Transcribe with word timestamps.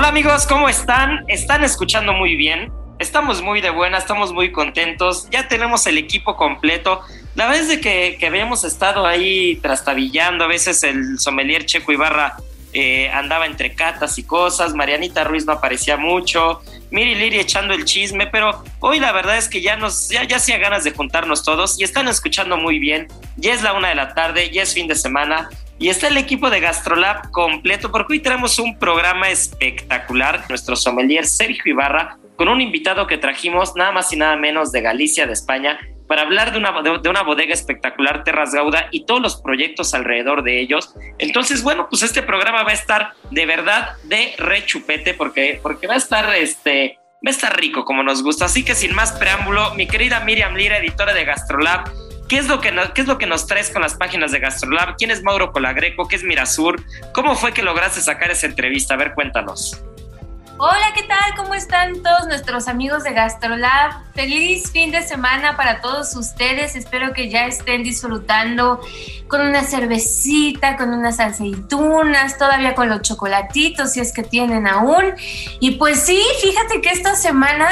Hola 0.00 0.08
amigos, 0.08 0.46
¿cómo 0.46 0.66
están? 0.70 1.26
¿Están 1.28 1.62
escuchando 1.62 2.14
muy 2.14 2.34
bien? 2.34 2.72
Estamos 2.98 3.42
muy 3.42 3.60
de 3.60 3.68
buena, 3.68 3.98
estamos 3.98 4.32
muy 4.32 4.50
contentos, 4.50 5.28
ya 5.28 5.46
tenemos 5.46 5.86
el 5.86 5.98
equipo 5.98 6.36
completo. 6.36 7.02
La 7.34 7.48
vez 7.48 7.68
de 7.68 7.82
que, 7.82 8.16
que 8.18 8.26
habíamos 8.26 8.64
estado 8.64 9.04
ahí 9.04 9.56
trastabillando, 9.56 10.44
a 10.44 10.46
veces 10.46 10.82
el 10.84 11.18
sommelier 11.18 11.66
Checo 11.66 11.92
Ibarra 11.92 12.38
eh, 12.72 13.10
andaba 13.10 13.44
entre 13.44 13.74
catas 13.74 14.16
y 14.16 14.22
cosas, 14.22 14.72
Marianita 14.72 15.22
Ruiz 15.22 15.44
no 15.44 15.52
aparecía 15.52 15.98
mucho, 15.98 16.62
Miri 16.90 17.14
Liri 17.14 17.38
echando 17.38 17.74
el 17.74 17.84
chisme, 17.84 18.26
pero 18.26 18.64
hoy 18.78 19.00
la 19.00 19.12
verdad 19.12 19.36
es 19.36 19.50
que 19.50 19.60
ya 19.60 19.76
nos, 19.76 20.08
ya, 20.08 20.24
ya 20.24 20.36
hacía 20.36 20.56
ganas 20.56 20.82
de 20.82 20.92
juntarnos 20.92 21.44
todos 21.44 21.78
y 21.78 21.84
están 21.84 22.08
escuchando 22.08 22.56
muy 22.56 22.78
bien. 22.78 23.06
Ya 23.36 23.52
es 23.52 23.62
la 23.62 23.74
una 23.74 23.90
de 23.90 23.96
la 23.96 24.14
tarde, 24.14 24.48
ya 24.50 24.62
es 24.62 24.72
fin 24.72 24.88
de 24.88 24.94
semana 24.94 25.50
y 25.80 25.88
está 25.88 26.08
el 26.08 26.18
equipo 26.18 26.50
de 26.50 26.60
Gastrolab 26.60 27.30
completo 27.30 27.90
porque 27.90 28.12
hoy 28.12 28.20
tenemos 28.20 28.58
un 28.58 28.78
programa 28.78 29.30
espectacular. 29.30 30.44
Nuestro 30.50 30.76
sommelier 30.76 31.24
Sergio 31.24 31.72
Ibarra 31.72 32.18
con 32.36 32.48
un 32.48 32.60
invitado 32.60 33.06
que 33.06 33.16
trajimos 33.16 33.74
nada 33.76 33.90
más 33.90 34.12
y 34.12 34.16
nada 34.16 34.36
menos 34.36 34.72
de 34.72 34.82
Galicia, 34.82 35.26
de 35.26 35.32
España, 35.32 35.78
para 36.06 36.22
hablar 36.22 36.52
de 36.52 36.58
una, 36.58 36.82
de, 36.82 37.08
una 37.08 37.22
bodega 37.22 37.54
espectacular, 37.54 38.24
Terras 38.24 38.52
Gauda, 38.52 38.88
y 38.90 39.06
todos 39.06 39.22
los 39.22 39.40
proyectos 39.40 39.94
alrededor 39.94 40.42
de 40.42 40.60
ellos. 40.60 40.94
Entonces, 41.18 41.62
bueno, 41.62 41.86
pues 41.88 42.02
este 42.02 42.22
programa 42.22 42.62
va 42.62 42.70
a 42.70 42.74
estar 42.74 43.12
de 43.30 43.46
verdad 43.46 43.96
de 44.04 44.34
rechupete, 44.36 45.14
porque, 45.14 45.60
porque 45.62 45.86
va 45.86 45.94
a 45.94 45.98
estar 45.98 46.34
este. 46.34 46.98
Va 47.26 47.28
a 47.28 47.30
estar 47.30 47.54
rico 47.58 47.84
como 47.84 48.02
nos 48.02 48.22
gusta. 48.22 48.46
Así 48.46 48.64
que 48.64 48.74
sin 48.74 48.94
más 48.94 49.12
preámbulo, 49.12 49.74
mi 49.74 49.86
querida 49.86 50.20
Miriam 50.20 50.54
Lira, 50.54 50.78
editora 50.78 51.12
de 51.12 51.24
Gastrolab, 51.24 51.90
¿Qué 52.30 52.38
es, 52.38 52.46
lo 52.46 52.60
que 52.60 52.70
nos, 52.70 52.90
¿Qué 52.92 53.00
es 53.00 53.08
lo 53.08 53.18
que 53.18 53.26
nos 53.26 53.48
traes 53.48 53.70
con 53.70 53.82
las 53.82 53.94
páginas 53.94 54.30
de 54.30 54.38
Gastrolab? 54.38 54.94
¿Quién 54.96 55.10
es 55.10 55.24
Mauro 55.24 55.50
Colagreco? 55.50 56.06
¿Qué 56.06 56.14
es 56.14 56.22
Mirasur? 56.22 56.80
¿Cómo 57.12 57.34
fue 57.34 57.52
que 57.52 57.60
lograste 57.60 58.00
sacar 58.00 58.30
esa 58.30 58.46
entrevista? 58.46 58.94
A 58.94 58.98
ver, 58.98 59.14
cuéntanos. 59.14 59.82
Hola, 60.56 60.92
¿qué 60.94 61.02
tal? 61.02 61.34
¿Cómo 61.36 61.54
están 61.54 62.04
todos 62.04 62.28
nuestros 62.28 62.68
amigos 62.68 63.02
de 63.02 63.14
Gastrolab? 63.14 64.12
Feliz 64.14 64.70
fin 64.70 64.92
de 64.92 65.02
semana 65.02 65.56
para 65.56 65.80
todos 65.80 66.14
ustedes. 66.14 66.76
Espero 66.76 67.12
que 67.14 67.30
ya 67.30 67.46
estén 67.46 67.82
disfrutando 67.82 68.80
con 69.26 69.40
una 69.40 69.64
cervecita, 69.64 70.76
con 70.76 70.90
unas 70.90 71.18
aceitunas, 71.18 72.38
todavía 72.38 72.76
con 72.76 72.88
los 72.88 73.02
chocolatitos, 73.02 73.94
si 73.94 73.98
es 73.98 74.12
que 74.12 74.22
tienen 74.22 74.68
aún. 74.68 75.16
Y 75.58 75.72
pues 75.72 75.98
sí, 75.98 76.22
fíjate 76.40 76.80
que 76.80 76.90
esta 76.90 77.16
semana 77.16 77.68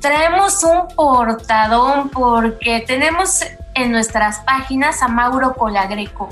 traemos 0.00 0.62
un 0.62 0.88
portadón 0.94 2.10
porque 2.10 2.84
tenemos 2.86 3.40
en 3.74 3.92
nuestras 3.92 4.40
páginas 4.40 5.02
a 5.02 5.08
Mauro 5.08 5.54
Colagreco 5.54 6.28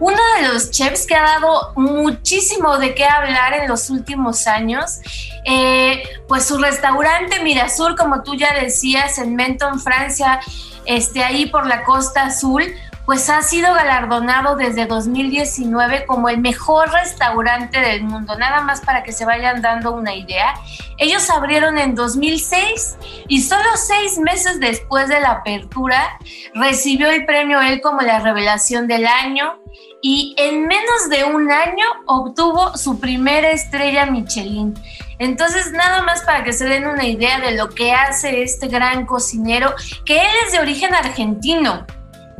uno 0.00 0.18
de 0.36 0.48
los 0.48 0.70
chefs 0.70 1.06
que 1.06 1.14
ha 1.14 1.22
dado 1.22 1.72
muchísimo 1.76 2.78
de 2.78 2.94
qué 2.94 3.04
hablar 3.04 3.54
en 3.54 3.68
los 3.68 3.90
últimos 3.90 4.46
años, 4.46 5.00
eh, 5.44 6.02
pues 6.26 6.44
su 6.44 6.58
restaurante 6.58 7.42
Mirasur, 7.42 7.96
como 7.96 8.22
tú 8.22 8.34
ya 8.34 8.52
decías, 8.54 9.18
en 9.18 9.34
Menton, 9.36 9.80
Francia, 9.80 10.40
este, 10.84 11.22
ahí 11.22 11.46
por 11.46 11.66
la 11.66 11.84
costa 11.84 12.24
azul, 12.24 12.64
pues 13.06 13.28
ha 13.28 13.42
sido 13.42 13.74
galardonado 13.74 14.56
desde 14.56 14.86
2019 14.86 16.06
como 16.06 16.28
el 16.28 16.38
mejor 16.38 16.90
restaurante 16.90 17.80
del 17.80 18.04
mundo, 18.04 18.36
nada 18.38 18.62
más 18.62 18.80
para 18.80 19.02
que 19.02 19.12
se 19.12 19.24
vayan 19.24 19.60
dando 19.60 19.92
una 19.92 20.14
idea. 20.14 20.54
Ellos 20.98 21.28
abrieron 21.30 21.78
en 21.78 21.94
2006 21.94 22.96
y 23.28 23.42
solo 23.42 23.68
seis 23.76 24.18
meses 24.18 24.60
después 24.60 25.08
de 25.08 25.20
la 25.20 25.32
apertura 25.32 26.18
recibió 26.54 27.10
el 27.10 27.26
premio 27.26 27.60
él 27.60 27.80
como 27.80 28.00
la 28.00 28.20
revelación 28.20 28.86
del 28.86 29.06
año 29.06 29.58
y 30.00 30.34
en 30.38 30.66
menos 30.66 31.08
de 31.10 31.24
un 31.24 31.50
año 31.50 31.84
obtuvo 32.06 32.76
su 32.76 33.00
primera 33.00 33.50
estrella 33.50 34.06
Michelin. 34.06 34.74
Entonces, 35.18 35.72
nada 35.72 36.02
más 36.02 36.22
para 36.22 36.44
que 36.44 36.52
se 36.52 36.66
den 36.66 36.86
una 36.86 37.06
idea 37.06 37.40
de 37.40 37.52
lo 37.52 37.70
que 37.70 37.92
hace 37.92 38.42
este 38.42 38.68
gran 38.68 39.06
cocinero, 39.06 39.74
que 40.04 40.18
él 40.18 40.32
es 40.44 40.52
de 40.52 40.58
origen 40.58 40.94
argentino, 40.94 41.86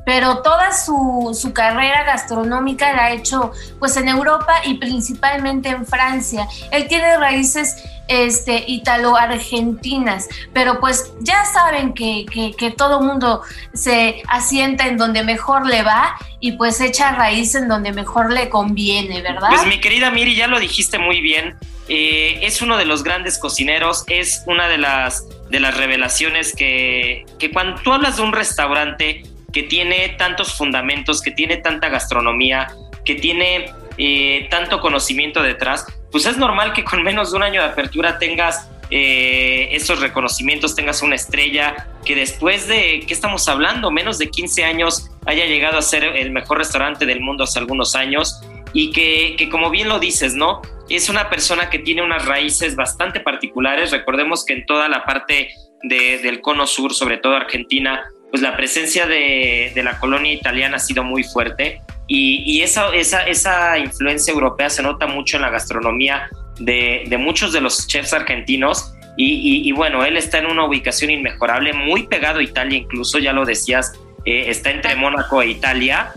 pero 0.05 0.43
toda 0.43 0.73
su, 0.73 1.37
su, 1.39 1.53
carrera 1.53 2.05
gastronómica 2.05 2.93
la 2.93 3.05
ha 3.07 3.13
hecho 3.13 3.53
pues 3.79 3.97
en 3.97 4.09
Europa 4.09 4.61
y 4.65 4.75
principalmente 4.75 5.71
en 5.71 5.87
Francia. 5.87 6.47
Él 6.71 6.87
tiene 6.89 7.17
raíces 7.17 7.83
este, 8.07 8.65
italo-argentinas, 8.67 10.29
pero 10.53 10.79
pues 10.81 11.13
ya 11.21 11.45
saben 11.47 11.95
que, 11.95 12.27
que, 12.31 12.53
que 12.53 12.71
todo 12.71 13.01
mundo 13.01 13.43
se 13.73 14.23
asienta 14.29 14.87
en 14.87 14.99
donde 14.99 15.23
mejor 15.23 15.67
le 15.67 15.83
va 15.83 16.17
y 16.41 16.53
pues 16.53 16.81
echa 16.81 17.13
raíz 17.13 17.55
en 17.55 17.69
donde 17.69 17.93
mejor 17.93 18.33
le 18.33 18.51
conviene, 18.51 19.23
¿verdad? 19.23 19.49
Pues 19.49 19.67
mi 19.67 19.81
querida 19.81 20.11
Miri, 20.11 20.35
ya 20.35 20.47
lo 20.47 20.59
dijiste 20.61 20.99
muy 20.99 21.21
bien. 21.21 21.57
Eh, 21.89 22.41
es 22.43 22.63
uno 22.63 22.79
de 22.79 22.87
los 22.87 23.03
grandes 23.03 23.39
cocineros, 23.39 24.05
es 24.07 24.43
una 24.47 24.69
de 24.69 24.79
las, 24.79 25.27
de 25.51 25.61
las 25.61 25.77
revelaciones 25.77 26.55
que, 26.55 27.27
que 27.39 27.51
cuando 27.51 27.81
tú 27.83 27.93
hablas 27.93 28.17
de 28.17 28.23
un 28.23 28.33
restaurante 28.33 29.23
que 29.55 29.63
tiene 29.63 30.11
tantos 30.19 30.55
fundamentos, 30.55 31.23
que 31.23 31.31
tiene 31.31 31.57
tanta 31.57 31.89
gastronomía, 31.89 32.69
que 33.05 33.15
tiene 33.15 33.71
eh, 33.97 34.49
tanto 34.51 34.81
conocimiento 34.81 35.43
detrás, 35.43 35.87
pues 36.11 36.27
es 36.27 36.37
normal 36.37 36.73
que 36.73 36.83
con 36.83 37.03
menos 37.05 37.31
de 37.31 37.37
un 37.37 37.45
año 37.45 37.63
de 37.63 37.69
apertura 37.69 38.19
tengas 38.19 38.69
eh, 38.91 39.69
esos 39.71 40.01
reconocimientos, 40.01 40.75
tengas 40.75 41.03
una 41.03 41.15
estrella, 41.15 41.89
que 42.05 42.17
después 42.17 42.67
de, 42.67 43.05
¿qué 43.07 43.15
estamos 43.15 43.49
hablando? 43.49 43.93
Menos 43.93 44.19
de 44.19 44.29
15 44.29 44.65
años 44.65 45.11
haya 45.25 45.47
llegado 45.47 45.79
a 45.79 45.83
ser 45.83 46.05
el 46.05 46.33
mejor 46.33 46.59
restaurante 46.59 47.07
del 47.07 47.21
mundo 47.21 47.45
hace 47.45 47.61
algunos 47.61 47.95
años 47.95 48.41
y 48.73 48.91
que, 48.91 49.37
que 49.39 49.49
como 49.49 49.71
bien 49.71 49.89
lo 49.89 50.01
dices, 50.01 50.35
¿no? 50.35 50.63
Es 50.89 51.09
una 51.09 51.31
persona 51.31 51.71
que 51.71 51.79
tiene 51.79 52.03
unas 52.03 52.27
raíces 52.27 52.75
bastante 52.75 53.21
particulares. 53.21 53.93
Recordemos 53.93 54.45
que 54.45 54.55
en 54.55 54.67
toda 54.67 54.89
la 54.89 55.05
parte 55.05 55.49
de, 55.85 56.19
del 56.19 56.41
cono 56.41 56.67
sur, 56.67 56.93
sobre 56.93 57.19
todo 57.19 57.37
Argentina, 57.37 58.05
pues 58.35 58.43
la 58.43 58.57
presencia 58.57 59.07
de, 59.07 59.71
de, 59.77 59.83
la 59.85 60.01
colonia 60.01 60.33
italiana 60.33 60.79
ha 60.79 60.81
sido 60.81 61.05
muy 61.05 61.23
fuerte 61.23 61.81
y, 62.09 62.43
y 62.45 62.63
esa, 62.63 62.93
esa, 62.93 63.23
esa, 63.29 63.79
influencia 63.79 64.33
europea 64.33 64.69
se 64.71 64.83
nota 64.83 65.07
mucho 65.07 65.37
en 65.37 65.43
la 65.43 65.51
gastronomía 65.51 66.29
de, 66.59 67.05
de 67.07 67.17
muchos 67.17 67.53
de 67.53 67.61
los 67.61 67.87
chefs 67.87 68.13
argentinos 68.13 68.93
y, 69.17 69.35
y, 69.35 69.69
y, 69.69 69.71
bueno, 69.71 70.05
él 70.05 70.17
está 70.17 70.39
en 70.39 70.47
una 70.47 70.65
ubicación 70.65 71.13
inmejorable, 71.13 71.75
muy 71.75 72.09
pegado 72.09 72.41
a 72.41 72.43
Italia 72.43 72.77
incluso, 72.77 73.21
ya 73.21 73.33
lo 73.33 73.45
decías, 73.45 73.93
eh, 74.25 74.47
está 74.49 74.73
entre 74.73 74.97
Mónaco 74.97 75.41
e 75.41 75.51
Italia 75.51 76.11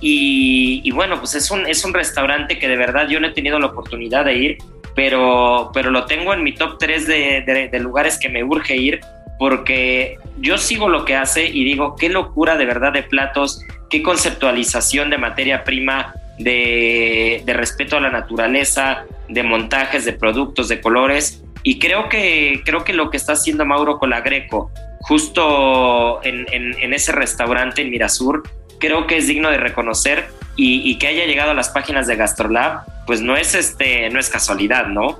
y, 0.00 0.90
bueno, 0.90 1.20
pues 1.20 1.36
es 1.36 1.48
un, 1.52 1.68
es 1.68 1.84
un 1.84 1.94
restaurante 1.94 2.58
que 2.58 2.66
de 2.66 2.76
verdad 2.76 3.06
yo 3.08 3.20
no 3.20 3.28
he 3.28 3.34
tenido 3.34 3.60
la 3.60 3.66
oportunidad 3.66 4.24
de 4.24 4.34
ir, 4.34 4.58
pero, 4.96 5.70
pero 5.72 5.92
lo 5.92 6.06
tengo 6.06 6.34
en 6.34 6.42
mi 6.42 6.56
top 6.56 6.78
3 6.80 7.06
de, 7.06 7.42
de, 7.46 7.68
de 7.68 7.78
lugares 7.78 8.18
que 8.18 8.28
me 8.28 8.42
urge 8.42 8.74
ir 8.74 9.00
porque 9.38 10.18
yo 10.38 10.58
sigo 10.58 10.88
lo 10.88 11.04
que 11.04 11.16
hace 11.16 11.46
y 11.46 11.64
digo, 11.64 11.96
qué 11.96 12.08
locura 12.08 12.56
de 12.56 12.64
verdad 12.64 12.92
de 12.92 13.02
platos, 13.02 13.64
qué 13.90 14.02
conceptualización 14.02 15.10
de 15.10 15.18
materia 15.18 15.64
prima, 15.64 16.14
de, 16.38 17.42
respeto 17.46 17.96
a 17.96 18.00
la 18.00 18.10
naturaleza, 18.10 19.04
de 19.28 19.42
montajes, 19.42 20.04
de 20.04 20.12
productos, 20.12 20.68
de 20.68 20.80
colores. 20.80 21.42
Y 21.62 21.78
creo 21.78 22.08
que, 22.08 22.62
creo 22.64 22.84
que 22.84 22.92
lo 22.92 23.10
que 23.10 23.16
está 23.16 23.32
haciendo 23.32 23.64
Mauro 23.64 23.98
Colagreco, 23.98 24.70
justo 25.00 26.20
en, 26.24 26.46
en, 26.50 26.94
ese 26.94 27.12
restaurante 27.12 27.82
en 27.82 27.90
Mirasur, 27.90 28.42
creo 28.78 29.06
que 29.06 29.16
es 29.18 29.28
digno 29.28 29.50
de 29.50 29.58
reconocer 29.58 30.26
y, 30.56 30.88
y, 30.88 30.98
que 30.98 31.06
haya 31.06 31.26
llegado 31.26 31.52
a 31.52 31.54
las 31.54 31.70
páginas 31.70 32.06
de 32.06 32.16
Gastrolab, 32.16 32.84
pues 33.06 33.20
no 33.20 33.36
es, 33.36 33.54
este, 33.54 34.10
no 34.10 34.18
es 34.18 34.28
casualidad, 34.28 34.86
¿no? 34.86 35.18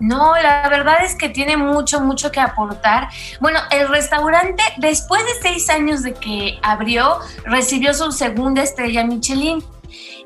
No, 0.00 0.34
la 0.34 0.66
verdad 0.68 1.04
es 1.04 1.14
que 1.14 1.28
tiene 1.28 1.56
mucho, 1.56 2.00
mucho 2.00 2.32
que 2.32 2.40
aportar. 2.40 3.08
Bueno, 3.38 3.60
el 3.70 3.88
restaurante, 3.88 4.62
después 4.78 5.22
de 5.24 5.32
seis 5.42 5.68
años 5.68 6.02
de 6.02 6.14
que 6.14 6.58
abrió, 6.62 7.18
recibió 7.44 7.92
su 7.92 8.10
segunda 8.10 8.62
estrella 8.62 9.04
Michelin. 9.04 9.62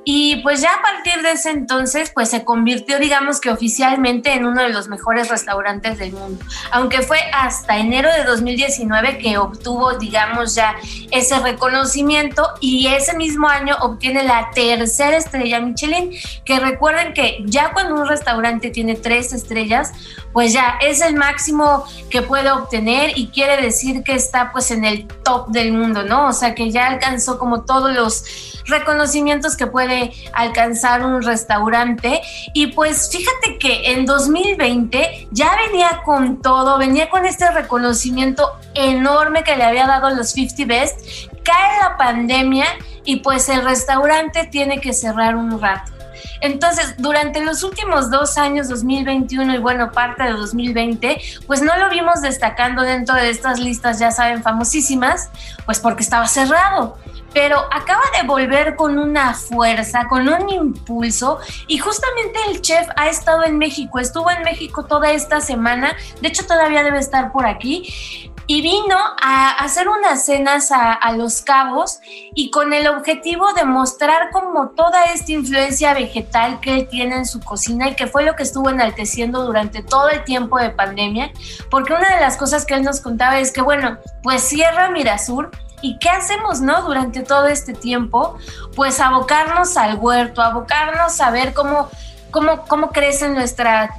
Y 0.05 0.37
pues 0.43 0.61
ya 0.61 0.75
a 0.75 0.83
partir 0.83 1.23
de 1.23 1.33
ese 1.33 1.51
entonces, 1.51 2.11
pues 2.15 2.31
se 2.31 2.45
convirtió, 2.45 2.99
digamos 2.99 3.41
que 3.41 3.51
oficialmente 3.51 4.33
en 4.33 4.45
uno 4.45 4.63
de 4.63 4.69
los 4.69 4.89
mejores 4.89 5.29
restaurantes 5.29 5.99
del 5.99 6.13
mundo. 6.13 6.45
Aunque 6.71 7.03
fue 7.03 7.19
hasta 7.33 7.79
enero 7.79 8.11
de 8.13 8.25
2019 8.25 9.19
que 9.19 9.39
obtuvo, 9.39 9.95
digamos, 9.95 10.55
ya 10.55 10.77
ese 11.11 11.39
reconocimiento 11.39 12.49
y 12.61 12.89
ese 12.89 13.17
mismo 13.17 13.49
año 13.49 13.77
obtiene 13.81 14.25
la 14.25 14.51
tercera 14.55 15.17
estrella 15.17 15.61
Michelin, 15.61 16.11
que 16.45 16.61
recuerden 16.61 17.15
que 17.15 17.43
ya 17.47 17.73
cuando 17.73 17.95
un 17.95 18.09
restaurante 18.09 18.71
tiene 18.71 18.95
tres 18.97 19.33
estrellas, 19.33 19.93
pues 20.33 20.53
ya 20.53 20.79
es 20.83 21.01
el 21.01 21.15
máximo 21.15 21.85
que 22.11 22.21
puede 22.21 22.51
obtener 22.51 23.13
y 23.17 23.29
quiere 23.29 23.63
decir 23.63 24.03
que 24.03 24.15
está 24.15 24.53
pues 24.53 24.71
en 24.71 24.85
el 24.85 25.07
top 25.07 25.49
del 25.49 25.73
mundo, 25.73 26.03
¿no? 26.03 26.29
O 26.29 26.33
sea, 26.33 26.55
que 26.55 26.71
ya 26.71 26.89
alcanzó 26.89 27.39
como 27.39 27.63
todos 27.63 27.95
los 27.95 28.63
reconocimientos 28.67 29.57
que 29.57 29.67
puede 29.67 30.13
alcanzar 30.33 31.05
un 31.05 31.23
restaurante. 31.23 32.21
Y 32.53 32.69
pues 32.69 33.11
fíjate 33.11 33.59
que 33.59 33.93
en 33.93 34.07
2020 34.07 35.29
ya 35.31 35.57
venía 35.69 36.03
con 36.05 36.43
todo, 36.43 36.79
venía 36.79 37.09
con 37.11 37.27
este 37.27 37.51
reconocimiento 37.51 38.53
enorme 38.75 39.45
que 39.45 39.57
le 39.57 39.65
había 39.65 39.87
dado 39.87 40.11
los 40.11 40.31
50 40.31 40.65
Best. 40.67 41.31
Cae 41.43 41.79
la 41.83 41.97
pandemia 41.97 42.67
y 43.05 43.17
pues 43.17 43.49
el 43.49 43.65
restaurante 43.65 44.47
tiene 44.51 44.81
que 44.81 44.93
cerrar 44.93 45.37
un 45.37 45.61
rato. 45.61 45.94
Entonces, 46.41 46.95
durante 46.99 47.45
los 47.45 47.63
últimos 47.63 48.11
dos 48.11 48.39
años, 48.39 48.69
2021 48.69 49.55
y 49.55 49.59
bueno, 49.59 49.93
parte 49.93 50.25
de 50.25 50.33
2020, 50.33 51.21
pues 51.47 51.63
no 51.63 51.77
lo 51.77 51.89
vimos 51.91 52.21
destacando 52.23 52.83
dentro 52.83 53.15
de 53.15 53.31
estas 53.31 53.59
listas, 53.59 53.99
ya 53.99 54.11
saben, 54.11 54.43
famosísimas, 54.43 55.31
pues 55.65 55.81
porque 55.81 56.03
estaba 56.03 56.27
cerrado. 56.27 56.99
Pero 57.33 57.59
acaba 57.73 58.03
de 58.21 58.27
volver 58.27 58.77
con 58.77 58.97
una 58.99 59.35
fuerza, 59.35 60.07
con 60.09 60.29
un 60.29 60.49
impulso 60.51 61.41
y 61.67 61.79
justamente 61.79 62.39
el 62.49 62.61
chef 62.61 62.87
ha 62.97 63.09
estado 63.09 63.45
en 63.45 63.59
México, 63.59 63.99
estuvo 63.99 64.31
en 64.31 64.43
México 64.43 64.85
toda 64.85 65.11
esta 65.11 65.41
semana, 65.41 65.97
de 66.21 66.29
hecho 66.29 66.47
todavía 66.47 66.85
debe 66.85 67.01
estar 67.01 67.33
por 67.33 67.47
aquí 67.47 68.31
y 68.47 68.63
vino 68.63 68.97
a 69.21 69.51
hacer 69.51 69.89
unas 69.89 70.25
cenas 70.25 70.71
a, 70.71 71.13
Los 71.13 71.43
Cabos 71.43 72.01
y 72.35 72.51
con 72.51 72.73
el 72.73 72.87
objetivo 72.89 73.53
de 73.53 73.65
mostrar 73.65 74.31
como 74.33 74.71
toda 74.71 75.05
esta 75.05 75.33
influencia 75.33 75.95
vegetal 75.95 76.61
que 76.61 76.75
él 76.75 76.89
tiene 76.89 77.17
en 77.17 77.27
su 77.27 77.41
cocina 77.41 77.89
y 77.89 77.95
que 77.95 78.07
fue 78.07 78.25
lo 78.25 78.35
que 78.35 78.43
estuvo 78.43 78.69
enalteciendo 78.71 79.45
durante 79.45 79.83
todo 79.83 80.09
el 80.09 80.25
tiempo 80.25 80.59
de 80.59 80.71
pandemia, 80.71 81.33
porque 81.71 81.93
una 81.93 82.15
de 82.15 82.21
las 82.21 82.37
cosas 82.37 82.67
que 82.67 82.75
él 82.75 82.83
nos 82.83 83.01
contaba 83.01 83.39
es 83.39 83.53
que, 83.53 83.63
bueno, 83.63 83.99
pues 84.23 84.43
cierra 84.43 84.91
Mirasur, 84.91 85.51
¿Y 85.83 85.99
qué 85.99 86.09
hacemos, 86.09 86.63
no? 86.63 86.81
Durante 86.81 87.23
todo 87.23 87.47
este 87.47 87.75
tiempo, 87.75 88.39
pues 88.75 89.01
abocarnos 89.01 89.77
al 89.77 89.99
huerto, 89.99 90.41
abocarnos 90.41 91.21
a 91.21 91.31
ver 91.31 91.53
cómo 91.53 91.91
cómo, 92.35 92.65
cómo 92.67 92.91
crecen 92.91 93.35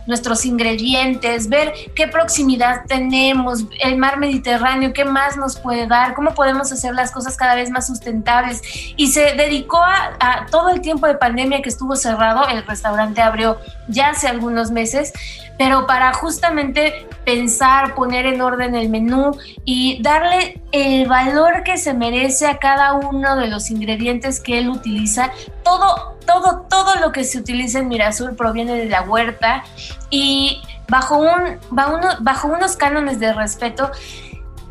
nuestros 0.07 0.45
ingredientes, 0.45 1.47
ver 1.47 1.73
qué 1.95 2.09
proximidad 2.09 2.81
tenemos, 2.85 3.63
el 3.81 3.95
mar 3.95 4.19
Mediterráneo, 4.19 4.91
qué 4.91 5.05
más 5.05 5.37
nos 5.37 5.57
puede 5.57 5.87
dar, 5.87 6.13
cómo 6.15 6.33
podemos 6.33 6.69
hacer 6.69 6.93
las 6.93 7.11
cosas 7.11 7.37
cada 7.37 7.55
vez 7.55 7.69
más 7.69 7.87
sustentables. 7.87 8.61
Y 8.97 9.07
se 9.07 9.35
dedicó 9.35 9.79
a, 9.81 10.47
todo 10.51 10.71
el 10.71 10.81
tiempo 10.81 11.07
de 11.07 11.15
pandemia 11.15 11.61
que 11.61 11.69
estuvo 11.69 11.95
cerrado, 11.95 12.45
el 12.49 12.65
restaurante 12.67 13.21
abrió 13.21 13.57
ya 13.87 14.09
hace 14.09 14.27
algunos 14.27 14.69
meses, 14.69 15.13
pero 15.57 15.87
para 15.87 16.13
justamente 16.13 17.07
pensar, 17.23 17.95
poner 17.95 18.25
en 18.25 18.41
orden 18.41 18.75
el 18.75 18.89
menú 18.89 19.37
y 19.63 20.01
darle 20.01 20.61
el 20.71 21.07
valor 21.07 21.63
que 21.63 21.77
se 21.77 21.93
merece 21.93 22.47
a 22.47 22.57
cada 22.57 22.93
uno 22.93 23.35
de 23.35 23.47
los 23.47 23.71
ingredientes 23.71 24.39
que 24.39 24.59
él 24.59 24.69
utiliza. 24.69 25.31
Todo, 25.63 26.17
todo, 26.25 26.65
todo 26.69 26.95
lo 26.99 27.11
que 27.11 27.23
se 27.23 27.39
utiliza 27.39 27.79
en 27.79 27.87
Mirasur 27.87 28.35
proviene 28.35 28.75
de 28.75 28.89
la 28.89 29.01
huerta 29.01 29.63
y 30.09 30.61
bajo, 30.87 31.17
un, 31.17 31.57
bajo 32.19 32.47
unos 32.47 32.75
cánones 32.75 33.19
de 33.19 33.33
respeto 33.33 33.91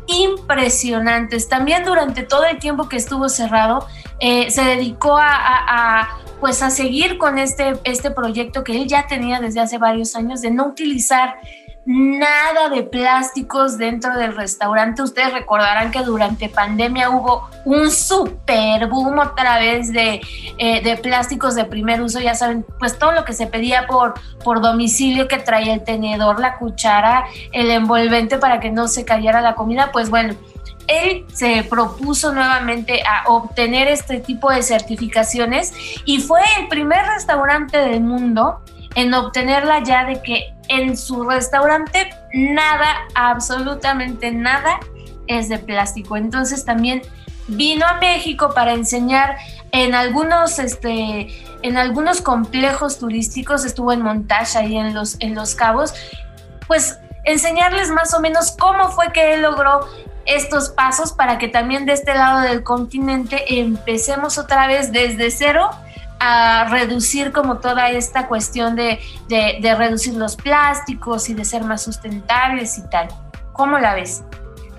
impresionantes. 0.07 1.49
También 1.49 1.83
durante 1.83 2.23
todo 2.23 2.45
el 2.45 2.59
tiempo 2.59 2.87
que 2.87 2.97
estuvo 2.97 3.29
cerrado, 3.29 3.87
eh, 4.19 4.49
se 4.51 4.63
dedicó 4.63 5.17
a, 5.17 6.09
pues 6.45 6.61
a 6.61 6.69
seguir 6.69 7.17
con 7.17 7.39
este, 7.39 7.73
este 7.85 8.11
proyecto 8.11 8.63
que 8.63 8.73
él 8.79 8.87
ya 8.87 9.07
tenía 9.07 9.39
desde 9.39 9.61
hace 9.61 9.79
varios 9.79 10.15
años 10.15 10.41
de 10.41 10.51
no 10.51 10.67
utilizar 10.67 11.39
nada 11.87 12.69
de 12.69 12.83
plásticos 12.83 13.79
dentro 13.79 14.15
del 14.15 14.35
restaurante. 14.35 15.01
Ustedes 15.01 15.33
recordarán 15.33 15.89
que 15.89 16.03
durante 16.03 16.47
pandemia 16.47 17.09
hubo 17.09 17.49
un 17.65 17.89
super 17.89 18.85
boom 18.85 19.17
otra 19.17 19.57
vez 19.57 19.91
de, 19.91 20.21
eh, 20.59 20.83
de, 20.83 20.97
plásticos 20.97 21.55
de 21.55 21.65
primer 21.65 21.99
uso. 22.03 22.19
Ya 22.19 22.35
saben, 22.35 22.63
pues 22.77 22.99
todo 22.99 23.13
lo 23.13 23.25
que 23.25 23.33
se 23.33 23.47
pedía 23.47 23.87
por, 23.87 24.13
por 24.43 24.61
domicilio 24.61 25.27
que 25.27 25.39
traía 25.39 25.73
el 25.73 25.83
tenedor, 25.83 26.39
la 26.39 26.59
cuchara, 26.59 27.25
el 27.53 27.71
envolvente 27.71 28.37
para 28.37 28.59
que 28.59 28.69
no 28.69 28.87
se 28.87 29.03
cayera 29.03 29.41
la 29.41 29.55
comida. 29.55 29.89
Pues 29.91 30.11
bueno, 30.11 30.35
él 30.87 31.25
se 31.33 31.63
propuso 31.63 32.33
nuevamente 32.33 33.01
a 33.03 33.29
obtener 33.29 33.87
este 33.87 34.19
tipo 34.19 34.51
de 34.51 34.61
certificaciones 34.63 35.73
y 36.05 36.21
fue 36.21 36.41
el 36.59 36.67
primer 36.67 37.05
restaurante 37.05 37.77
del 37.77 38.01
mundo 38.01 38.61
en 38.95 39.13
obtenerla 39.13 39.83
ya 39.83 40.05
de 40.05 40.21
que 40.21 40.53
en 40.69 40.97
su 40.97 41.23
restaurante 41.23 42.09
nada, 42.33 42.95
absolutamente 43.13 44.31
nada 44.31 44.79
es 45.27 45.49
de 45.49 45.57
plástico. 45.57 46.17
Entonces 46.17 46.65
también 46.65 47.01
vino 47.47 47.85
a 47.85 47.95
México 47.95 48.53
para 48.53 48.73
enseñar 48.73 49.37
en 49.71 49.93
algunos, 49.93 50.59
este, 50.59 51.27
en 51.61 51.77
algunos 51.77 52.21
complejos 52.21 52.97
turísticos, 52.97 53.65
estuvo 53.65 53.91
en 53.91 54.01
montaje 54.01 54.57
ahí 54.57 54.77
en 54.77 54.93
los, 54.93 55.17
en 55.19 55.35
los 55.35 55.55
cabos, 55.55 55.93
pues 56.67 56.97
enseñarles 57.25 57.89
más 57.89 58.13
o 58.13 58.21
menos 58.21 58.55
cómo 58.57 58.89
fue 58.89 59.11
que 59.11 59.33
él 59.33 59.41
logró 59.41 59.87
estos 60.25 60.69
pasos 60.69 61.13
para 61.13 61.37
que 61.37 61.47
también 61.47 61.85
de 61.85 61.93
este 61.93 62.13
lado 62.13 62.41
del 62.41 62.63
continente 62.63 63.59
empecemos 63.59 64.37
otra 64.37 64.67
vez 64.67 64.91
desde 64.91 65.31
cero 65.31 65.69
a 66.19 66.67
reducir 66.69 67.31
como 67.31 67.59
toda 67.59 67.89
esta 67.89 68.27
cuestión 68.27 68.75
de, 68.75 68.99
de, 69.27 69.75
reducir 69.75 70.13
los 70.13 70.35
plásticos 70.35 71.29
y 71.29 71.33
de 71.33 71.45
ser 71.45 71.63
más 71.63 71.83
sustentables 71.83 72.77
y 72.77 72.89
tal. 72.89 73.07
¿Cómo 73.53 73.77
la 73.79 73.95
ves? 73.95 74.23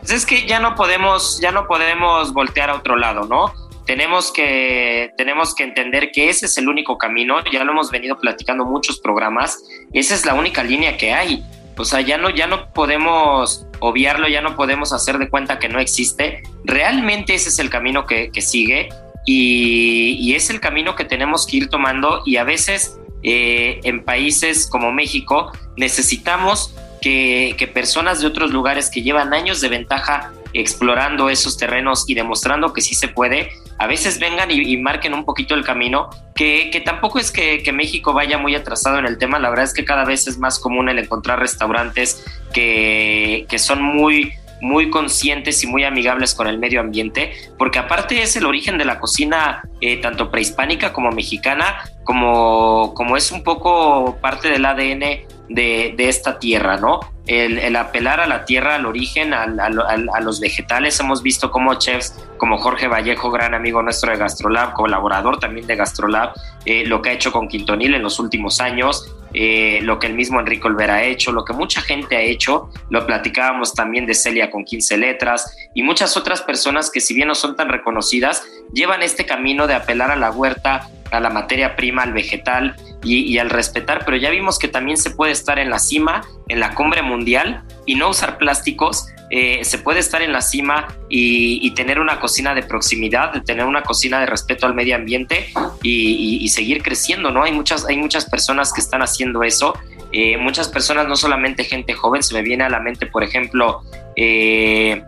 Pues 0.00 0.10
es 0.10 0.26
que 0.26 0.46
ya 0.46 0.60
no 0.60 0.74
podemos, 0.74 1.40
ya 1.40 1.52
no 1.52 1.66
podemos 1.66 2.32
voltear 2.32 2.70
a 2.70 2.76
otro 2.76 2.96
lado, 2.96 3.26
¿no? 3.26 3.52
Tenemos 3.86 4.32
que, 4.32 5.12
tenemos 5.16 5.54
que 5.54 5.64
entender 5.64 6.10
que 6.10 6.28
ese 6.28 6.46
es 6.46 6.58
el 6.58 6.68
único 6.68 6.98
camino, 6.98 7.36
ya 7.52 7.62
lo 7.64 7.72
hemos 7.72 7.90
venido 7.90 8.18
platicando 8.18 8.64
muchos 8.64 8.98
programas, 8.98 9.62
esa 9.92 10.14
es 10.14 10.26
la 10.26 10.34
única 10.34 10.64
línea 10.64 10.96
que 10.96 11.12
hay. 11.12 11.44
O 11.78 11.84
sea, 11.84 12.00
ya 12.00 12.16
no, 12.16 12.30
ya 12.30 12.46
no 12.46 12.72
podemos 12.72 13.65
obviarlo, 13.80 14.28
ya 14.28 14.40
no 14.40 14.56
podemos 14.56 14.92
hacer 14.92 15.18
de 15.18 15.28
cuenta 15.28 15.58
que 15.58 15.68
no 15.68 15.78
existe. 15.78 16.42
Realmente 16.64 17.34
ese 17.34 17.48
es 17.48 17.58
el 17.58 17.70
camino 17.70 18.06
que, 18.06 18.30
que 18.30 18.40
sigue 18.40 18.88
y, 19.26 20.34
es 20.34 20.50
el 20.50 20.60
camino 20.60 20.94
que 20.94 21.04
tenemos 21.04 21.46
que 21.46 21.58
ir 21.58 21.68
tomando 21.68 22.22
y 22.24 22.36
a 22.36 22.44
veces 22.44 22.98
eh, 23.22 23.80
en 23.82 24.04
países 24.04 24.68
como 24.68 24.92
México 24.92 25.50
necesitamos 25.76 26.74
que, 27.02 27.70
personas 27.74 28.20
de 28.20 28.28
otros 28.28 28.52
lugares 28.52 28.88
que 28.88 29.02
llevan 29.02 29.34
años 29.34 29.60
de 29.60 29.68
ventaja 29.68 30.32
explorando 30.60 31.28
esos 31.28 31.56
terrenos 31.56 32.04
y 32.08 32.14
demostrando 32.14 32.72
que 32.72 32.80
sí 32.80 32.94
se 32.94 33.08
puede, 33.08 33.50
a 33.78 33.86
veces 33.86 34.18
vengan 34.18 34.50
y, 34.50 34.76
marquen 34.78 35.14
un 35.14 35.24
poquito 35.24 35.54
el 35.54 35.64
camino, 35.64 36.10
que, 36.34 36.82
tampoco 36.84 37.18
es 37.18 37.30
que, 37.30 37.72
México 37.72 38.12
vaya 38.12 38.38
muy 38.38 38.54
atrasado 38.54 38.98
en 38.98 39.06
el 39.06 39.18
tema, 39.18 39.38
la 39.38 39.50
verdad 39.50 39.64
es 39.64 39.74
que 39.74 39.84
cada 39.84 40.04
vez 40.04 40.26
es 40.26 40.38
más 40.38 40.58
común 40.58 40.88
el 40.88 40.98
encontrar 40.98 41.38
restaurantes 41.38 42.24
que, 42.52 43.46
que 43.48 43.58
son 43.58 43.82
muy 43.82 44.32
muy 44.60 44.90
conscientes 44.90 45.62
y 45.62 45.66
muy 45.66 45.84
amigables 45.84 46.34
con 46.34 46.46
el 46.46 46.58
medio 46.58 46.80
ambiente, 46.80 47.32
porque 47.58 47.78
aparte 47.78 48.22
es 48.22 48.36
el 48.36 48.46
origen 48.46 48.78
de 48.78 48.84
la 48.84 48.98
cocina 48.98 49.62
eh, 49.80 50.00
tanto 50.00 50.30
prehispánica 50.30 50.92
como 50.92 51.10
mexicana, 51.10 51.82
como, 52.04 52.94
como 52.94 53.16
es 53.16 53.32
un 53.32 53.42
poco 53.42 54.16
parte 54.20 54.48
del 54.48 54.64
ADN 54.64 55.26
de, 55.48 55.94
esta 55.98 56.38
tierra, 56.38 56.76
¿no? 56.76 57.00
El, 57.26 57.74
apelar 57.76 58.20
a 58.20 58.26
la 58.26 58.44
tierra, 58.44 58.76
al 58.76 58.86
origen, 58.86 59.34
a 59.34 60.20
los 60.20 60.40
vegetales. 60.40 60.98
Hemos 61.00 61.22
visto 61.22 61.50
cómo 61.50 61.74
chefs 61.74 62.14
como 62.38 62.58
Jorge 62.58 62.88
Vallejo, 62.88 63.30
gran 63.30 63.54
amigo 63.54 63.82
nuestro 63.82 64.12
de 64.12 64.18
Gastrolab, 64.18 64.72
colaborador 64.74 65.38
también 65.38 65.66
de 65.66 65.76
Gastrolab, 65.76 66.32
eh, 66.64 66.84
lo 66.86 67.02
que 67.02 67.10
ha 67.10 67.12
hecho 67.12 67.32
con 67.32 67.48
Quintonil 67.48 67.94
en 67.94 68.02
los 68.02 68.18
últimos 68.18 68.60
años, 68.60 69.12
eh, 69.38 69.80
lo 69.82 69.98
que 69.98 70.06
el 70.06 70.14
mismo 70.14 70.40
Enrique 70.40 70.66
Olvera 70.66 70.94
ha 70.94 71.02
hecho, 71.04 71.30
lo 71.30 71.44
que 71.44 71.52
mucha 71.52 71.82
gente 71.82 72.16
ha 72.16 72.22
hecho, 72.22 72.70
lo 72.88 73.06
platicábamos 73.06 73.74
también 73.74 74.06
de 74.06 74.14
Celia 74.14 74.50
con 74.50 74.64
15 74.64 74.96
letras 74.96 75.54
y 75.74 75.82
muchas 75.82 76.16
otras 76.16 76.40
personas 76.40 76.90
que 76.90 77.02
si 77.02 77.12
bien 77.12 77.28
no 77.28 77.34
son 77.34 77.54
tan 77.54 77.68
reconocidas, 77.68 78.42
llevan 78.72 79.02
este 79.02 79.26
camino 79.26 79.66
de 79.66 79.74
apelar 79.74 80.10
a 80.10 80.16
la 80.16 80.30
huerta, 80.30 80.88
a 81.10 81.20
la 81.20 81.28
materia 81.28 81.76
prima, 81.76 82.02
al 82.02 82.14
vegetal 82.14 82.76
y, 83.04 83.36
al 83.36 83.50
respetar, 83.50 84.06
pero 84.06 84.16
ya 84.16 84.30
vimos 84.30 84.58
que 84.58 84.68
también 84.68 84.96
se 84.96 85.10
puede 85.10 85.32
estar 85.32 85.58
en 85.58 85.68
la 85.68 85.80
cima, 85.80 86.22
en 86.48 86.58
la 86.58 86.74
cumbre 86.74 87.02
mundial 87.02 87.62
y 87.84 87.94
no 87.94 88.08
usar 88.08 88.38
plásticos. 88.38 89.06
Eh, 89.28 89.64
se 89.64 89.78
puede 89.78 89.98
estar 90.00 90.22
en 90.22 90.32
la 90.32 90.40
cima 90.40 90.88
y, 91.08 91.70
tener 91.72 91.98
una 92.00 92.20
cocina 92.20 92.54
de 92.54 92.62
proximidad, 92.62 93.32
de 93.32 93.40
tener 93.40 93.66
una 93.66 93.82
cocina 93.82 94.20
de 94.20 94.26
respeto 94.26 94.66
al 94.66 94.74
medio 94.74 94.94
ambiente 94.94 95.48
y, 95.82 96.48
seguir 96.48 96.82
creciendo, 96.82 97.30
¿no? 97.30 97.42
Hay 97.42 97.52
muchas, 97.52 97.84
hay 97.86 97.96
muchas 97.96 98.24
personas 98.24 98.72
que 98.72 98.80
están 98.80 99.02
haciendo 99.02 99.42
eso. 99.42 99.74
Eh, 100.12 100.38
muchas 100.38 100.68
personas, 100.68 101.06
no 101.08 101.16
solamente 101.16 101.64
gente 101.64 101.92
joven, 101.92 102.22
se 102.22 102.34
me 102.34 102.42
viene 102.42 102.64
a 102.64 102.68
la 102.68 102.80
mente, 102.80 103.06
por 103.06 103.24
ejemplo, 103.24 103.82
eh, 104.14 105.02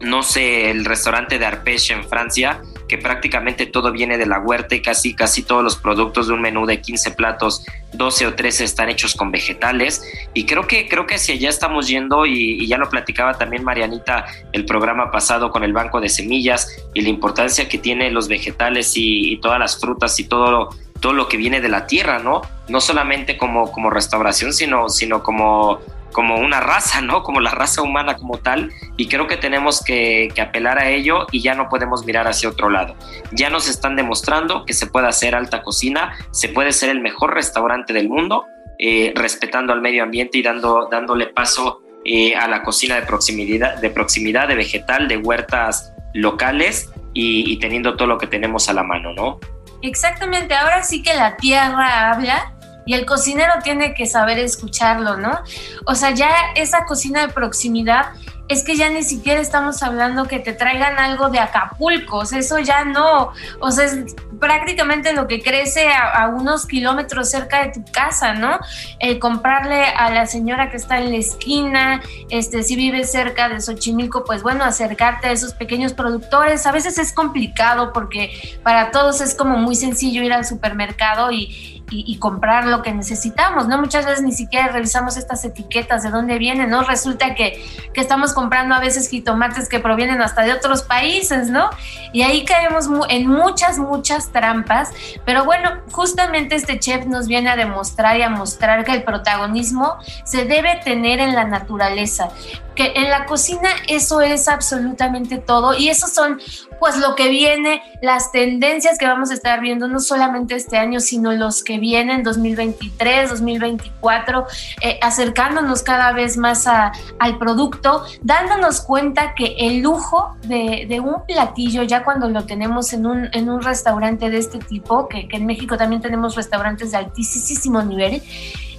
no 0.00 0.22
sé, 0.22 0.70
el 0.70 0.84
restaurante 0.84 1.38
de 1.38 1.44
Arpège 1.44 1.92
en 1.92 2.08
Francia, 2.08 2.60
que 2.92 2.98
prácticamente 2.98 3.64
todo 3.64 3.90
viene 3.90 4.18
de 4.18 4.26
la 4.26 4.38
huerta 4.38 4.74
y 4.74 4.82
casi, 4.82 5.14
casi 5.14 5.42
todos 5.42 5.64
los 5.64 5.76
productos 5.76 6.26
de 6.26 6.34
un 6.34 6.42
menú 6.42 6.66
de 6.66 6.82
15 6.82 7.12
platos, 7.12 7.64
12 7.94 8.26
o 8.26 8.34
13 8.34 8.64
están 8.64 8.90
hechos 8.90 9.14
con 9.14 9.30
vegetales. 9.30 10.04
Y 10.34 10.44
creo 10.44 10.66
que, 10.66 10.90
creo 10.90 11.06
que 11.06 11.16
si 11.16 11.32
allá 11.32 11.48
estamos 11.48 11.88
yendo, 11.88 12.26
y, 12.26 12.66
ya 12.66 12.76
lo 12.76 12.90
platicaba 12.90 13.32
también 13.38 13.64
Marianita 13.64 14.26
el 14.52 14.66
programa 14.66 15.10
pasado 15.10 15.50
con 15.50 15.64
el 15.64 15.72
banco 15.72 16.02
de 16.02 16.10
semillas 16.10 16.68
y 16.92 17.00
la 17.00 17.08
importancia 17.08 17.66
que 17.66 17.78
tienen 17.78 18.12
los 18.12 18.28
vegetales 18.28 18.92
y, 18.94 19.38
todas 19.38 19.58
las 19.58 19.80
frutas 19.80 20.20
y 20.20 20.24
todo 20.24 20.68
todo 21.00 21.14
lo 21.14 21.28
que 21.28 21.38
viene 21.38 21.60
de 21.62 21.68
la 21.68 21.86
tierra, 21.86 22.18
¿no? 22.20 22.42
No 22.68 22.80
solamente 22.80 23.38
como, 23.38 23.72
como 23.72 23.88
restauración, 23.88 24.52
sino, 24.52 24.88
sino 24.88 25.22
como 25.22 25.80
como 26.12 26.36
una 26.36 26.60
raza, 26.60 27.00
¿no? 27.00 27.22
Como 27.22 27.40
la 27.40 27.50
raza 27.50 27.82
humana 27.82 28.16
como 28.16 28.38
tal, 28.38 28.72
y 28.96 29.08
creo 29.08 29.26
que 29.26 29.36
tenemos 29.36 29.82
que, 29.82 30.32
apelar 30.40 30.78
a 30.78 30.88
ello 30.88 31.26
y 31.30 31.40
ya 31.40 31.54
no 31.54 31.68
podemos 31.68 32.04
mirar 32.04 32.26
hacia 32.26 32.48
otro 32.48 32.68
lado. 32.68 32.94
Ya 33.32 33.50
nos 33.50 33.68
están 33.68 33.96
demostrando 33.96 34.64
que 34.64 34.74
se 34.74 34.86
puede 34.86 35.08
hacer 35.08 35.34
alta 35.34 35.62
cocina, 35.62 36.14
se 36.30 36.48
puede 36.48 36.72
ser 36.72 36.90
el 36.90 37.00
mejor 37.00 37.34
restaurante 37.34 37.92
del 37.92 38.08
mundo, 38.08 38.46
eh, 38.78 39.12
respetando 39.14 39.72
al 39.72 39.80
medio 39.80 40.02
ambiente 40.02 40.38
y 40.38 40.42
dando, 40.42 40.88
dándole 40.90 41.28
paso 41.28 41.82
eh, 42.04 42.34
a 42.34 42.48
la 42.48 42.62
cocina 42.62 42.96
de 42.96 43.02
proximidad, 43.02 43.76
de 43.76 43.90
proximidad, 43.90 44.48
de 44.48 44.56
vegetal, 44.56 45.08
de 45.08 45.16
huertas 45.16 45.92
locales 46.14 46.90
y, 47.14 47.50
y 47.50 47.58
teniendo 47.58 47.96
todo 47.96 48.08
lo 48.08 48.18
que 48.18 48.26
tenemos 48.26 48.68
a 48.68 48.72
la 48.72 48.82
mano, 48.82 49.12
¿no? 49.14 49.38
Exactamente, 49.82 50.54
ahora 50.54 50.82
sí 50.82 51.02
que 51.02 51.14
la 51.14 51.36
tierra 51.36 52.12
habla 52.12 52.54
y 52.86 52.94
el 52.94 53.06
cocinero 53.06 53.54
tiene 53.62 53.94
que 53.94 54.06
saber 54.06 54.38
escucharlo, 54.38 55.16
¿no? 55.16 55.40
O 55.86 55.94
sea, 55.94 56.10
ya 56.10 56.30
esa 56.54 56.84
cocina 56.84 57.26
de 57.26 57.32
proximidad 57.32 58.12
es 58.48 58.64
que 58.64 58.76
ya 58.76 58.90
ni 58.90 59.02
siquiera 59.02 59.40
estamos 59.40 59.82
hablando 59.82 60.26
que 60.26 60.38
te 60.38 60.52
traigan 60.52 60.98
algo 60.98 61.30
de 61.30 61.38
Acapulco, 61.38 62.18
o 62.18 62.26
sea, 62.26 62.38
eso 62.38 62.58
ya 62.58 62.84
no, 62.84 63.32
o 63.60 63.70
sea, 63.70 63.84
es 63.84 64.14
prácticamente 64.38 65.12
lo 65.12 65.26
que 65.26 65.40
crece 65.40 65.88
a, 65.90 66.28
unos 66.28 66.66
kilómetros 66.66 67.30
cerca 67.30 67.64
de 67.64 67.72
tu 67.72 67.84
casa, 67.92 68.34
¿no? 68.34 68.58
El 68.98 69.18
comprarle 69.18 69.84
a 69.84 70.10
la 70.10 70.26
señora 70.26 70.70
que 70.70 70.76
está 70.76 70.98
en 70.98 71.12
la 71.12 71.16
esquina, 71.16 72.02
este, 72.28 72.62
si 72.62 72.76
vives 72.76 73.12
cerca 73.12 73.48
de 73.48 73.60
Xochimilco, 73.60 74.24
pues 74.24 74.42
bueno, 74.42 74.64
acercarte 74.64 75.28
a 75.28 75.32
esos 75.32 75.54
pequeños 75.54 75.92
productores, 75.92 76.66
a 76.66 76.72
veces 76.72 76.98
es 76.98 77.12
complicado 77.12 77.92
porque 77.92 78.58
para 78.62 78.90
todos 78.90 79.20
es 79.20 79.34
como 79.34 79.56
muy 79.56 79.76
sencillo 79.76 80.22
ir 80.22 80.32
al 80.32 80.44
supermercado 80.44 81.30
y, 81.30 81.81
y, 81.92 82.16
comprar 82.16 82.66
lo 82.66 82.82
que 82.82 82.92
necesitamos, 82.92 83.68
¿no? 83.68 83.78
Muchas 83.78 84.06
veces 84.06 84.22
ni 84.22 84.32
siquiera 84.32 84.68
revisamos 84.68 85.16
estas 85.16 85.44
etiquetas 85.44 86.02
de 86.02 86.10
dónde 86.10 86.38
vienen, 86.38 86.70
¿no? 86.70 86.82
Resulta 86.82 87.34
que, 87.34 87.62
que 87.92 88.00
estamos 88.00 88.32
comprando 88.32 88.74
a 88.74 88.80
veces 88.80 89.08
jitomates 89.08 89.68
que 89.68 89.78
provienen 89.78 90.22
hasta 90.22 90.42
de 90.42 90.52
otros 90.52 90.82
países, 90.82 91.50
¿no? 91.50 91.70
Y 92.12 92.22
ahí 92.22 92.44
caemos 92.44 92.88
en 93.08 93.26
muchas, 93.26 93.78
muchas 93.78 94.30
trampas, 94.30 94.90
pero 95.24 95.44
bueno, 95.44 95.70
justamente 95.90 96.54
este 96.54 96.78
chef 96.78 97.06
nos 97.06 97.26
viene 97.26 97.50
a 97.50 97.56
demostrar 97.56 98.16
y 98.16 98.22
a 98.22 98.30
mostrar 98.30 98.84
que 98.84 98.92
el 98.92 99.02
protagonismo 99.02 99.96
se 100.24 100.44
debe 100.44 100.80
tener 100.84 101.20
en 101.20 101.34
la 101.34 101.44
naturaleza, 101.44 102.28
que 102.74 102.92
en 102.96 103.10
la 103.10 103.26
cocina 103.26 103.70
eso 103.88 104.20
es 104.20 104.48
absolutamente 104.48 105.38
todo 105.38 105.74
y 105.74 105.88
eso 105.88 106.06
son 106.06 106.40
pues 106.82 106.96
lo 106.96 107.14
que 107.14 107.28
viene, 107.28 107.80
las 108.02 108.32
tendencias 108.32 108.98
que 108.98 109.06
vamos 109.06 109.30
a 109.30 109.34
estar 109.34 109.60
viendo 109.60 109.86
no 109.86 110.00
solamente 110.00 110.56
este 110.56 110.78
año, 110.78 110.98
sino 110.98 111.30
los 111.30 111.62
que 111.62 111.78
vienen 111.78 112.24
2023, 112.24 113.30
2024, 113.30 114.46
eh, 114.80 114.98
acercándonos 115.00 115.84
cada 115.84 116.10
vez 116.10 116.36
más 116.36 116.66
al 116.66 117.38
producto, 117.38 118.04
dándonos 118.22 118.80
cuenta 118.80 119.32
que 119.36 119.54
el 119.60 119.78
lujo 119.78 120.36
de, 120.42 121.00
un 121.00 121.24
platillo, 121.24 121.84
ya 121.84 122.02
cuando 122.02 122.28
lo 122.28 122.46
tenemos 122.46 122.92
en 122.92 123.06
un, 123.06 123.28
en 123.32 123.48
un 123.48 123.62
restaurante 123.62 124.28
de 124.28 124.38
este 124.38 124.58
tipo, 124.58 125.06
que, 125.06 125.28
que 125.28 125.36
en 125.36 125.46
México 125.46 125.76
también 125.76 126.02
tenemos 126.02 126.34
restaurantes 126.34 126.90
de 126.90 126.96
altísimo 126.96 127.80
nivel, 127.82 128.24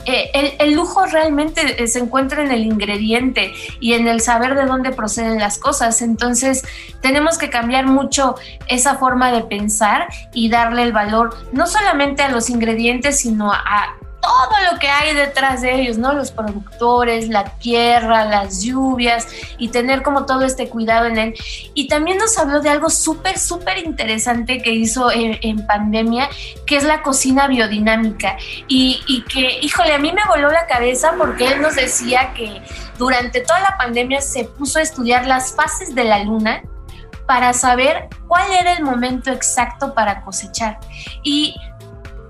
eh, 0.06 0.56
el, 0.60 0.74
lujo 0.74 1.06
realmente 1.06 1.84
eh, 1.84 1.88
se 1.88 2.00
encuentra 2.00 2.44
en 2.44 2.52
el 2.52 2.66
ingrediente 2.66 3.54
y 3.80 3.94
en 3.94 4.08
el 4.08 4.22
saber 4.22 4.56
de 4.56 4.66
dónde 4.66 4.92
proceden 4.92 5.40
las 5.40 5.58
cosas. 5.58 6.02
Entonces, 6.02 6.64
tenemos 7.02 7.38
que 7.38 7.50
cambiar 7.50 7.86
mucho 7.86 8.36
esa 8.68 8.96
forma 8.96 9.32
de 9.32 9.44
pensar 9.44 10.08
y 10.34 10.50
darle 10.50 10.84
el 10.84 10.92
valor 10.92 11.36
no 11.52 11.68
solamente 11.68 12.24
a 12.24 12.30
los 12.30 12.50
ingredientes, 12.50 13.20
sino 13.20 13.52
a 13.52 13.98
todo 14.24 14.72
lo 14.72 14.80
que 14.80 14.88
hay 14.88 15.14
detrás 15.14 15.62
de 15.62 15.82
ellos, 15.82 15.98
¿no? 15.98 16.14
Los 16.14 16.32
productores, 16.32 17.28
la 17.28 17.44
tierra, 17.44 18.24
las 18.24 18.64
lluvias 18.64 19.28
y 19.58 19.68
tener 19.68 20.02
como 20.02 20.26
todo 20.26 20.44
este 20.46 20.70
cuidado 20.70 21.08
en 21.08 21.18
él. 21.18 21.34
Y 21.74 21.90
también 21.90 22.18
nos 22.18 22.38
habló 22.38 22.62
de 22.62 22.70
algo 22.70 22.90
súper, 22.90 23.38
súper 23.38 23.80
interesante 23.80 24.62
que 24.62 24.72
hizo 24.72 25.12
en, 25.12 25.68
pandemia, 25.68 26.30
que 26.66 26.78
es 26.78 26.86
la 26.86 27.02
cocina 27.02 27.48
biodinámica. 27.48 28.38
Y, 28.70 29.02
y 29.08 29.24
que, 29.24 29.60
híjole, 29.62 29.94
a 29.94 30.00
mí 30.00 30.14
me 30.14 30.26
voló 30.26 30.50
la 30.50 30.68
cabeza 30.68 31.16
porque 31.18 31.48
él 31.48 31.62
nos 31.62 31.76
decía 31.76 32.34
que 32.34 32.62
durante 32.98 33.42
toda 33.42 33.60
la 33.60 33.78
pandemia 33.78 34.22
se 34.22 34.46
puso 34.46 34.80
a 34.80 34.84
estudiar 34.84 35.28
las 35.28 35.54
fases 35.54 35.94
de 35.94 36.06
la 36.06 36.24
luna 36.24 36.64
para 37.26 37.54
saber 37.54 38.10
cuál 38.28 38.52
era 38.52 38.74
el 38.74 38.84
momento 38.84 39.32
exacto 39.32 39.94
para 39.94 40.22
cosechar. 40.22 40.80
Y 41.24 41.56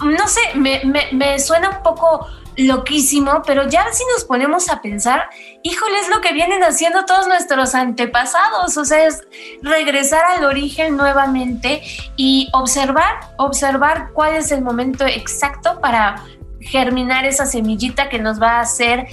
no 0.04 0.28
sé, 0.28 0.42
me, 0.56 1.40
suena 1.40 1.70
un 1.70 1.84
poco 1.84 2.28
loquísimo, 2.56 3.42
pero 3.46 3.68
ya 3.68 3.92
si 3.92 4.04
nos 4.14 4.26
ponemos 4.26 4.70
a 4.70 4.82
pensar, 4.82 5.30
híjole, 5.64 6.00
es 6.00 6.10
lo 6.10 6.22
que 6.22 6.34
vienen 6.34 6.64
haciendo 6.64 7.06
todos 7.06 7.28
nuestros 7.28 7.74
antepasados, 7.74 8.78
o 8.78 8.86
sea, 8.86 9.08
es 9.08 9.22
regresar 9.62 10.24
al 10.38 10.46
origen 10.46 10.96
nuevamente 10.96 11.82
y 12.16 12.50
observar, 12.54 13.20
observar 13.38 14.12
cuál 14.14 14.36
es 14.36 14.52
el 14.52 14.62
momento 14.62 15.06
exacto 15.06 15.80
para 15.82 16.24
germinar 16.62 17.26
esa 17.26 17.46
semillita 17.46 18.10
que 18.10 18.20
nos 18.20 18.42
va 18.42 18.58
a 18.58 18.62
hacer 18.62 19.08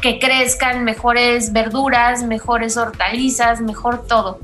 que 0.00 0.18
crezcan 0.18 0.84
mejores 0.84 1.52
verduras, 1.52 2.22
mejores 2.22 2.76
hortalizas, 2.76 3.60
mejor 3.60 4.06
todo. 4.06 4.40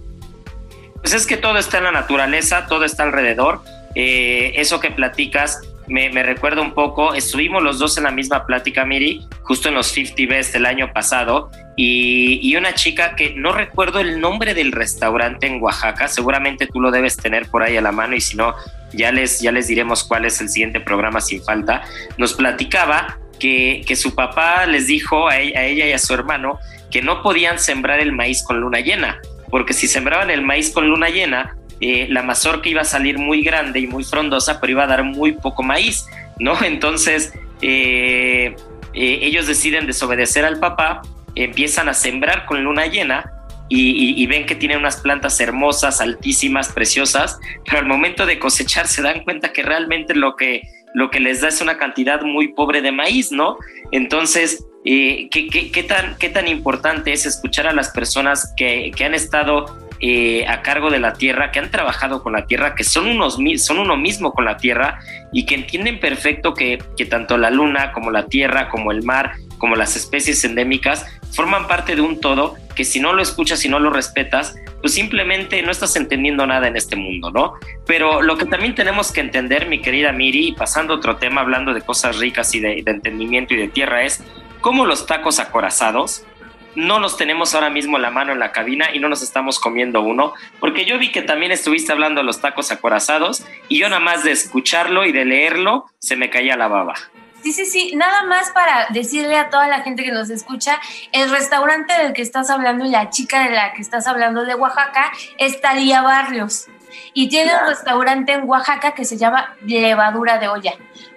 Pues 1.02 1.14
es 1.14 1.26
que 1.26 1.36
todo 1.36 1.58
está 1.58 1.78
en 1.78 1.84
la 1.84 1.92
naturaleza, 1.92 2.66
todo 2.68 2.84
está 2.84 3.02
alrededor 3.02 3.60
eh, 3.94 4.52
eso 4.56 4.80
que 4.80 4.90
platicas 4.90 5.60
me, 5.88 6.22
recuerda 6.22 6.62
un 6.62 6.74
poco, 6.74 7.14
estuvimos 7.14 7.62
los 7.62 7.78
dos 7.78 7.98
en 7.98 8.04
la 8.04 8.10
misma 8.10 8.46
plática, 8.46 8.84
Miri, 8.84 9.26
justo 9.42 9.68
en 9.68 9.74
los 9.74 9.88
50 9.88 10.22
Best 10.28 10.52
del 10.54 10.66
año 10.66 10.92
pasado, 10.92 11.50
y, 11.76 12.54
una 12.56 12.74
chica 12.74 13.16
que 13.16 13.34
no 13.34 13.52
recuerdo 13.52 14.00
el 14.00 14.20
nombre 14.20 14.54
del 14.54 14.72
restaurante 14.72 15.46
en 15.46 15.60
Oaxaca, 15.60 16.06
seguramente 16.08 16.66
tú 16.66 16.80
lo 16.80 16.90
debes 16.90 17.16
tener 17.16 17.48
por 17.50 17.62
ahí 17.62 17.76
a 17.76 17.80
la 17.80 17.92
mano 17.92 18.14
y 18.14 18.20
si 18.20 18.36
no, 18.36 18.54
ya 18.92 19.10
les, 19.10 19.40
ya 19.40 19.50
les 19.52 19.68
diremos 19.68 20.04
cuál 20.04 20.24
es 20.24 20.40
el 20.40 20.48
siguiente 20.48 20.80
programa 20.80 21.20
sin 21.20 21.42
falta, 21.42 21.82
nos 22.18 22.34
platicaba 22.34 23.18
que, 23.38 23.84
su 23.96 24.14
papá 24.14 24.64
les 24.66 24.86
dijo 24.86 25.28
a 25.28 25.32
a 25.32 25.40
ella 25.40 25.86
y 25.86 25.92
a 25.92 25.98
su 25.98 26.14
hermano 26.14 26.58
que 26.90 27.02
no 27.02 27.22
podían 27.22 27.58
sembrar 27.58 28.00
el 28.00 28.12
maíz 28.12 28.44
con 28.44 28.60
luna 28.60 28.80
llena, 28.80 29.20
porque 29.50 29.72
si 29.72 29.88
sembraban 29.88 30.30
el 30.30 30.42
maíz 30.42 30.70
con 30.70 30.88
luna 30.88 31.08
llena, 31.08 31.56
eh, 31.82 32.06
la 32.08 32.22
mazorca 32.22 32.68
iba 32.68 32.82
a 32.82 32.84
salir 32.84 33.18
muy 33.18 33.42
grande 33.42 33.80
y 33.80 33.88
muy 33.88 34.04
frondosa, 34.04 34.60
pero 34.60 34.70
iba 34.70 34.84
a 34.84 34.86
dar 34.86 35.02
muy 35.02 35.32
poco 35.32 35.64
maíz, 35.64 36.06
¿no? 36.38 36.54
Entonces, 36.64 37.34
eh, 37.60 38.54
eh, 38.94 39.18
ellos 39.22 39.48
deciden 39.48 39.86
desobedecer 39.86 40.44
al 40.44 40.60
papá 40.60 41.02
empiezan 41.34 41.88
a 41.88 41.94
sembrar 41.94 42.46
con 42.46 42.62
luna 42.62 42.86
llena 42.86 43.30
y, 43.74 44.26
ven 44.26 44.44
que 44.44 44.54
tienen 44.54 44.78
unas 44.78 44.98
plantas 44.98 45.40
hermosas, 45.40 46.02
altísimas, 46.02 46.70
preciosas, 46.70 47.40
pero 47.64 47.78
al 47.78 47.86
momento 47.86 48.26
de 48.26 48.38
cosechar 48.38 48.86
se 48.86 49.00
dan 49.00 49.24
cuenta 49.24 49.54
que 49.54 49.62
realmente 49.62 50.14
lo 50.14 50.36
que, 50.36 50.60
lo 50.92 51.08
que 51.10 51.20
les 51.20 51.40
da 51.40 51.48
es 51.48 51.62
una 51.62 51.78
cantidad 51.78 52.20
muy 52.20 52.48
pobre 52.48 52.82
de 52.82 52.92
maíz, 52.92 53.32
¿no? 53.32 53.56
Entonces, 53.90 54.66
eh, 54.84 55.30
¿qué, 55.30 55.48
qué, 55.48 55.82
tan, 55.84 56.18
¿qué 56.18 56.28
tan 56.28 56.48
importante 56.48 57.14
es 57.14 57.24
escuchar 57.24 57.66
a 57.66 57.72
las 57.72 57.88
personas 57.88 58.52
que, 58.58 58.90
que 58.94 59.06
han 59.06 59.14
estado 59.14 59.74
eh, 60.04 60.44
a 60.48 60.62
cargo 60.62 60.90
de 60.90 60.98
la 60.98 61.12
tierra, 61.12 61.52
que 61.52 61.60
han 61.60 61.70
trabajado 61.70 62.24
con 62.24 62.32
la 62.32 62.46
tierra, 62.46 62.74
que 62.74 62.82
son, 62.82 63.06
unos, 63.06 63.38
son 63.58 63.78
uno 63.78 63.96
mismo 63.96 64.32
con 64.32 64.44
la 64.44 64.56
tierra 64.56 64.98
y 65.32 65.46
que 65.46 65.54
entienden 65.54 66.00
perfecto 66.00 66.54
que, 66.54 66.82
que 66.96 67.06
tanto 67.06 67.38
la 67.38 67.50
luna 67.50 67.92
como 67.92 68.10
la 68.10 68.26
tierra, 68.26 68.68
como 68.68 68.90
el 68.90 69.04
mar, 69.04 69.34
como 69.58 69.76
las 69.76 69.94
especies 69.94 70.44
endémicas, 70.44 71.06
forman 71.30 71.68
parte 71.68 71.94
de 71.94 72.02
un 72.02 72.20
todo 72.20 72.56
que 72.74 72.84
si 72.84 72.98
no 72.98 73.12
lo 73.12 73.22
escuchas 73.22 73.64
y 73.64 73.68
no 73.68 73.78
lo 73.78 73.90
respetas, 73.90 74.56
pues 74.80 74.92
simplemente 74.92 75.62
no 75.62 75.70
estás 75.70 75.94
entendiendo 75.94 76.48
nada 76.48 76.66
en 76.66 76.76
este 76.76 76.96
mundo, 76.96 77.30
¿no? 77.30 77.54
Pero 77.86 78.22
lo 78.22 78.36
que 78.36 78.46
también 78.46 78.74
tenemos 78.74 79.12
que 79.12 79.20
entender, 79.20 79.68
mi 79.68 79.80
querida 79.80 80.10
Miri, 80.10 80.50
pasando 80.58 80.94
a 80.94 80.96
otro 80.96 81.14
tema, 81.18 81.42
hablando 81.42 81.74
de 81.74 81.82
cosas 81.82 82.18
ricas 82.18 82.52
y 82.56 82.60
de 82.60 82.82
entendimiento 82.86 83.54
y 83.54 83.58
de 83.58 83.68
tierra, 83.68 84.02
es 84.02 84.24
cómo 84.60 84.84
los 84.84 85.06
tacos 85.06 85.38
acorazados 85.38 86.24
no 86.74 86.98
los 86.98 87.16
tenemos 87.16 87.54
ahora 87.54 87.70
mismo 87.70 87.98
la 87.98 88.10
mano 88.10 88.32
en 88.32 88.38
la 88.38 88.52
cabina 88.52 88.94
y 88.94 88.98
no 88.98 89.08
nos 89.08 89.22
estamos 89.22 89.58
comiendo 89.58 90.00
uno, 90.00 90.34
porque 90.60 90.84
yo 90.84 90.98
vi 90.98 91.12
que 91.12 91.22
también 91.22 91.52
estuviste 91.52 91.92
hablando 91.92 92.20
de 92.20 92.26
los 92.26 92.40
tacos 92.40 92.70
acorazados 92.70 93.44
y 93.68 93.78
yo 93.78 93.88
nada 93.88 94.00
más 94.00 94.24
de 94.24 94.32
escucharlo 94.32 95.04
y 95.04 95.12
de 95.12 95.24
leerlo 95.24 95.86
se 95.98 96.16
me 96.16 96.30
caía 96.30 96.56
la 96.56 96.68
baba. 96.68 96.94
Sí, 97.42 97.52
sí, 97.52 97.66
sí. 97.66 97.96
Nada 97.96 98.22
más 98.24 98.50
para 98.50 98.86
decirle 98.90 99.36
a 99.36 99.50
toda 99.50 99.66
la 99.66 99.80
gente 99.80 100.04
que 100.04 100.12
nos 100.12 100.30
escucha, 100.30 100.80
el 101.10 101.28
restaurante 101.28 101.92
del 101.94 102.12
que 102.12 102.22
estás 102.22 102.50
hablando 102.50 102.84
y 102.84 102.90
la 102.90 103.10
chica 103.10 103.42
de 103.44 103.50
la 103.50 103.72
que 103.72 103.82
estás 103.82 104.06
hablando 104.06 104.44
de 104.44 104.54
Oaxaca 104.54 105.10
es 105.38 105.60
Talía 105.60 106.02
Barrios. 106.02 106.68
Y 107.14 107.28
tiene 107.28 107.52
un 107.54 107.68
restaurante 107.68 108.32
en 108.32 108.48
Oaxaca 108.48 108.94
que 108.94 109.04
se 109.04 109.16
llama 109.16 109.54
Levadura 109.64 110.38
de 110.38 110.48
Olla. 110.48 110.74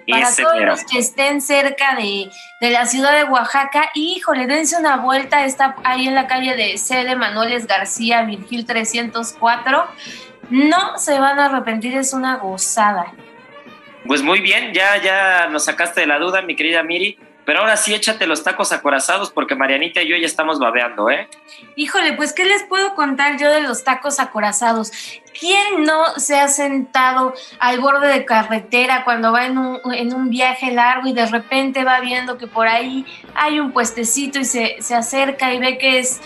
Para 0.08 0.34
todos 0.34 0.60
los 0.60 0.84
que 0.84 0.98
estén 0.98 1.40
cerca 1.40 1.96
de, 1.96 2.30
de, 2.60 2.70
la 2.70 2.86
ciudad 2.86 3.12
de 3.12 3.24
Oaxaca, 3.24 3.90
híjole, 3.94 4.46
dense 4.46 4.76
una 4.76 4.96
vuelta. 4.96 5.44
Está 5.44 5.76
ahí 5.84 6.06
en 6.06 6.14
la 6.14 6.26
calle 6.26 6.54
de 6.54 6.78
C. 6.78 7.04
de 7.04 7.16
Manueles 7.16 7.66
García, 7.66 8.22
Virgil 8.22 8.66
304. 8.66 9.86
No 10.50 10.98
se 10.98 11.18
van 11.18 11.40
a 11.40 11.46
arrepentir, 11.46 11.96
es 11.96 12.12
una 12.12 12.36
gozada. 12.36 13.12
Pues 14.06 14.22
muy 14.22 14.40
bien, 14.40 14.72
ya, 14.72 15.02
ya 15.02 15.48
nos 15.48 15.64
sacaste 15.64 16.02
de 16.02 16.06
la 16.06 16.18
duda, 16.18 16.42
mi 16.42 16.54
querida 16.54 16.82
Miri. 16.84 17.18
Pero 17.46 17.60
ahora 17.60 17.76
sí, 17.76 17.94
échate 17.94 18.26
los 18.26 18.42
tacos 18.42 18.72
acorazados 18.72 19.30
porque 19.30 19.54
Marianita 19.54 20.02
y 20.02 20.08
yo 20.08 20.16
ya 20.16 20.26
estamos 20.26 20.58
babeando, 20.58 21.08
¿eh? 21.08 21.28
Híjole, 21.76 22.14
pues, 22.14 22.32
¿qué 22.32 22.44
les 22.44 22.64
puedo 22.64 22.96
contar 22.96 23.38
yo 23.38 23.48
de 23.48 23.60
los 23.60 23.84
tacos 23.84 24.18
acorazados? 24.18 24.90
¿Quién 25.38 25.84
no 25.84 26.18
se 26.18 26.40
ha 26.40 26.48
sentado 26.48 27.34
al 27.60 27.78
borde 27.78 28.08
de 28.08 28.24
carretera 28.24 29.04
cuando 29.04 29.30
va 29.30 29.46
en 29.46 29.58
un, 29.58 29.78
en 29.94 30.12
un 30.12 30.28
viaje 30.28 30.72
largo 30.72 31.06
y 31.06 31.12
de 31.12 31.26
repente 31.26 31.84
va 31.84 32.00
viendo 32.00 32.36
que 32.36 32.48
por 32.48 32.66
ahí 32.66 33.06
hay 33.36 33.60
un 33.60 33.70
puestecito 33.70 34.40
y 34.40 34.44
se, 34.44 34.76
se 34.80 34.96
acerca 34.96 35.54
y 35.54 35.58
ve 35.58 35.78
que 35.78 36.00
es 36.00 36.20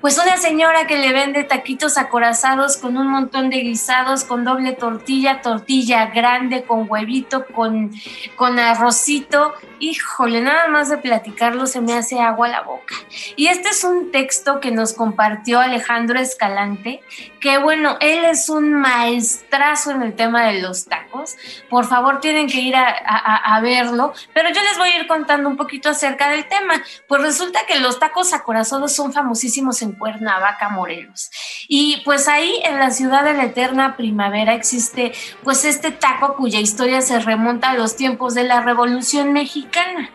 pues 0.00 0.18
una 0.18 0.36
señora 0.38 0.86
que 0.86 0.98
le 0.98 1.12
vende 1.12 1.44
taquitos 1.44 1.98
acorazados 1.98 2.76
con 2.76 2.96
un 2.96 3.08
montón 3.08 3.50
de 3.50 3.58
guisados, 3.58 4.24
con 4.24 4.44
doble 4.44 4.72
tortilla, 4.72 5.42
tortilla 5.42 6.06
grande, 6.06 6.62
con 6.62 6.86
huevito, 6.90 7.44
con, 7.46 7.92
con 8.36 8.58
arrocito. 8.58 9.52
Híjole, 9.78 10.42
nada 10.42 10.68
más 10.68 10.90
de 10.90 10.98
platicarlo 10.98 11.66
se 11.66 11.80
me 11.80 11.94
hace 11.94 12.20
agua 12.20 12.48
a 12.48 12.50
la 12.50 12.62
boca. 12.62 12.94
Y 13.36 13.46
este 13.48 13.70
es 13.70 13.84
un 13.84 14.10
texto 14.10 14.60
que 14.60 14.70
nos 14.70 14.92
compartió 14.92 15.60
Alejandro 15.60 16.18
Escalante, 16.18 17.02
que 17.40 17.58
bueno, 17.58 17.96
él 18.00 18.24
es 18.24 18.48
un 18.48 18.74
maestrazo 18.74 19.90
en 19.90 20.02
el 20.02 20.14
tema 20.14 20.46
de 20.46 20.60
los 20.60 20.86
tacos. 20.86 21.36
Por 21.68 21.86
favor, 21.86 22.20
tienen 22.20 22.46
que 22.46 22.60
ir 22.60 22.76
a, 22.76 22.90
a 22.90 23.60
verlo, 23.60 24.12
pero 24.34 24.50
yo 24.50 24.62
les 24.62 24.78
voy 24.78 24.90
a 24.90 25.00
ir 25.00 25.06
contando 25.06 25.48
un 25.48 25.56
poquito 25.56 25.88
acerca 25.90 26.30
del 26.30 26.46
tema. 26.46 26.82
Pues 27.08 27.22
resulta 27.22 27.60
que 27.66 27.80
los 27.80 27.98
tacos 27.98 28.32
acorazados 28.32 28.94
son 28.94 29.12
famosísimos 29.12 29.82
en 29.82 29.89
Cuernavaca, 29.98 30.68
Morelos. 30.68 31.30
Y 31.68 32.02
pues 32.04 32.28
ahí 32.28 32.60
en 32.64 32.78
la 32.78 32.90
ciudad 32.90 33.24
de 33.24 33.34
la 33.34 33.44
eterna 33.44 33.96
primavera 33.96 34.54
existe 34.54 35.12
pues 35.42 35.64
este 35.64 35.90
taco 35.90 36.36
cuya 36.36 36.60
historia 36.60 37.00
se 37.00 37.20
remonta 37.20 37.70
a 37.70 37.74
los 37.74 37.96
tiempos 37.96 38.34
de 38.34 38.44
la 38.44 38.60
Revolución 38.60 39.32
Mexicana. 39.32 40.10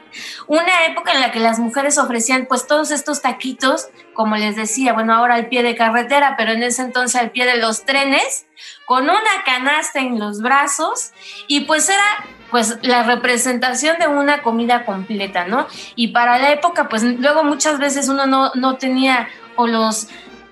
Una 0.48 0.86
época 0.86 1.12
en 1.12 1.22
la 1.22 1.32
que 1.32 1.40
las 1.40 1.60
mujeres 1.60 1.98
ofrecían 1.98 2.46
pues 2.48 2.68
todos 2.68 2.92
estos 2.92 3.22
taquitos, 3.22 3.90
como 4.14 4.38
les 4.38 4.56
decía, 4.56 4.94
bueno, 4.94 5.14
ahora 5.14 5.36
al 5.36 5.48
pie 5.48 5.64
de 5.64 5.76
carretera, 5.76 6.36
pero 6.38 6.52
en 6.52 6.64
ese 6.64 6.82
entonces 6.82 7.20
al 7.20 7.32
pie 7.32 7.46
de 7.46 7.58
los 7.58 7.84
trenes, 7.84 8.46
con 8.86 9.04
una 9.04 9.44
canasta 9.46 10.00
en 10.00 10.20
los 10.20 10.42
brazos 10.42 11.12
y 11.48 11.62
pues 11.62 11.90
era 11.90 12.26
pues 12.52 12.78
la 12.84 13.04
representación 13.04 13.98
de 14.00 14.08
una 14.08 14.42
comida 14.42 14.86
completa, 14.86 15.46
¿no? 15.46 15.68
Y 15.96 16.10
para 16.10 16.38
la 16.40 16.52
época, 16.52 16.88
pues 16.88 17.04
luego 17.04 17.44
muchas 17.44 17.80
veces 17.80 18.08
uno 18.08 18.28
no, 18.28 18.52
no 18.56 18.78
tenía 18.78 19.28
o 19.56 19.68
los, 19.68 20.08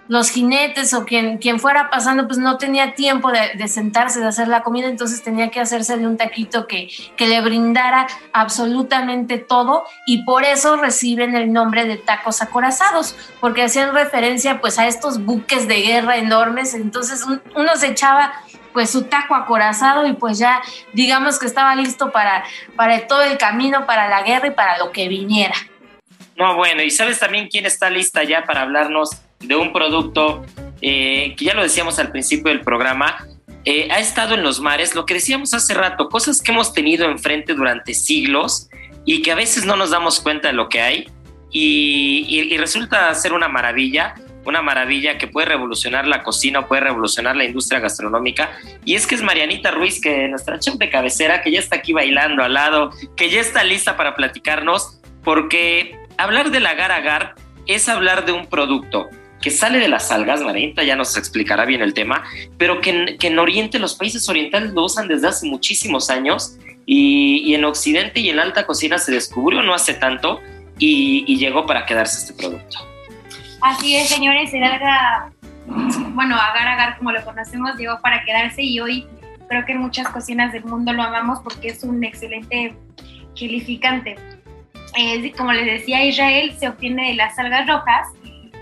los 0.08 0.30
jinetes 0.30 0.94
o 0.94 1.06
quien, 1.06 1.38
quien 1.38 1.60
fuera 1.60 1.90
pasando, 1.90 2.28
pues 2.28 2.38
no 2.38 2.58
tenía 2.58 2.94
tiempo 2.94 3.32
de, 3.32 3.68
sentarse, 3.68 4.20
de 4.20 4.28
hacer 4.28 4.48
la 4.48 4.64
comida, 4.64 4.88
entonces 4.88 5.24
tenía 5.24 5.50
que 5.50 5.60
hacerse 5.60 5.98
de 5.98 6.06
un 6.06 6.18
taquito 6.18 6.68
que, 6.68 6.90
que 7.16 7.28
le 7.28 7.42
brindara 7.42 8.08
absolutamente 8.34 9.38
todo 9.38 9.86
y 10.06 10.24
por 10.24 10.44
eso 10.44 10.76
reciben 10.76 11.36
el 11.36 11.54
nombre 11.54 11.86
de 11.86 11.98
tacos 11.98 12.42
acorazados, 12.42 13.16
porque 13.40 13.64
hacían 13.64 13.94
referencia 13.94 14.60
pues 14.60 14.78
a 14.78 14.88
estos 14.88 15.24
buques 15.24 15.68
de 15.68 15.82
guerra 15.82 16.18
enormes, 16.18 16.74
entonces 16.74 17.26
uno 17.56 17.76
se 17.76 17.88
echaba 17.88 18.34
pues 18.74 18.90
su 18.90 19.04
taco 19.04 19.36
acorazado 19.36 20.06
y 20.08 20.14
pues 20.14 20.40
ya 20.40 20.62
digamos 20.94 21.40
que 21.40 21.46
estaba 21.46 21.76
listo 21.76 22.12
para, 22.12 22.44
para 22.76 23.08
todo 23.08 23.22
el 23.22 23.38
camino, 23.38 23.86
para 23.86 24.10
la 24.10 24.24
guerra 24.24 24.48
y 24.48 24.52
para 24.52 24.80
lo 24.80 24.92
que 24.92 25.08
viniera. 25.08 25.56
No, 26.36 26.56
bueno, 26.56 26.82
y 26.82 26.90
sabes 26.90 27.20
también 27.20 27.48
quién 27.48 27.66
está 27.66 27.90
lista 27.90 28.24
ya 28.24 28.44
para 28.44 28.62
hablarnos 28.62 29.10
de 29.40 29.56
un 29.56 29.72
producto 29.72 30.46
eh, 30.82 31.36
que 31.38 31.46
ya 31.46 31.54
lo 31.54 31.64
decíamos 31.64 32.00
al 32.00 32.12
principio 32.12 32.52
del 32.52 32.62
programa, 32.62 33.28
eh, 33.66 33.88
ha 33.92 34.00
estado 34.00 34.36
en 34.36 34.44
los 34.44 34.60
mares, 34.60 34.96
lo 34.96 35.06
que 35.06 35.14
decíamos 35.14 35.54
hace 35.54 35.74
rato, 35.74 36.10
cosas 36.10 36.42
que 36.42 36.52
hemos 36.52 36.74
tenido 36.74 37.10
enfrente 37.10 37.54
durante 37.54 37.94
siglos 37.94 38.70
y 39.06 39.22
que 39.22 39.32
a 39.32 39.36
veces 39.36 39.66
no 39.66 39.78
nos 39.78 39.92
damos 39.92 40.20
cuenta 40.20 40.50
de 40.50 40.54
lo 40.54 40.68
que 40.68 40.82
hay 40.82 41.08
y, 41.50 42.58
resulta 42.58 43.14
ser 43.14 43.32
una 43.32 43.48
maravilla, 43.48 44.16
una 44.46 44.62
maravilla 44.62 45.18
que 45.18 45.28
puede 45.28 45.46
revolucionar 45.48 46.08
la 46.08 46.24
cocina, 46.24 46.68
puede 46.68 46.82
revolucionar 46.82 47.36
la 47.36 47.46
industria 47.46 47.80
gastronómica. 47.80 48.52
Y 48.84 48.96
es 48.96 49.08
que 49.08 49.16
es 49.16 49.22
Marianita 49.22 49.72
Ruiz, 49.72 50.02
que 50.02 50.28
nuestra 50.28 50.60
chef 50.60 50.76
de 50.76 50.90
cabecera, 50.90 51.42
que 51.42 51.52
ya 51.52 51.60
está 51.60 51.78
aquí 51.78 51.94
bailando 51.94 52.44
al 52.44 52.56
lado, 52.56 52.92
que 53.16 53.30
ya 53.30 53.40
está 53.40 53.64
lista 53.64 53.96
para 53.96 54.16
platicarnos, 54.16 55.00
porque 55.24 55.98
hablar 56.18 56.52
del 56.52 56.66
agar-agar 56.66 57.36
es 57.68 57.88
hablar 57.90 58.26
de 58.26 58.32
un 58.32 58.48
producto 58.48 59.10
que 59.42 59.52
sale 59.52 59.78
de 59.78 59.90
las 59.90 60.10
algas, 60.10 60.42
Marita 60.42 60.84
ya 60.84 60.96
nos 60.96 61.18
explicará 61.18 61.66
bien 61.66 61.82
el 61.82 61.94
tema, 61.94 62.24
pero 62.58 62.80
que 62.80 63.18
en, 63.20 63.40
Oriente 63.40 63.78
los 63.78 63.96
países 63.96 64.28
orientales 64.30 64.72
lo 64.72 64.86
usan 64.86 65.10
desde 65.10 65.28
hace 65.28 65.46
muchísimos 65.48 66.10
años 66.10 66.58
y, 66.86 67.54
en 67.54 67.66
Occidente 67.66 68.22
y 68.22 68.30
en 68.30 68.40
alta 68.40 68.66
cocina 68.66 68.98
se 68.98 69.12
descubrió 69.12 69.62
no 69.62 69.74
hace 69.74 69.96
tanto 69.96 70.40
y, 70.80 71.38
llegó 71.38 71.66
para 71.66 71.86
quedarse 71.86 72.20
este 72.20 72.34
producto. 72.34 72.78
Así 73.62 73.98
es, 73.98 74.08
señores, 74.08 74.54
el 74.54 74.64
bueno, 76.14 76.36
agar-agar 76.36 76.98
como 76.98 77.12
lo 77.12 77.24
conocemos, 77.26 77.76
llegó 77.78 78.00
para 78.02 78.24
quedarse 78.24 78.64
y 78.64 78.80
hoy 78.80 79.06
creo 79.50 79.66
que 79.66 79.74
en 79.74 79.80
muchas 79.80 80.08
cocinas 80.08 80.54
del 80.54 80.64
mundo 80.64 80.94
lo 80.94 81.04
amamos 81.04 81.40
porque 81.44 81.68
es 81.68 81.84
un 81.84 82.02
excelente 82.04 82.76
gelificante 83.36 84.16
como 85.36 85.52
les 85.54 85.66
decía, 85.66 86.06
Israel 86.06 86.54
se 86.60 86.68
obtiene 86.68 87.10
de 87.10 87.16
las 87.16 87.38
algas 87.40 87.68
rojas 87.68 88.08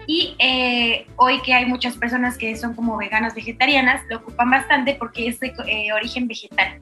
y 0.07 0.35
eh, 0.39 1.07
hoy 1.15 1.41
que 1.41 1.53
hay 1.53 1.65
muchas 1.65 1.95
personas 1.95 2.37
que 2.37 2.55
son 2.55 2.73
como 2.73 2.97
veganas 2.97 3.35
vegetarianas, 3.35 4.01
lo 4.09 4.17
ocupan 4.17 4.49
bastante 4.49 4.95
porque 4.95 5.27
es 5.27 5.39
de 5.39 5.53
eh, 5.67 5.93
origen 5.93 6.27
vegetal. 6.27 6.81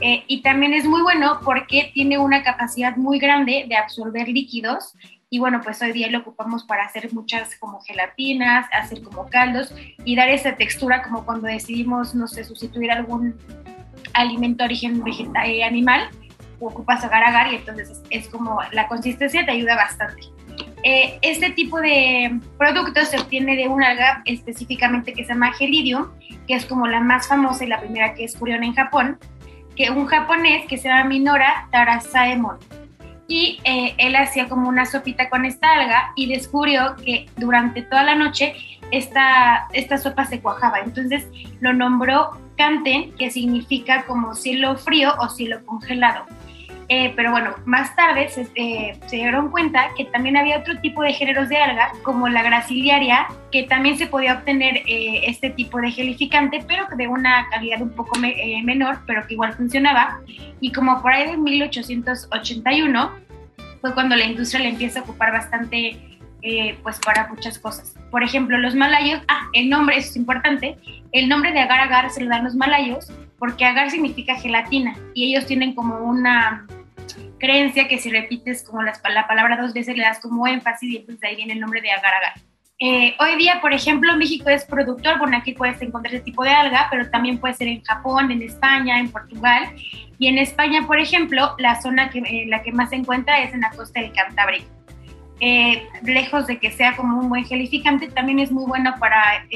Eh, 0.00 0.24
y 0.28 0.42
también 0.42 0.74
es 0.74 0.84
muy 0.84 1.02
bueno 1.02 1.40
porque 1.44 1.90
tiene 1.92 2.18
una 2.18 2.42
capacidad 2.42 2.96
muy 2.96 3.18
grande 3.18 3.66
de 3.68 3.76
absorber 3.76 4.28
líquidos 4.28 4.94
y 5.28 5.40
bueno, 5.40 5.60
pues 5.62 5.82
hoy 5.82 5.92
día 5.92 6.08
lo 6.08 6.20
ocupamos 6.20 6.64
para 6.64 6.84
hacer 6.84 7.12
muchas 7.12 7.56
como 7.56 7.80
gelatinas, 7.80 8.66
hacer 8.72 9.02
como 9.02 9.28
caldos 9.28 9.74
y 10.04 10.16
dar 10.16 10.28
esa 10.28 10.56
textura 10.56 11.02
como 11.02 11.26
cuando 11.26 11.48
decidimos, 11.48 12.14
no 12.14 12.28
sé, 12.28 12.44
sustituir 12.44 12.92
algún 12.92 13.36
alimento 14.14 14.62
de 14.62 14.66
origen 14.66 15.02
vegetal, 15.02 15.62
animal 15.62 16.08
ocupas 16.60 17.04
agar 17.04 17.24
agar 17.24 17.52
y 17.52 17.56
entonces 17.56 18.02
es, 18.10 18.28
como 18.28 18.60
la 18.72 18.88
consistencia 18.88 19.44
te 19.44 19.52
ayuda 19.52 19.76
bastante. 19.76 20.22
Eh, 20.82 21.18
este 21.22 21.50
tipo 21.50 21.80
de 21.80 22.40
productos 22.56 23.08
se 23.08 23.18
obtiene 23.18 23.56
de 23.56 23.68
una 23.68 23.90
alga 23.90 24.22
específicamente 24.24 25.12
que 25.12 25.24
se 25.24 25.32
llama 25.32 25.52
Gelidium, 25.52 26.08
que 26.46 26.54
es 26.54 26.66
como 26.66 26.86
la 26.86 27.00
más 27.00 27.28
famosa 27.28 27.64
y 27.64 27.68
la 27.68 27.80
primera 27.80 28.14
que 28.14 28.22
descubrieron 28.22 28.64
en 28.64 28.74
Japón, 28.74 29.18
que 29.76 29.90
un 29.90 30.06
japonés 30.06 30.66
que 30.66 30.78
se 30.78 30.88
llama 30.88 31.04
Minora 31.04 31.68
Tarasaemon. 31.70 32.58
y 33.30 33.60
eh, 33.64 33.94
él 33.98 34.16
hacía 34.16 34.48
como 34.48 34.68
una 34.68 34.86
sopita 34.86 35.28
con 35.28 35.44
esta 35.44 35.74
alga 35.74 36.12
y 36.16 36.32
descubrió 36.32 36.96
que 36.96 37.26
durante 37.36 37.82
toda 37.82 38.02
la 38.02 38.14
noche 38.14 38.54
esta, 38.90 39.68
esta 39.72 39.98
sopa 39.98 40.24
se 40.24 40.40
cuajaba. 40.40 40.80
Entonces 40.80 41.26
lo 41.60 41.72
nombró 41.72 42.38
Canten, 42.56 43.12
que 43.12 43.30
significa 43.30 44.04
como 44.06 44.34
cielo 44.34 44.76
frío 44.76 45.14
o 45.18 45.28
cielo 45.28 45.64
congelado. 45.64 46.24
Eh, 46.90 47.12
pero 47.14 47.30
bueno, 47.30 47.54
más 47.66 47.94
tarde 47.94 48.30
eh, 48.54 48.98
se, 49.06 49.16
dieron 49.16 49.50
cuenta 49.50 49.90
que 49.96 50.06
también 50.06 50.38
había 50.38 50.58
otro 50.58 50.80
tipo 50.80 51.02
de 51.02 51.12
géneros 51.12 51.48
de 51.50 51.58
alga, 51.58 51.92
como 52.02 52.28
la 52.28 52.42
graciliaria, 52.42 53.26
que 53.52 53.64
también 53.64 53.98
se 53.98 54.06
podía 54.06 54.34
obtener 54.34 54.82
este 54.86 55.50
tipo 55.50 55.80
de 55.80 55.90
gelificante, 55.90 56.64
pero 56.66 56.86
de 56.96 57.06
una 57.06 57.46
calidad 57.50 57.82
un 57.82 57.90
poco 57.90 58.18
menor, 58.18 59.00
pero 59.06 59.26
que 59.26 59.34
igual 59.34 59.52
funcionaba. 59.52 60.20
Y 60.60 60.72
como 60.72 61.02
por 61.02 61.12
ahí 61.12 61.30
de 61.30 61.36
1881 61.36 63.10
fue 63.80 63.94
cuando 63.94 64.16
la 64.16 64.24
industria 64.24 64.60
le 64.60 64.70
empieza 64.70 65.00
a 65.00 65.02
ocupar 65.02 65.32
bastante 65.32 65.98
eh, 66.42 66.78
pues 66.82 67.00
para 67.00 67.26
muchas 67.28 67.58
cosas. 67.58 67.94
Por 68.10 68.22
ejemplo, 68.22 68.56
los 68.58 68.74
malayos, 68.74 69.20
ah, 69.28 69.48
el 69.52 69.68
nombre, 69.68 69.96
eso 69.96 70.10
es 70.10 70.16
importante, 70.16 70.78
el 71.12 71.28
nombre 71.28 71.52
de 71.52 71.58
agar 71.58 71.80
agar 71.80 72.10
se 72.10 72.22
lo 72.22 72.30
dan 72.30 72.44
los 72.44 72.54
malayos 72.54 73.10
porque 73.38 73.64
agar 73.64 73.90
significa 73.90 74.36
gelatina 74.36 74.96
y 75.14 75.30
ellos 75.30 75.46
tienen 75.46 75.74
como 75.74 75.98
una 75.98 76.66
creencia 77.38 77.88
que 77.88 77.98
si 77.98 78.10
repites 78.10 78.62
como 78.62 78.82
la 78.82 79.26
palabra 79.26 79.56
dos 79.60 79.72
veces 79.72 79.96
le 79.96 80.02
das 80.02 80.20
como 80.20 80.46
énfasis 80.46 80.90
y 80.90 80.96
entonces 80.96 81.22
ahí 81.24 81.36
viene 81.36 81.54
el 81.54 81.60
nombre 81.60 81.80
de 81.80 81.90
agar 81.90 82.14
agar. 82.14 82.34
Eh, 82.80 83.16
hoy 83.18 83.36
día, 83.36 83.60
por 83.60 83.72
ejemplo, 83.72 84.16
México 84.16 84.48
es 84.50 84.64
productor, 84.64 85.18
bueno, 85.18 85.36
aquí 85.36 85.52
puedes 85.52 85.82
encontrar 85.82 86.14
ese 86.14 86.22
tipo 86.22 86.44
de 86.44 86.50
alga, 86.50 86.86
pero 86.90 87.10
también 87.10 87.38
puede 87.38 87.54
ser 87.54 87.66
en 87.66 87.82
Japón, 87.82 88.30
en 88.30 88.40
España, 88.42 89.00
en 89.00 89.10
Portugal. 89.10 89.74
Y 90.20 90.28
en 90.28 90.38
España, 90.38 90.86
por 90.86 91.00
ejemplo, 91.00 91.56
la 91.58 91.80
zona 91.80 92.08
que, 92.10 92.20
eh, 92.20 92.44
la 92.46 92.62
que 92.62 92.70
más 92.72 92.90
se 92.90 92.96
encuentra 92.96 93.40
es 93.42 93.52
en 93.52 93.62
la 93.62 93.70
costa 93.70 94.00
del 94.00 94.12
Cantábrico. 94.12 94.77
Eh, 95.40 95.86
lejos 96.02 96.48
de 96.48 96.58
que 96.58 96.72
sea 96.72 96.96
como 96.96 97.20
un 97.20 97.28
buen 97.28 97.44
gelificante, 97.44 98.08
también 98.08 98.40
es 98.40 98.50
muy 98.50 98.64
bueno 98.64 98.94
para, 98.98 99.46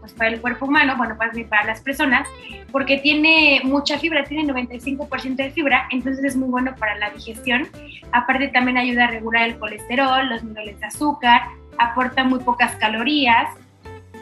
pues 0.00 0.12
para 0.12 0.30
el 0.30 0.40
cuerpo 0.40 0.66
humano, 0.66 0.94
bueno, 0.96 1.16
para, 1.16 1.32
para 1.48 1.64
las 1.64 1.80
personas, 1.80 2.28
porque 2.70 2.98
tiene 2.98 3.60
mucha 3.64 3.98
fibra, 3.98 4.22
tiene 4.24 4.52
95% 4.52 5.36
de 5.36 5.50
fibra, 5.50 5.88
entonces 5.90 6.24
es 6.24 6.36
muy 6.36 6.48
bueno 6.48 6.74
para 6.76 6.96
la 6.98 7.10
digestión. 7.10 7.68
Aparte 8.12 8.48
también 8.48 8.78
ayuda 8.78 9.04
a 9.04 9.10
regular 9.10 9.48
el 9.48 9.58
colesterol, 9.58 10.28
los 10.28 10.44
niveles 10.44 10.78
de 10.78 10.86
azúcar, 10.86 11.42
aporta 11.78 12.22
muy 12.22 12.38
pocas 12.40 12.76
calorías 12.76 13.48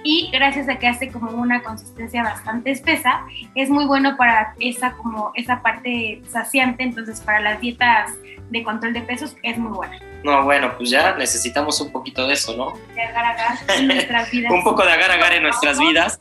y 0.02 0.30
gracias 0.32 0.68
a 0.68 0.78
que 0.78 0.86
hace 0.86 1.08
como 1.08 1.30
una 1.30 1.62
consistencia 1.62 2.22
bastante 2.22 2.70
espesa, 2.70 3.24
es 3.54 3.68
muy 3.68 3.84
bueno 3.84 4.16
para 4.16 4.54
esa 4.60 4.92
como 4.92 5.32
esa 5.34 5.62
parte 5.62 6.22
saciante, 6.28 6.82
entonces 6.82 7.20
para 7.20 7.40
las 7.40 7.60
dietas 7.60 8.12
de 8.50 8.62
control 8.62 8.92
de 8.92 9.02
pesos 9.02 9.36
es 9.42 9.58
muy 9.58 9.72
buena. 9.72 9.98
No, 10.24 10.44
bueno, 10.44 10.76
pues 10.76 10.90
ya 10.90 11.14
necesitamos 11.16 11.80
un 11.80 11.92
poquito 11.92 12.26
de 12.26 12.34
eso, 12.34 12.56
¿no? 12.56 12.72
De 12.94 13.02
agar 13.02 13.24
agar 13.24 13.58
en 13.78 13.88
nuestras 13.88 14.30
vidas. 14.32 14.52
un 14.52 14.64
poco 14.64 14.84
de 14.84 14.92
agar 14.92 15.10
agar 15.10 15.32
en 15.32 15.42
nuestras 15.42 15.78
vidas. 15.78 16.18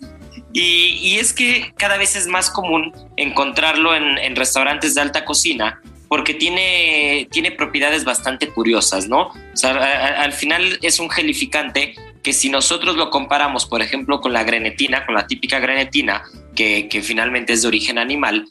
Y, 0.52 0.98
y, 1.02 1.20
es 1.20 1.32
que 1.32 1.74
cada 1.78 1.98
vez 1.98 2.16
es 2.16 2.26
más 2.26 2.50
común 2.50 2.92
encontrarlo 3.18 3.96
en, 3.96 4.18
en 4.18 4.36
restaurantes 4.36 4.96
de 4.96 5.02
alta 5.02 5.24
cocina 5.24 5.80
porque 6.10 6.34
tiene, 6.34 7.28
tiene 7.32 7.52
propiedades 7.52 8.04
bastante 8.04 8.50
curiosas, 8.50 9.08
¿no? 9.08 9.28
O 9.28 9.56
sea, 9.56 10.22
al 10.22 10.34
final 10.34 10.80
es 10.82 11.00
un 11.00 11.10
gelificante 11.10 11.94
que 12.24 12.34
si 12.34 12.50
nosotros 12.50 12.96
lo 12.96 13.10
comparamos, 13.10 13.66
por 13.66 13.82
ejemplo, 13.82 14.20
con 14.20 14.34
la 14.34 14.44
grenetina, 14.44 15.06
con 15.06 15.16
la 15.16 15.28
típica 15.28 15.60
grenetina, 15.60 16.24
que, 16.56 17.02
finalmente 17.04 17.54
es 17.54 17.62
de 17.62 17.68
origen 17.68 17.98
animal, 17.98 18.48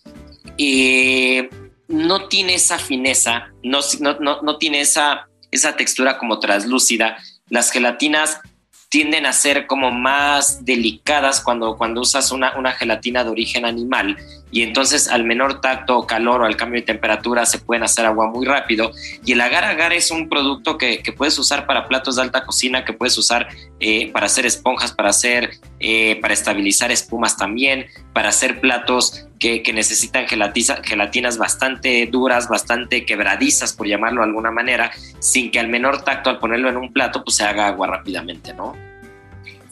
eh, 0.57 1.51
no 1.89 2.29
tiene 2.29 2.55
esa 2.55 2.79
fineza, 2.79 3.49
no, 3.63 3.81
no, 4.01 4.43
no, 4.43 4.59
tiene 4.59 4.81
esa, 4.81 5.29
esa 5.51 5.77
textura 5.77 6.19
como 6.19 6.39
translúcida. 6.39 7.19
Las 7.49 7.71
gelatinas 7.71 8.41
tienden 8.89 9.27
a 9.27 9.33
ser 9.33 9.67
como 9.67 9.91
más 9.91 10.65
delicadas 10.65 11.41
cuando, 11.41 11.77
cuando 11.77 12.01
usas 12.01 12.33
una, 12.33 12.57
una 12.57 12.73
gelatina 12.73 13.25
de 13.25 13.31
origen 13.31 13.67
animal 13.67 14.17
y 14.51 14.63
entonces 14.63 15.09
al 15.09 15.25
menor 15.25 15.61
tacto 15.61 15.99
o 15.99 16.07
calor 16.07 16.43
o 16.43 16.47
al 16.47 16.57
cambio 16.57 16.81
de 16.81 16.87
temperatura 16.87 17.45
se 17.47 17.59
pueden 17.59 17.83
hacer 17.83 18.07
agua 18.07 18.31
muy 18.31 18.47
rápido. 18.47 18.93
Y 19.25 19.33
el 19.33 19.41
agar 19.41 19.65
agar 19.65 19.93
es 19.93 20.11
un 20.11 20.29
producto 20.29 20.79
que, 20.79 21.03
puedes 21.17 21.39
usar 21.39 21.67
para 21.67 21.89
platos 21.89 22.17
de 22.17 22.23
alta 22.23 22.45
cocina, 22.45 22.85
que 22.85 22.93
puedes 22.93 23.17
usar 23.19 23.49
eh, 23.81 24.11
para 24.13 24.27
hacer 24.27 24.47
esponjas, 24.47 24.93
para 24.93 25.11
hacer, 25.11 25.51
eh, 25.81 26.19
para 26.21 26.35
estabilizar 26.35 26.93
espumas 26.93 27.37
también, 27.37 27.87
para 28.13 28.29
hacer 28.29 28.61
platos 28.61 29.27
que, 29.39 29.63
necesitan 29.73 30.27
gelatinas 30.27 31.39
bastante 31.39 32.07
duras, 32.07 32.49
bastante 32.49 33.05
quebradizas, 33.05 33.73
por 33.73 33.87
llamarlo 33.87 34.21
de 34.21 34.29
alguna 34.29 34.51
manera, 34.51 34.91
sin 35.19 35.51
que 35.51 35.61
al 35.61 35.69
menor 35.69 36.03
tacto 36.03 36.31
al 36.31 36.39
ponerlo 36.39 36.69
en 36.69 36.77
un 36.77 36.93
plato 36.93 37.23
pues 37.25 37.37
se 37.37 37.45
haga 37.45 37.67
agua 37.67 37.87
rápidamente, 37.87 38.55
¿no? 38.55 38.88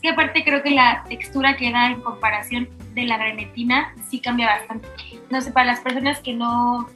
Sí, 0.06 0.12
aparte 0.12 0.44
creo 0.44 0.62
que 0.62 0.70
la 0.70 1.02
textura 1.08 1.56
que 1.56 1.72
da 1.72 1.88
en 1.88 2.00
comparación 2.00 2.68
de 2.94 3.06
la 3.06 3.18
grenetina 3.18 3.92
sí 4.08 4.20
cambia 4.20 4.46
bastante. 4.46 4.86
No 5.30 5.40
sé, 5.40 5.50
para 5.50 5.66
las 5.66 5.80
personas 5.80 6.20
que 6.20 6.32
no... 6.32 6.88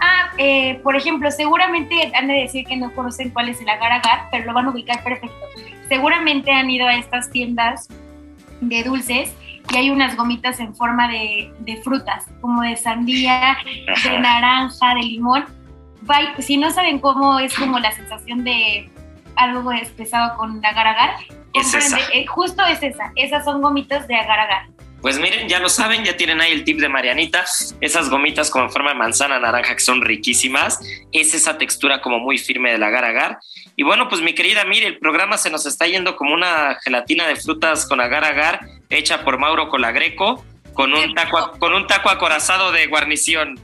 Ah, 0.00 0.32
eh, 0.36 0.80
por 0.82 0.96
ejemplo, 0.96 1.30
seguramente 1.30 2.10
han 2.12 2.26
de 2.26 2.34
decir 2.34 2.66
que 2.66 2.76
no 2.76 2.92
conocen 2.92 3.30
cuál 3.30 3.50
es 3.50 3.60
el 3.60 3.68
agar 3.68 3.92
agar, 3.92 4.26
pero 4.32 4.46
lo 4.46 4.52
van 4.52 4.66
a 4.66 4.70
ubicar 4.70 5.04
perfecto. 5.04 5.38
Seguramente 5.88 6.50
han 6.50 6.68
ido 6.68 6.88
a 6.88 6.96
estas 6.96 7.30
tiendas 7.30 7.86
de 8.60 8.82
dulces 8.82 9.32
y 9.72 9.76
hay 9.76 9.90
unas 9.90 10.16
gomitas 10.16 10.58
en 10.58 10.74
forma 10.74 11.06
de, 11.06 11.52
de 11.60 11.76
frutas, 11.82 12.26
como 12.40 12.62
de 12.62 12.76
sandía, 12.76 13.58
de 14.02 14.18
naranja, 14.18 14.92
de 14.96 15.02
limón. 15.02 15.44
Si 16.40 16.56
no 16.56 16.72
saben 16.72 16.98
cómo 16.98 17.38
es 17.38 17.54
como 17.54 17.78
la 17.78 17.92
sensación 17.92 18.42
de 18.42 18.90
algo 19.36 19.72
espesado 19.72 20.36
con 20.36 20.64
agar 20.64 20.86
agar, 20.86 21.16
eh, 22.12 22.26
justo 22.26 22.64
es 22.66 22.82
esa, 22.82 23.12
esas 23.14 23.44
son 23.44 23.62
gomitas 23.62 24.08
de 24.08 24.16
agar 24.16 24.40
agar. 24.40 24.66
Pues 25.04 25.18
miren, 25.18 25.50
ya 25.50 25.58
lo 25.58 25.68
saben, 25.68 26.02
ya 26.02 26.16
tienen 26.16 26.40
ahí 26.40 26.50
el 26.52 26.64
tip 26.64 26.80
de 26.80 26.88
Marianita. 26.88 27.44
Esas 27.82 28.08
gomitas 28.08 28.50
como 28.50 28.64
en 28.64 28.70
forma 28.70 28.92
de 28.92 28.96
manzana 28.96 29.38
naranja 29.38 29.74
que 29.74 29.82
son 29.82 30.00
riquísimas. 30.00 30.80
Es 31.12 31.34
esa 31.34 31.58
textura 31.58 32.00
como 32.00 32.20
muy 32.20 32.38
firme 32.38 32.72
del 32.72 32.82
agar 32.82 33.04
agar. 33.04 33.38
Y 33.76 33.82
bueno, 33.82 34.08
pues 34.08 34.22
mi 34.22 34.34
querida, 34.34 34.64
mire, 34.64 34.86
el 34.86 34.98
programa 34.98 35.36
se 35.36 35.50
nos 35.50 35.66
está 35.66 35.86
yendo 35.86 36.16
como 36.16 36.32
una 36.32 36.78
gelatina 36.82 37.28
de 37.28 37.36
frutas 37.36 37.86
con 37.86 38.00
agar 38.00 38.24
agar 38.24 38.60
hecha 38.88 39.24
por 39.24 39.36
Mauro 39.36 39.68
Colagreco 39.68 40.42
con 40.72 40.94
un 40.94 41.14
taco, 41.14 41.52
con 41.58 41.74
un 41.74 41.86
taco 41.86 42.08
acorazado 42.08 42.72
de 42.72 42.86
guarnición. 42.86 43.60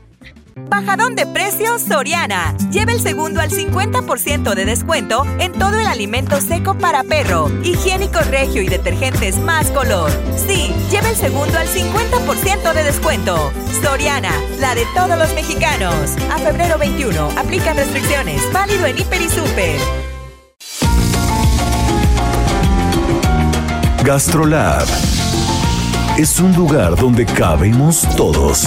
Bajadón 0.68 1.14
de 1.14 1.26
precios 1.26 1.82
Soriana. 1.82 2.54
Lleva 2.70 2.92
el 2.92 3.00
segundo 3.00 3.40
al 3.40 3.50
50% 3.50 4.54
de 4.54 4.64
descuento 4.64 5.24
en 5.38 5.52
todo 5.52 5.78
el 5.78 5.86
alimento 5.86 6.40
seco 6.40 6.74
para 6.74 7.02
perro, 7.04 7.50
higiénico 7.62 8.20
regio 8.20 8.62
y 8.62 8.68
detergentes 8.68 9.38
más 9.38 9.70
color. 9.70 10.10
Sí, 10.36 10.72
lleva 10.90 11.08
el 11.08 11.16
segundo 11.16 11.58
al 11.58 11.68
50% 11.68 12.72
de 12.72 12.84
descuento. 12.84 13.52
Soriana, 13.82 14.32
la 14.58 14.74
de 14.74 14.86
todos 14.94 15.18
los 15.18 15.32
mexicanos. 15.34 16.16
A 16.32 16.38
febrero 16.38 16.78
21, 16.78 17.30
aplica 17.38 17.72
restricciones. 17.72 18.42
Válido 18.52 18.86
en 18.86 18.98
Hiper 18.98 19.22
y 19.22 19.28
Super. 19.28 19.80
Gastrolab 24.04 24.86
es 26.16 26.40
un 26.40 26.54
lugar 26.54 26.96
donde 26.96 27.24
cabemos 27.24 28.06
todos. 28.16 28.66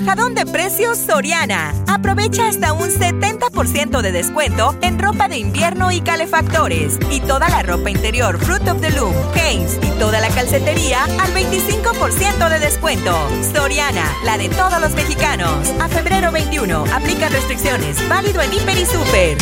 Bajadón 0.00 0.34
de 0.34 0.46
precios 0.46 0.96
Soriana. 0.96 1.74
Aprovecha 1.86 2.48
hasta 2.48 2.72
un 2.72 2.88
70% 2.88 4.00
de 4.00 4.12
descuento 4.12 4.74
en 4.80 4.98
ropa 4.98 5.28
de 5.28 5.36
invierno 5.36 5.92
y 5.92 6.00
calefactores. 6.00 6.98
Y 7.10 7.20
toda 7.20 7.50
la 7.50 7.62
ropa 7.62 7.90
interior 7.90 8.38
Fruit 8.38 8.66
of 8.66 8.80
the 8.80 8.90
Loom, 8.92 9.14
Hanes 9.34 9.78
y 9.82 9.98
toda 9.98 10.20
la 10.20 10.28
calcetería 10.28 11.04
al 11.04 11.34
25% 11.34 12.48
de 12.48 12.58
descuento. 12.60 13.14
Soriana, 13.54 14.10
la 14.24 14.38
de 14.38 14.48
todos 14.48 14.80
los 14.80 14.94
mexicanos. 14.94 15.68
A 15.80 15.88
febrero 15.88 16.32
21, 16.32 16.86
aplica 16.94 17.28
restricciones. 17.28 17.96
Válido 18.08 18.40
en 18.40 18.54
Hiper 18.54 18.78
y 18.78 18.86
Super. 18.86 19.36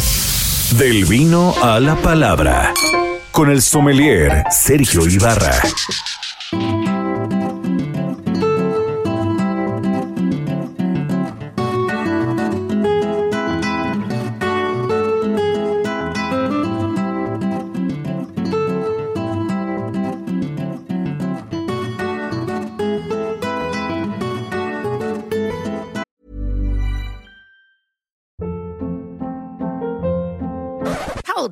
Del 0.76 1.04
vino 1.04 1.54
a 1.62 1.78
la 1.78 1.94
palabra. 1.94 2.74
Con 3.30 3.48
el 3.50 3.62
sommelier 3.62 4.42
Sergio 4.50 5.06
Ibarra. 5.06 5.52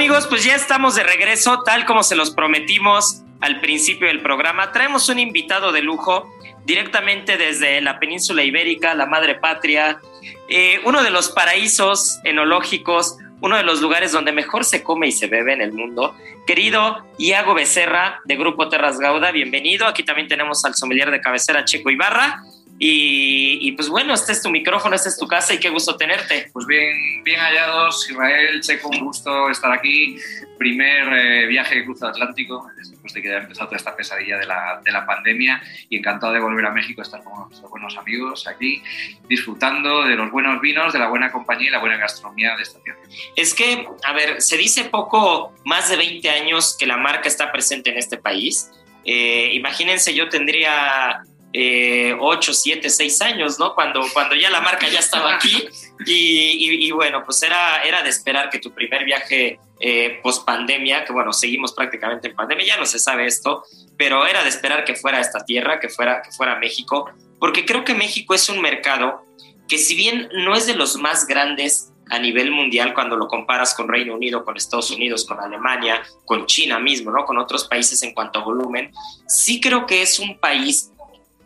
amigos, 0.00 0.26
pues 0.28 0.44
ya 0.44 0.54
estamos 0.54 0.94
de 0.94 1.02
regreso, 1.02 1.62
tal 1.62 1.84
como 1.84 2.02
se 2.02 2.16
los 2.16 2.30
prometimos 2.30 3.20
al 3.42 3.60
principio 3.60 4.06
del 4.08 4.22
programa. 4.22 4.72
Traemos 4.72 5.10
un 5.10 5.18
invitado 5.18 5.72
de 5.72 5.82
lujo 5.82 6.34
directamente 6.64 7.36
desde 7.36 7.82
la 7.82 7.98
península 7.98 8.42
ibérica, 8.42 8.94
la 8.94 9.04
madre 9.04 9.34
patria, 9.34 10.00
eh, 10.48 10.80
uno 10.86 11.02
de 11.02 11.10
los 11.10 11.28
paraísos 11.28 12.18
enológicos, 12.24 13.18
uno 13.42 13.58
de 13.58 13.62
los 13.62 13.82
lugares 13.82 14.10
donde 14.10 14.32
mejor 14.32 14.64
se 14.64 14.82
come 14.82 15.06
y 15.06 15.12
se 15.12 15.26
bebe 15.26 15.52
en 15.52 15.60
el 15.60 15.72
mundo. 15.74 16.16
Querido 16.46 17.04
Iago 17.18 17.52
Becerra 17.52 18.22
de 18.24 18.36
Grupo 18.36 18.70
Terras 18.70 18.98
Gauda, 19.00 19.32
bienvenido. 19.32 19.86
Aquí 19.86 20.02
también 20.02 20.28
tenemos 20.28 20.64
al 20.64 20.74
sommelier 20.76 21.10
de 21.10 21.20
cabecera 21.20 21.66
Checo 21.66 21.90
Ibarra. 21.90 22.40
Y, 22.82 23.58
y, 23.60 23.72
pues 23.72 23.90
bueno, 23.90 24.14
este 24.14 24.32
es 24.32 24.42
tu 24.42 24.48
micrófono, 24.48 24.96
esta 24.96 25.10
es 25.10 25.18
tu 25.18 25.28
casa 25.28 25.52
y 25.52 25.58
qué 25.58 25.68
gusto 25.68 25.98
tenerte. 25.98 26.48
Pues 26.50 26.64
bien, 26.64 27.22
bien 27.22 27.38
hallados, 27.38 28.08
Israel, 28.08 28.58
Checo, 28.62 28.88
un 28.88 29.00
gusto 29.00 29.50
estar 29.50 29.70
aquí. 29.70 30.16
Primer 30.56 31.12
eh, 31.12 31.46
viaje 31.46 31.74
que 31.74 31.84
cruzo 31.84 32.06
Atlántico, 32.06 32.70
después 32.74 33.12
de 33.12 33.20
que 33.20 33.28
haya 33.28 33.42
empezado 33.42 33.66
toda 33.66 33.76
esta 33.76 33.94
pesadilla 33.94 34.38
de 34.38 34.46
la, 34.46 34.80
de 34.82 34.92
la 34.92 35.04
pandemia 35.04 35.62
y 35.90 35.98
encantado 35.98 36.32
de 36.32 36.40
volver 36.40 36.64
a 36.64 36.70
México, 36.70 37.02
estar 37.02 37.22
con 37.22 37.48
nuestros 37.48 37.70
buenos 37.70 37.98
amigos 37.98 38.46
aquí, 38.46 38.82
disfrutando 39.28 40.04
de 40.04 40.16
los 40.16 40.30
buenos 40.30 40.58
vinos, 40.62 40.94
de 40.94 41.00
la 41.00 41.08
buena 41.08 41.30
compañía 41.30 41.68
y 41.68 41.70
la 41.72 41.80
buena 41.80 41.98
gastronomía 41.98 42.56
de 42.56 42.62
esta 42.62 42.82
tierra. 42.82 43.00
Es 43.36 43.52
que, 43.52 43.88
a 44.04 44.14
ver, 44.14 44.40
se 44.40 44.56
dice 44.56 44.84
poco, 44.84 45.52
más 45.66 45.90
de 45.90 45.98
20 45.98 46.30
años 46.30 46.78
que 46.78 46.86
la 46.86 46.96
marca 46.96 47.28
está 47.28 47.52
presente 47.52 47.90
en 47.90 47.98
este 47.98 48.16
país. 48.16 48.70
Eh, 49.04 49.50
imagínense, 49.52 50.14
yo 50.14 50.30
tendría 50.30 51.24
eh, 51.52 52.16
8, 52.18 52.54
7, 52.54 52.88
6 52.88 53.22
años, 53.22 53.58
¿no? 53.58 53.74
Cuando, 53.74 54.04
cuando 54.12 54.34
ya 54.34 54.50
la 54.50 54.60
marca 54.60 54.88
ya 54.88 55.00
estaba 55.00 55.34
aquí 55.34 55.68
y, 56.06 56.12
y, 56.12 56.86
y 56.86 56.90
bueno, 56.92 57.24
pues 57.24 57.42
era, 57.42 57.82
era 57.82 58.02
de 58.02 58.08
esperar 58.08 58.50
que 58.50 58.58
tu 58.58 58.72
primer 58.72 59.04
viaje 59.04 59.58
eh, 59.80 60.20
post 60.22 60.44
pandemia, 60.44 61.04
que 61.04 61.12
bueno, 61.12 61.32
seguimos 61.32 61.72
prácticamente 61.72 62.28
en 62.28 62.36
pandemia, 62.36 62.66
ya 62.66 62.76
no 62.76 62.84
se 62.84 62.98
sabe 62.98 63.26
esto, 63.26 63.64
pero 63.96 64.26
era 64.26 64.42
de 64.42 64.50
esperar 64.50 64.84
que 64.84 64.94
fuera 64.94 65.20
esta 65.20 65.44
tierra, 65.44 65.80
que 65.80 65.88
fuera, 65.88 66.20
que 66.22 66.30
fuera 66.32 66.56
México, 66.56 67.10
porque 67.38 67.64
creo 67.64 67.82
que 67.82 67.94
México 67.94 68.34
es 68.34 68.48
un 68.48 68.60
mercado 68.60 69.24
que 69.66 69.78
si 69.78 69.94
bien 69.94 70.28
no 70.34 70.54
es 70.54 70.66
de 70.66 70.74
los 70.74 70.96
más 70.96 71.26
grandes 71.26 71.92
a 72.10 72.18
nivel 72.18 72.50
mundial 72.50 72.92
cuando 72.92 73.16
lo 73.16 73.28
comparas 73.28 73.72
con 73.72 73.88
Reino 73.88 74.14
Unido, 74.14 74.44
con 74.44 74.56
Estados 74.56 74.90
Unidos, 74.90 75.24
con 75.24 75.40
Alemania, 75.40 76.02
con 76.26 76.44
China 76.44 76.78
mismo, 76.78 77.10
¿no? 77.10 77.24
Con 77.24 77.38
otros 77.38 77.66
países 77.66 78.02
en 78.02 78.12
cuanto 78.12 78.40
a 78.40 78.44
volumen, 78.44 78.92
sí 79.28 79.60
creo 79.60 79.86
que 79.86 80.02
es 80.02 80.18
un 80.18 80.38
país 80.38 80.92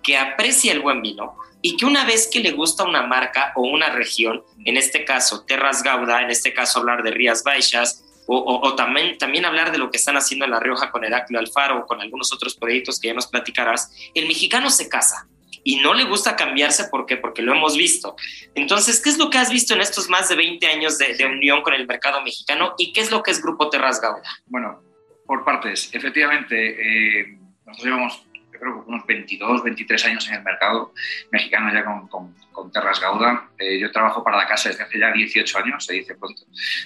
que 0.05 0.17
aprecia 0.17 0.73
el 0.73 0.81
buen 0.81 1.03
vino 1.03 1.37
y 1.63 1.77
que 1.77 1.87
una 1.87 2.05
vez 2.05 2.29
que 2.31 2.41
le 2.41 2.53
gusta 2.53 2.85
una 2.85 3.03
marca 3.03 3.53
o 3.57 3.63
una 3.63 3.91
región, 3.91 4.45
en 4.65 4.77
este 4.77 5.05
caso 5.05 5.45
Terras 5.45 5.83
Gauda, 5.83 6.23
en 6.23 6.31
este 6.31 6.53
caso 6.53 6.79
hablar 6.79 7.03
de 7.03 7.11
Rías 7.11 7.43
Baixas, 7.43 8.05
o, 8.27 8.37
o, 8.37 8.69
o, 8.69 8.75
también, 8.75 9.19
también 9.19 9.45
hablar 9.45 9.73
de 9.73 9.79
lo 9.79 9.91
que 9.91 9.97
están 9.97 10.17
haciendo 10.17 10.45
en 10.45 10.51
La 10.51 10.61
Rioja 10.61 10.91
con 10.91 11.05
Heraclio 11.05 11.39
Alfaro 11.39 11.81
o 11.81 11.87
con 11.87 12.01
algunos 12.01 12.33
otros 12.33 12.55
proyectos 12.55 13.01
que 13.01 13.09
ya 13.09 13.15
nos 13.15 13.27
platicarás, 13.27 13.91
el 14.15 14.27
mexicano 14.27 14.71
se 14.71 14.89
casa 14.89 15.27
y 15.65 15.77
no 15.77 15.95
le 15.95 16.05
gusta 16.05 16.37
cambiarse 16.37 16.85
¿por 16.89 17.07
qué? 17.07 17.17
porque 17.17 17.43
lo 17.43 17.53
hemos 17.53 17.77
visto. 17.77 18.17
Entonces, 18.55 19.01
¿qué 19.01 19.11
es 19.11 19.19
lo 19.19 19.31
que 19.31 19.39
has 19.39 19.51
visto 19.51 19.75
en 19.75 19.81
estos 19.81 20.09
más 20.09 20.29
de 20.29 20.37
20 20.37 20.67
años 20.67 20.99
de, 20.99 21.15
de 21.15 21.27
unión 21.27 21.63
con 21.63 21.75
el 21.75 21.87
mercado 21.87 22.23
mexicano 22.23 22.75
y 22.79 22.93
qué 22.93 23.01
es 23.01 23.11
lo 23.11 23.23
que 23.23 23.31
es 23.31 23.43
Grupo 23.43 23.71
Terras 23.71 24.01
Gauda? 24.01 24.23
Bueno, 24.47 24.83
por 25.27 25.45
partes. 25.45 25.91
Efectivamente, 25.93 27.21
eh, 27.21 27.39
nosotros 27.65 27.85
llevamos 27.85 28.23
creo 28.65 28.83
que 28.83 28.91
unos 28.91 29.07
22, 29.07 29.63
23 29.63 30.05
años 30.07 30.29
en 30.29 30.35
el 30.37 30.43
mercado 30.43 30.93
mexicano 31.31 31.73
ya 31.73 31.85
con, 31.85 32.09
con, 32.09 32.35
con 32.51 32.73
Terras 32.73 32.99
Gauda. 32.99 33.51
Eh, 33.59 33.79
yo 33.79 33.93
trabajo 33.93 34.25
para 34.25 34.39
la 34.39 34.47
casa 34.47 34.71
desde 34.71 34.85
hace 34.85 34.99
ya 34.99 35.13
18 35.13 35.59
años, 35.59 35.85
se 35.85 35.93
dice 35.93 36.15
pronto. 36.15 36.43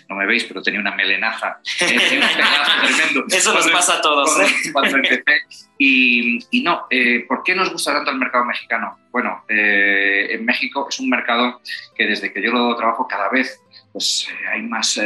No 0.08 0.16
me 0.16 0.26
veis, 0.26 0.44
pero 0.44 0.60
tenía 0.60 0.80
una 0.80 0.94
melenaza, 0.94 1.60
tenía 1.78 2.00
un 2.00 2.36
pelazo 2.36 2.72
tremendo. 2.82 3.24
Eso 3.28 3.54
nos 3.54 3.68
pasa 3.70 3.98
a 3.98 4.00
todos. 4.00 4.34
Cuando, 4.34 4.50
¿eh? 4.50 4.72
cuando 4.72 4.96
empecé. 4.96 5.40
Y, 5.78 6.38
y 6.50 6.62
no, 6.62 6.86
eh, 6.90 7.24
¿por 7.28 7.44
qué 7.44 7.54
nos 7.54 7.70
gusta 7.70 7.92
tanto 7.92 8.10
el 8.10 8.18
mercado 8.18 8.44
mexicano? 8.44 8.98
Bueno, 9.12 9.44
eh, 9.48 10.28
en 10.30 10.44
México 10.44 10.88
es 10.90 10.98
un 10.98 11.08
mercado 11.08 11.60
que 11.94 12.06
desde 12.06 12.32
que 12.32 12.42
yo 12.42 12.50
lo 12.50 12.74
trabajo 12.76 13.06
cada 13.06 13.28
vez 13.28 13.60
pues, 13.92 14.28
hay 14.52 14.62
más, 14.62 15.00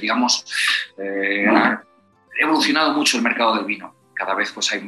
digamos, 0.00 0.44
ha 0.98 1.82
evolucionado 2.40 2.92
mucho 2.92 3.16
el 3.16 3.24
mercado 3.24 3.56
del 3.56 3.64
vino. 3.64 3.94
Cada 4.14 4.34
vez 4.34 4.52
pues 4.52 4.72
hay 4.72 4.80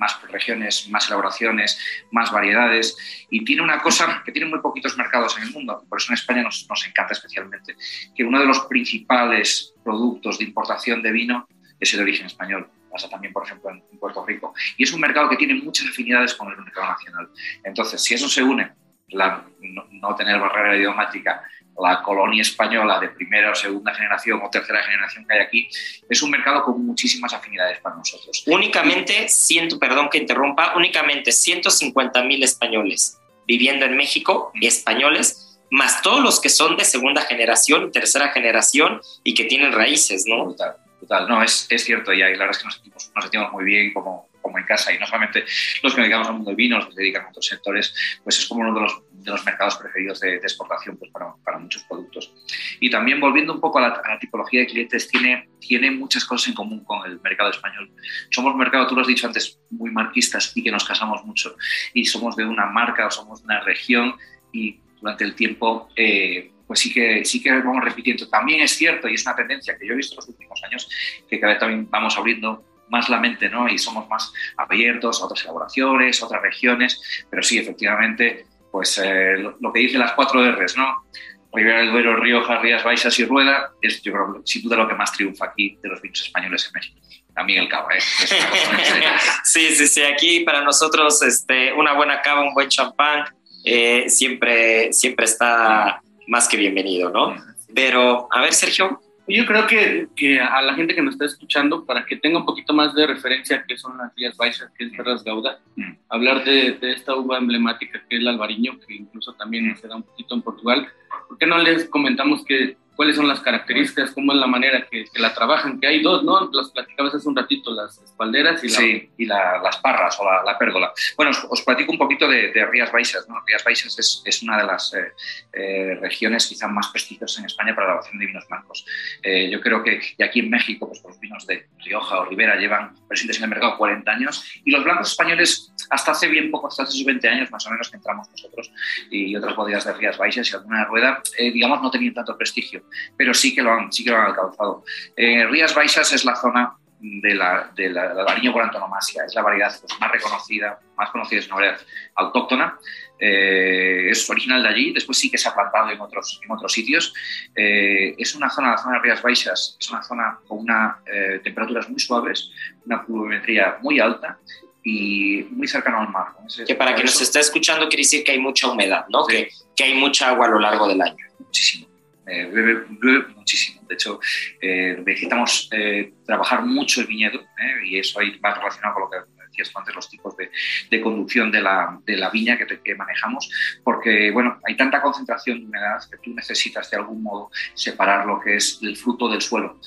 más 0.00 0.20
regiones, 0.22 0.88
más 0.88 1.06
elaboraciones, 1.08 1.78
más 2.10 2.32
variedades 2.32 2.96
y 3.30 3.44
tiene 3.44 3.62
una 3.62 3.80
cosa 3.80 4.22
que 4.24 4.32
tiene 4.32 4.48
muy 4.48 4.60
poquitos 4.60 4.96
mercados 4.96 5.36
en 5.36 5.44
el 5.44 5.52
mundo, 5.52 5.84
por 5.88 6.00
eso 6.00 6.10
en 6.10 6.14
España 6.14 6.42
nos, 6.42 6.66
nos 6.68 6.86
encanta 6.86 7.12
especialmente, 7.12 7.76
que 8.16 8.24
uno 8.24 8.40
de 8.40 8.46
los 8.46 8.60
principales 8.60 9.74
productos 9.84 10.38
de 10.38 10.44
importación 10.44 11.02
de 11.02 11.12
vino 11.12 11.46
es 11.78 11.94
el 11.94 12.00
origen 12.00 12.26
español. 12.26 12.68
Pasa 12.90 13.08
también, 13.08 13.32
por 13.32 13.44
ejemplo, 13.44 13.70
en 13.70 13.98
Puerto 14.00 14.26
Rico. 14.26 14.52
Y 14.76 14.82
es 14.82 14.92
un 14.92 15.00
mercado 15.00 15.28
que 15.28 15.36
tiene 15.36 15.54
muchas 15.54 15.86
afinidades 15.86 16.34
con 16.34 16.50
el 16.50 16.58
mercado 16.58 16.88
nacional. 16.88 17.28
Entonces, 17.62 18.02
si 18.02 18.14
eso 18.14 18.28
se 18.28 18.42
une, 18.42 18.72
no 19.12 20.14
tener 20.16 20.40
barrera 20.40 20.76
idiomática, 20.76 21.42
la 21.82 22.02
colonia 22.02 22.42
española 22.42 22.98
de 23.00 23.08
primera 23.08 23.50
o 23.50 23.54
segunda 23.54 23.94
generación 23.94 24.40
o 24.42 24.50
tercera 24.50 24.82
generación 24.82 25.26
que 25.26 25.34
hay 25.34 25.40
aquí, 25.40 25.68
es 26.08 26.22
un 26.22 26.30
mercado 26.30 26.62
con 26.64 26.84
muchísimas 26.84 27.32
afinidades 27.32 27.80
para 27.80 27.96
nosotros. 27.96 28.44
Únicamente, 28.46 29.28
siento, 29.28 29.78
perdón 29.78 30.08
que 30.10 30.18
interrumpa, 30.18 30.74
únicamente 30.76 31.32
150 31.32 32.22
mil 32.24 32.42
españoles 32.42 33.16
viviendo 33.50 33.84
en 33.84 33.96
México, 33.96 34.52
españoles, 34.60 35.58
más 35.70 36.02
todos 36.02 36.22
los 36.22 36.40
que 36.40 36.48
son 36.48 36.76
de 36.76 36.84
segunda 36.84 37.22
generación, 37.22 37.90
tercera 37.90 38.28
generación 38.28 39.00
y 39.24 39.34
que 39.34 39.44
tienen 39.44 39.72
raíces, 39.72 40.24
¿no? 40.26 40.44
Total, 40.44 40.76
total. 41.00 41.28
No, 41.28 41.42
es, 41.42 41.66
es 41.68 41.84
cierto, 41.84 42.12
y 42.12 42.22
ahí 42.22 42.34
la 42.34 42.46
verdad 42.46 42.52
es 42.52 42.58
que 42.58 42.64
nos 42.66 42.74
sentimos, 42.74 43.10
nos 43.12 43.24
sentimos 43.24 43.52
muy 43.52 43.64
bien 43.64 43.92
como, 43.92 44.28
como 44.40 44.58
en 44.58 44.64
casa 44.64 44.92
y 44.92 44.98
no 44.98 45.06
solamente 45.06 45.44
los 45.82 45.94
que 45.94 46.00
dedicamos 46.00 46.28
al 46.28 46.34
mundo 46.34 46.50
del 46.50 46.56
vino, 46.56 46.76
los 46.76 46.86
que 46.86 46.92
se 46.92 47.00
dedican 47.00 47.26
a 47.26 47.28
otros 47.28 47.46
sectores, 47.46 47.94
pues 48.22 48.38
es 48.38 48.46
como 48.46 48.60
uno 48.62 48.74
de 48.74 48.80
los, 48.80 49.02
de 49.10 49.30
los 49.30 49.44
mercados 49.44 49.76
preferidos 49.76 50.20
de, 50.20 50.30
de 50.32 50.36
exportación 50.36 50.96
pues 50.96 51.10
para, 51.10 51.34
para, 51.44 51.58
muchos 51.58 51.82
productos. 51.84 52.32
Y 52.80 52.90
también 52.90 53.20
volviendo 53.20 53.54
un 53.54 53.60
poco 53.60 53.78
a 53.78 53.82
la, 53.82 53.88
a 53.88 54.08
la, 54.14 54.18
tipología 54.18 54.60
de 54.60 54.66
clientes, 54.66 55.08
tiene, 55.08 55.48
tiene 55.58 55.90
muchas 55.90 56.24
cosas 56.24 56.48
en 56.48 56.54
común 56.54 56.84
con 56.84 57.04
el 57.06 57.20
mercado 57.20 57.50
español. 57.50 57.90
Somos 58.30 58.54
mercado, 58.56 58.86
tú 58.86 58.94
lo 58.94 59.02
has 59.02 59.08
dicho 59.08 59.26
antes, 59.26 59.58
muy 59.70 59.90
marquistas 59.90 60.52
y 60.54 60.62
que 60.62 60.70
nos 60.70 60.84
casamos 60.84 61.24
mucho. 61.24 61.56
Y 61.94 62.04
somos 62.06 62.36
de 62.36 62.44
una 62.44 62.66
marca 62.66 63.06
o 63.06 63.10
somos 63.10 63.40
de 63.40 63.46
una 63.46 63.60
región 63.60 64.14
y 64.52 64.80
durante 65.00 65.24
el 65.24 65.34
tiempo... 65.34 65.88
Eh, 65.96 66.52
pues 66.70 66.78
sí 66.78 66.92
que, 66.92 67.24
sí 67.24 67.42
que 67.42 67.50
vamos 67.50 67.82
repitiendo. 67.82 68.28
También 68.28 68.60
es 68.60 68.70
cierto, 68.76 69.08
y 69.08 69.14
es 69.14 69.26
una 69.26 69.34
tendencia 69.34 69.76
que 69.76 69.84
yo 69.84 69.92
he 69.92 69.96
visto 69.96 70.14
en 70.14 70.18
los 70.18 70.28
últimos 70.28 70.62
años, 70.62 70.88
que 71.28 71.40
cada 71.40 71.54
vez 71.54 71.58
también 71.58 71.90
vamos 71.90 72.16
abriendo 72.16 72.64
más 72.90 73.08
la 73.08 73.18
mente, 73.18 73.48
¿no? 73.48 73.68
Y 73.68 73.78
somos 73.78 74.08
más 74.08 74.32
abiertos 74.56 75.20
a 75.20 75.24
otras 75.24 75.42
elaboraciones, 75.44 76.22
a 76.22 76.26
otras 76.26 76.42
regiones, 76.42 77.24
pero 77.30 77.42
sí, 77.42 77.58
efectivamente, 77.58 78.46
pues 78.70 78.98
eh, 78.98 79.36
lo, 79.38 79.56
lo, 79.60 79.72
que 79.72 79.80
dice 79.80 79.98
las 79.98 80.12
cuatro 80.12 80.44
R's, 80.52 80.76
¿no? 80.76 81.04
Ribera 81.52 81.80
del 81.80 81.90
Duero, 81.90 82.16
Rioja, 82.16 82.58
Rías 82.58 82.84
Baixas 82.84 83.18
y 83.18 83.24
Rueda, 83.24 83.72
es 83.82 84.02
yo 84.02 84.12
creo 84.12 84.42
sin 84.44 84.62
duda 84.62 84.76
lo 84.76 84.88
que 84.88 84.94
más 84.94 85.12
triunfa 85.12 85.46
aquí 85.46 85.76
de 85.82 85.88
los 85.88 86.00
vinos 86.00 86.20
españoles 86.20 86.66
en 86.66 86.72
México. 86.74 87.00
También 87.34 87.62
el 87.62 87.68
cava, 87.68 87.94
¿eh? 87.94 88.00
sí, 89.44 89.74
sí, 89.74 89.86
sí, 89.86 90.02
aquí 90.02 90.40
para 90.40 90.62
nosotros 90.62 91.22
este, 91.22 91.72
una 91.72 91.94
buena 91.94 92.20
cava, 92.22 92.42
un 92.42 92.54
buen 92.54 92.68
champán, 92.68 93.24
eh, 93.64 94.08
siempre, 94.08 94.92
siempre 94.92 95.24
está 95.24 96.02
más 96.28 96.48
que 96.48 96.56
bienvenido, 96.56 97.10
¿no? 97.10 97.36
Pero, 97.74 98.28
a 98.30 98.40
ver, 98.40 98.52
Sergio, 98.52 99.00
yo 99.36 99.46
creo 99.46 99.66
que, 99.66 100.08
que, 100.16 100.40
a 100.40 100.60
la 100.62 100.74
gente 100.74 100.94
que 100.94 101.02
nos 101.02 101.14
está 101.14 101.24
escuchando, 101.24 101.84
para 101.84 102.04
que 102.06 102.16
tenga 102.16 102.38
un 102.38 102.46
poquito 102.46 102.72
más 102.72 102.94
de 102.94 103.06
referencia 103.06 103.64
que 103.66 103.76
son 103.76 103.96
las 103.98 104.14
Rías 104.14 104.36
Baixas, 104.36 104.70
que 104.76 104.84
es 104.84 104.92
Terras 104.92 105.24
Gauda, 105.24 105.60
mm. 105.76 105.92
hablar 106.08 106.44
de, 106.44 106.72
de, 106.72 106.92
esta 106.92 107.14
uva 107.14 107.38
emblemática 107.38 108.02
que 108.08 108.16
es 108.16 108.20
el 108.20 108.28
albariño, 108.28 108.78
que 108.86 108.94
incluso 108.94 109.32
también 109.34 109.70
mm. 109.70 109.76
se 109.76 109.88
da 109.88 109.96
un 109.96 110.02
poquito 110.02 110.34
en 110.34 110.42
Portugal. 110.42 110.88
¿Por 111.28 111.38
qué 111.38 111.46
no 111.46 111.58
les 111.58 111.88
comentamos 111.88 112.44
que 112.44 112.76
cuáles 113.00 113.16
son 113.16 113.26
las 113.26 113.40
características, 113.40 114.10
cómo 114.10 114.34
es 114.34 114.38
la 114.38 114.46
manera 114.46 114.86
que, 114.86 115.06
la 115.14 115.32
trabajan, 115.32 115.80
que 115.80 115.86
hay 115.86 116.02
dos, 116.02 116.22
¿no? 116.22 116.50
Las 116.52 116.68
platicabas 116.68 117.14
hace 117.14 117.26
un 117.26 117.34
ratito, 117.34 117.72
las 117.72 117.96
espalderas 117.96 118.62
y, 118.62 118.68
sí, 118.68 119.10
y 119.16 119.24
las 119.24 119.78
parras 119.78 120.18
o 120.20 120.24
la, 120.44 120.58
pérgola. 120.58 120.92
Bueno, 121.16 121.32
os, 121.48 121.62
platico 121.62 121.92
un 121.92 121.96
poquito 121.96 122.28
de, 122.28 122.52
Rías 122.70 122.92
Baixas. 122.92 123.26
¿no? 123.26 123.42
Rías 123.46 123.64
Baixas 123.64 123.98
es, 123.98 124.22
es 124.26 124.42
una 124.42 124.58
de 124.58 124.64
las 124.64 124.92
eh, 124.92 125.12
eh, 125.54 125.98
regiones 125.98 126.46
quizás 126.46 126.70
más 126.70 126.88
prestigiosas 126.88 127.38
en 127.38 127.46
España 127.46 127.74
para 127.74 127.86
la 127.86 127.92
elaboración 127.94 128.18
de 128.18 128.26
vinos 128.26 128.46
blancos. 128.46 128.84
Eh, 129.22 129.48
yo 129.50 129.62
creo 129.62 129.82
que 129.82 129.98
y 130.18 130.22
aquí 130.22 130.40
en 130.40 130.50
México, 130.50 130.86
pues 130.86 131.02
los 131.02 131.18
vinos 131.18 131.46
de 131.46 131.68
Rioja 131.78 132.20
o 132.20 132.26
Ribera 132.26 132.56
llevan 132.56 132.94
presentes 133.08 133.38
en 133.38 133.44
el 133.44 133.48
mercado 133.48 133.78
40 133.78 134.10
años 134.10 134.44
y 134.62 134.72
los 134.72 134.84
blancos 134.84 135.12
españoles 135.12 135.72
hasta 135.88 136.10
hace 136.10 136.28
bien 136.28 136.50
poco, 136.50 136.66
hasta 136.66 136.82
hace 136.82 136.92
sus 136.92 137.06
20 137.06 137.26
años 137.30 137.50
más 137.50 137.66
o 137.66 137.70
menos 137.70 137.88
que 137.88 137.96
entramos 137.96 138.28
nosotros 138.28 138.70
y 139.10 139.34
otras 139.34 139.56
bodegas 139.56 139.86
de 139.86 139.94
Rías 139.94 140.18
Baixas 140.18 140.52
y 140.52 140.54
alguna 140.54 140.84
rueda, 140.84 141.22
digamos, 141.38 141.80
no 141.80 141.90
tenían 141.90 142.12
tanto 142.12 142.36
prestigio 142.36 142.84
pero 143.16 143.34
sí 143.34 143.54
que 143.54 143.62
lo 143.62 143.72
han, 143.72 143.92
sí 143.92 144.04
que 144.04 144.10
lo 144.10 144.16
han 144.16 144.26
alcanzado. 144.26 144.84
Eh, 145.16 145.46
Rías 145.46 145.74
Baixas 145.74 146.12
es 146.12 146.24
la 146.24 146.36
zona 146.36 146.74
de 147.00 147.34
la, 147.34 147.70
de 147.74 147.88
la, 147.88 148.14
de 148.14 148.50
por 148.50 148.62
antonomasia, 148.62 149.24
es 149.24 149.34
la 149.34 149.42
variedad 149.42 149.74
pues, 149.80 149.98
más 149.98 150.10
reconocida, 150.10 150.78
más 150.96 151.10
conocida, 151.10 151.40
es 151.40 151.46
una 151.46 151.56
variedad 151.56 151.80
autóctona, 152.16 152.78
eh, 153.18 154.08
es 154.10 154.28
original 154.28 154.62
de 154.62 154.68
allí, 154.68 154.92
después 154.92 155.16
sí 155.18 155.30
que 155.30 155.38
se 155.38 155.48
ha 155.48 155.54
plantado 155.54 155.90
en 155.90 156.00
otros, 156.00 156.40
en 156.42 156.50
otros 156.50 156.72
sitios. 156.72 157.14
Eh, 157.54 158.14
es 158.18 158.34
una 158.34 158.50
zona, 158.50 158.72
la 158.72 158.78
zona 158.78 158.96
de 158.96 159.02
Rías 159.02 159.22
Baixas, 159.22 159.76
es 159.80 159.90
una 159.90 160.02
zona 160.02 160.38
con 160.46 160.58
una, 160.58 160.98
temperaturas 161.42 161.88
muy 161.88 162.00
suaves, 162.00 162.50
una 162.84 163.04
pluviometría 163.04 163.78
muy 163.80 163.98
alta 164.00 164.38
y 164.82 165.46
muy 165.50 165.68
cercano 165.68 166.00
al 166.00 166.08
mar. 166.08 166.28
que 166.66 166.74
para 166.74 166.94
quien 166.94 167.06
nos 167.06 167.20
está 167.20 167.40
escuchando 167.40 167.88
quiere 167.88 168.02
decir 168.02 168.24
que 168.24 168.32
hay 168.32 168.38
mucha 168.38 168.68
humedad, 168.68 169.04
¿no? 169.08 169.26
Que, 169.26 169.50
que 169.76 169.84
hay 169.84 169.94
mucha 169.94 170.28
agua 170.28 170.46
a 170.46 170.50
lo 170.50 170.58
largo 170.58 170.88
del 170.88 171.00
año. 171.00 171.24
Muchísimo 171.38 171.89
llueve, 172.30 173.26
muchísimo. 173.34 173.82
De 173.88 173.94
hecho, 173.94 174.20
eh, 174.60 175.02
necesitamos 175.04 175.68
eh, 175.72 176.12
trabajar 176.24 176.64
mucho 176.64 177.00
el 177.00 177.06
viñedo 177.06 177.40
eh, 177.40 177.86
y 177.86 177.98
eso 177.98 178.20
ahí 178.20 178.38
va 178.38 178.54
relacionado 178.54 178.94
con 178.94 179.02
lo 179.04 179.10
que 179.10 179.39
antes, 179.74 179.94
los 179.94 180.08
tipos 180.08 180.36
de, 180.36 180.50
de 180.90 181.00
conducción 181.00 181.50
de 181.50 181.60
la, 181.60 181.98
de 182.04 182.16
la 182.16 182.30
viña 182.30 182.56
que, 182.56 182.80
que, 182.80 182.94
manejamos, 182.94 183.50
porque 183.84 184.30
bueno, 184.30 184.58
hay 184.66 184.76
tanta 184.76 185.00
concentración 185.00 185.60
de 185.60 185.66
humedad 185.66 186.02
que 186.10 186.18
tú 186.18 186.34
necesitas 186.34 186.90
de 186.90 186.96
algún 186.96 187.22
modo 187.22 187.50
separar 187.74 188.26
lo 188.26 188.40
que 188.40 188.56
es 188.56 188.78
el 188.82 188.96
fruto 188.96 189.28
del 189.28 189.40
suelo. 189.40 189.78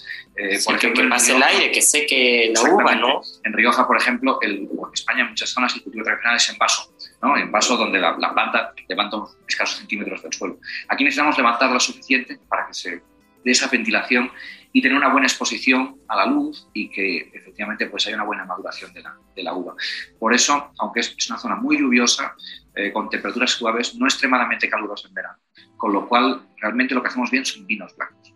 por 0.65 0.75
ejemplo, 0.75 1.03
que 1.03 1.09
pase 1.09 1.35
el 1.35 1.43
aire, 1.43 1.71
que 1.71 1.81
seque 1.81 2.51
la 2.53 2.61
uva, 2.61 2.95
¿no? 2.95 3.21
En 3.43 3.53
Rioja, 3.53 3.87
por 3.87 3.97
ejemplo, 3.97 4.39
el, 4.41 4.69
en 4.69 4.93
España 4.93 5.21
en 5.21 5.29
muchas 5.29 5.49
zonas 5.49 5.75
el 5.75 5.83
cultivo 5.83 6.03
tradicional 6.03 6.37
es 6.37 6.49
en 6.49 6.57
vaso 6.57 6.93
en 7.37 7.51
vaso 7.51 7.77
donde 7.77 7.99
la, 7.99 8.15
planta 8.15 8.73
levanta 8.87 9.17
unos 9.17 9.37
escasos 9.47 9.77
centímetros 9.77 10.21
del 10.21 10.33
suelo. 10.33 10.59
Aquí 10.89 11.03
necesitamos 11.03 11.37
levantar 11.37 11.71
lo 11.71 11.79
suficiente 11.79 12.37
para 12.47 12.67
que 12.67 12.73
se 12.73 12.89
dé 13.43 13.51
esa 13.51 13.67
ventilación 13.67 14.31
y 14.75 14.81
tener 14.81 14.97
una 14.97 15.09
buena 15.09 15.27
exposición 15.27 15.99
a 16.07 16.15
la 16.15 16.25
luz 16.25 16.67
y 16.73 16.89
que 16.89 17.29
efectivamente 17.31 17.85
pues 17.85 18.07
haya 18.07 18.15
una 18.15 18.25
buena 18.25 18.43
maduración 18.43 18.91
de 18.91 19.03
la, 19.03 19.15
de 19.35 19.43
la 19.43 19.53
uva. 19.53 19.75
Por 20.19 20.33
eso, 20.33 20.71
aunque 20.79 21.01
es, 21.01 21.15
una 21.29 21.37
zona 21.37 21.55
muy 21.55 21.77
lluviosa, 21.77 22.35
eh, 22.75 22.91
con 22.91 23.07
temperaturas 23.07 23.51
suaves, 23.51 23.95
no 23.95 24.07
extremadamente 24.07 24.67
calurosa 24.67 25.07
en 25.07 25.13
verano. 25.13 25.37
Con 25.77 25.93
lo 25.93 26.09
cual, 26.09 26.41
realmente 26.57 26.95
lo 26.95 27.03
que 27.03 27.09
hacemos 27.09 27.29
bien 27.29 27.45
son 27.45 27.67
vinos 27.67 27.95
blancos. 27.95 28.33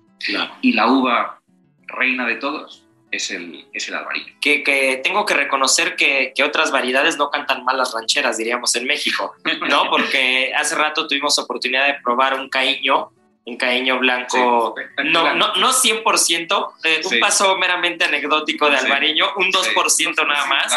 Y 0.62 0.74
la 0.74 0.88
uva 0.92 1.42
reina 1.88 2.28
de 2.28 2.36
todos 2.36 2.88
es 3.10 3.32
el, 3.32 3.66
es 3.74 3.88
el 3.88 3.96
albariño. 3.96 4.34
Que, 4.40 4.64
que, 4.64 5.02
tengo 5.04 5.26
que 5.26 5.34
reconocer 5.34 5.96
que, 5.96 6.34
que, 6.36 6.44
otras 6.44 6.72
variedades 6.72 7.18
no 7.18 7.30
cantan 7.30 7.64
mal 7.64 7.78
las 7.78 7.94
rancheras, 7.94 8.38
diríamos, 8.38 8.76
en 8.76 8.86
México, 8.86 9.34
¿no? 9.70 9.90
Porque 9.90 10.54
hace 10.56 10.76
rato 10.76 11.08
tuvimos 11.08 11.40
oportunidad 11.40 11.88
de 11.88 11.96
probar 12.04 12.40
un 12.40 12.50
caíño, 12.50 13.12
un 13.48 13.56
caíño 13.56 13.98
blanco, 13.98 14.76
no, 15.06 15.34
no, 15.34 15.56
no 15.56 15.72
100%, 15.72 16.74
eh, 16.84 17.02
un 17.10 17.20
paso 17.22 17.58
meramente 17.58 18.04
anecdótico 18.04 18.70
de 18.70 18.76
albariño, 18.76 19.26
un 19.38 19.50
2% 19.52 20.28
nada 20.28 20.46
más. 20.48 20.74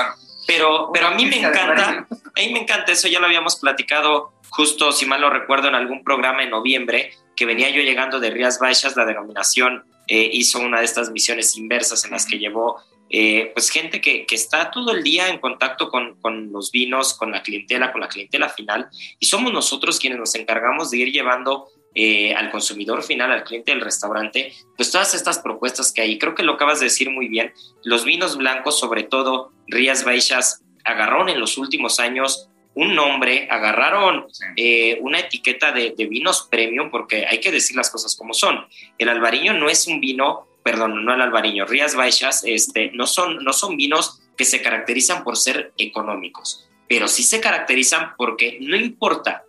Pero, 0.46 0.90
pero 0.94 1.08
a 1.08 1.10
mí 1.10 1.26
me 1.26 1.38
encanta, 1.38 2.06
a 2.08 2.40
mí 2.40 2.52
me 2.52 2.60
encanta 2.60 2.92
eso, 2.92 3.08
ya 3.08 3.18
lo 3.18 3.26
habíamos 3.26 3.56
platicado 3.56 4.32
justo, 4.50 4.92
si 4.92 5.04
mal 5.04 5.20
lo 5.20 5.30
recuerdo, 5.30 5.66
en 5.66 5.74
algún 5.74 6.04
programa 6.04 6.44
en 6.44 6.50
noviembre, 6.50 7.12
que 7.34 7.44
venía 7.44 7.70
yo 7.70 7.82
llegando 7.82 8.20
de 8.20 8.30
Rías 8.30 8.60
Baixas, 8.60 8.96
la 8.96 9.04
denominación 9.04 9.84
eh, 10.06 10.30
hizo 10.32 10.60
una 10.60 10.78
de 10.78 10.84
estas 10.84 11.10
misiones 11.10 11.56
inversas 11.56 12.04
en 12.04 12.12
las 12.12 12.24
que 12.24 12.38
llevó 12.38 12.80
eh, 13.12 13.50
pues 13.52 13.70
gente 13.70 14.00
que, 14.00 14.24
que, 14.24 14.36
está 14.36 14.70
todo 14.70 14.92
el 14.92 15.02
día 15.02 15.28
en 15.28 15.38
contacto 15.38 15.88
con, 15.88 16.20
con, 16.20 16.52
los 16.52 16.70
vinos, 16.70 17.14
con 17.14 17.32
la 17.32 17.42
clientela, 17.42 17.90
con 17.90 18.00
la 18.00 18.08
clientela 18.08 18.48
final, 18.48 18.88
y 19.18 19.26
somos 19.26 19.52
nosotros 19.52 19.98
quienes 19.98 20.20
nos 20.20 20.36
encargamos 20.36 20.92
de 20.92 20.98
ir 20.98 21.12
llevando 21.12 21.68
eh, 21.94 22.34
al 22.34 22.50
consumidor 22.50 23.02
final, 23.02 23.32
al 23.32 23.44
cliente 23.44 23.72
del 23.72 23.80
restaurante, 23.80 24.52
pues 24.76 24.90
todas 24.90 25.14
estas 25.14 25.40
propuestas 25.40 25.92
que 25.92 26.02
hay. 26.02 26.18
Creo 26.18 26.34
que 26.34 26.42
lo 26.42 26.52
acabas 26.52 26.80
de 26.80 26.86
decir 26.86 27.10
muy 27.10 27.28
bien. 27.28 27.52
Los 27.82 28.04
vinos 28.04 28.36
blancos, 28.36 28.78
sobre 28.78 29.02
todo 29.02 29.52
Rías 29.66 30.04
Baixas, 30.04 30.62
agarraron 30.84 31.28
en 31.28 31.40
los 31.40 31.58
últimos 31.58 32.00
años 32.00 32.48
un 32.74 32.94
nombre, 32.94 33.48
agarraron 33.50 34.26
eh, 34.56 34.98
una 35.00 35.18
etiqueta 35.18 35.72
de, 35.72 35.92
vinos 36.08 36.46
premium, 36.50 36.90
porque 36.90 37.26
hay 37.26 37.40
que 37.40 37.50
decir 37.50 37.76
las 37.76 37.90
cosas 37.90 38.14
como 38.14 38.34
son. 38.34 38.66
El 38.96 39.08
albariño 39.08 39.54
no 39.54 39.68
es 39.68 39.86
un 39.86 40.00
vino, 40.00 40.46
perdón, 40.62 41.04
no 41.04 41.12
el 41.12 41.20
albariño, 41.20 41.66
Rías 41.66 41.96
Baixas, 41.96 42.44
este, 42.44 42.92
no, 42.92 43.06
son, 43.06 43.42
no 43.44 43.52
son 43.52 43.76
vinos 43.76 44.22
que 44.36 44.44
se 44.44 44.62
caracterizan 44.62 45.24
por 45.24 45.36
ser 45.36 45.72
económicos, 45.76 46.68
pero 46.88 47.08
sí 47.08 47.22
se 47.22 47.40
caracterizan 47.40 48.14
porque 48.16 48.58
no 48.60 48.76
importa 48.76 49.44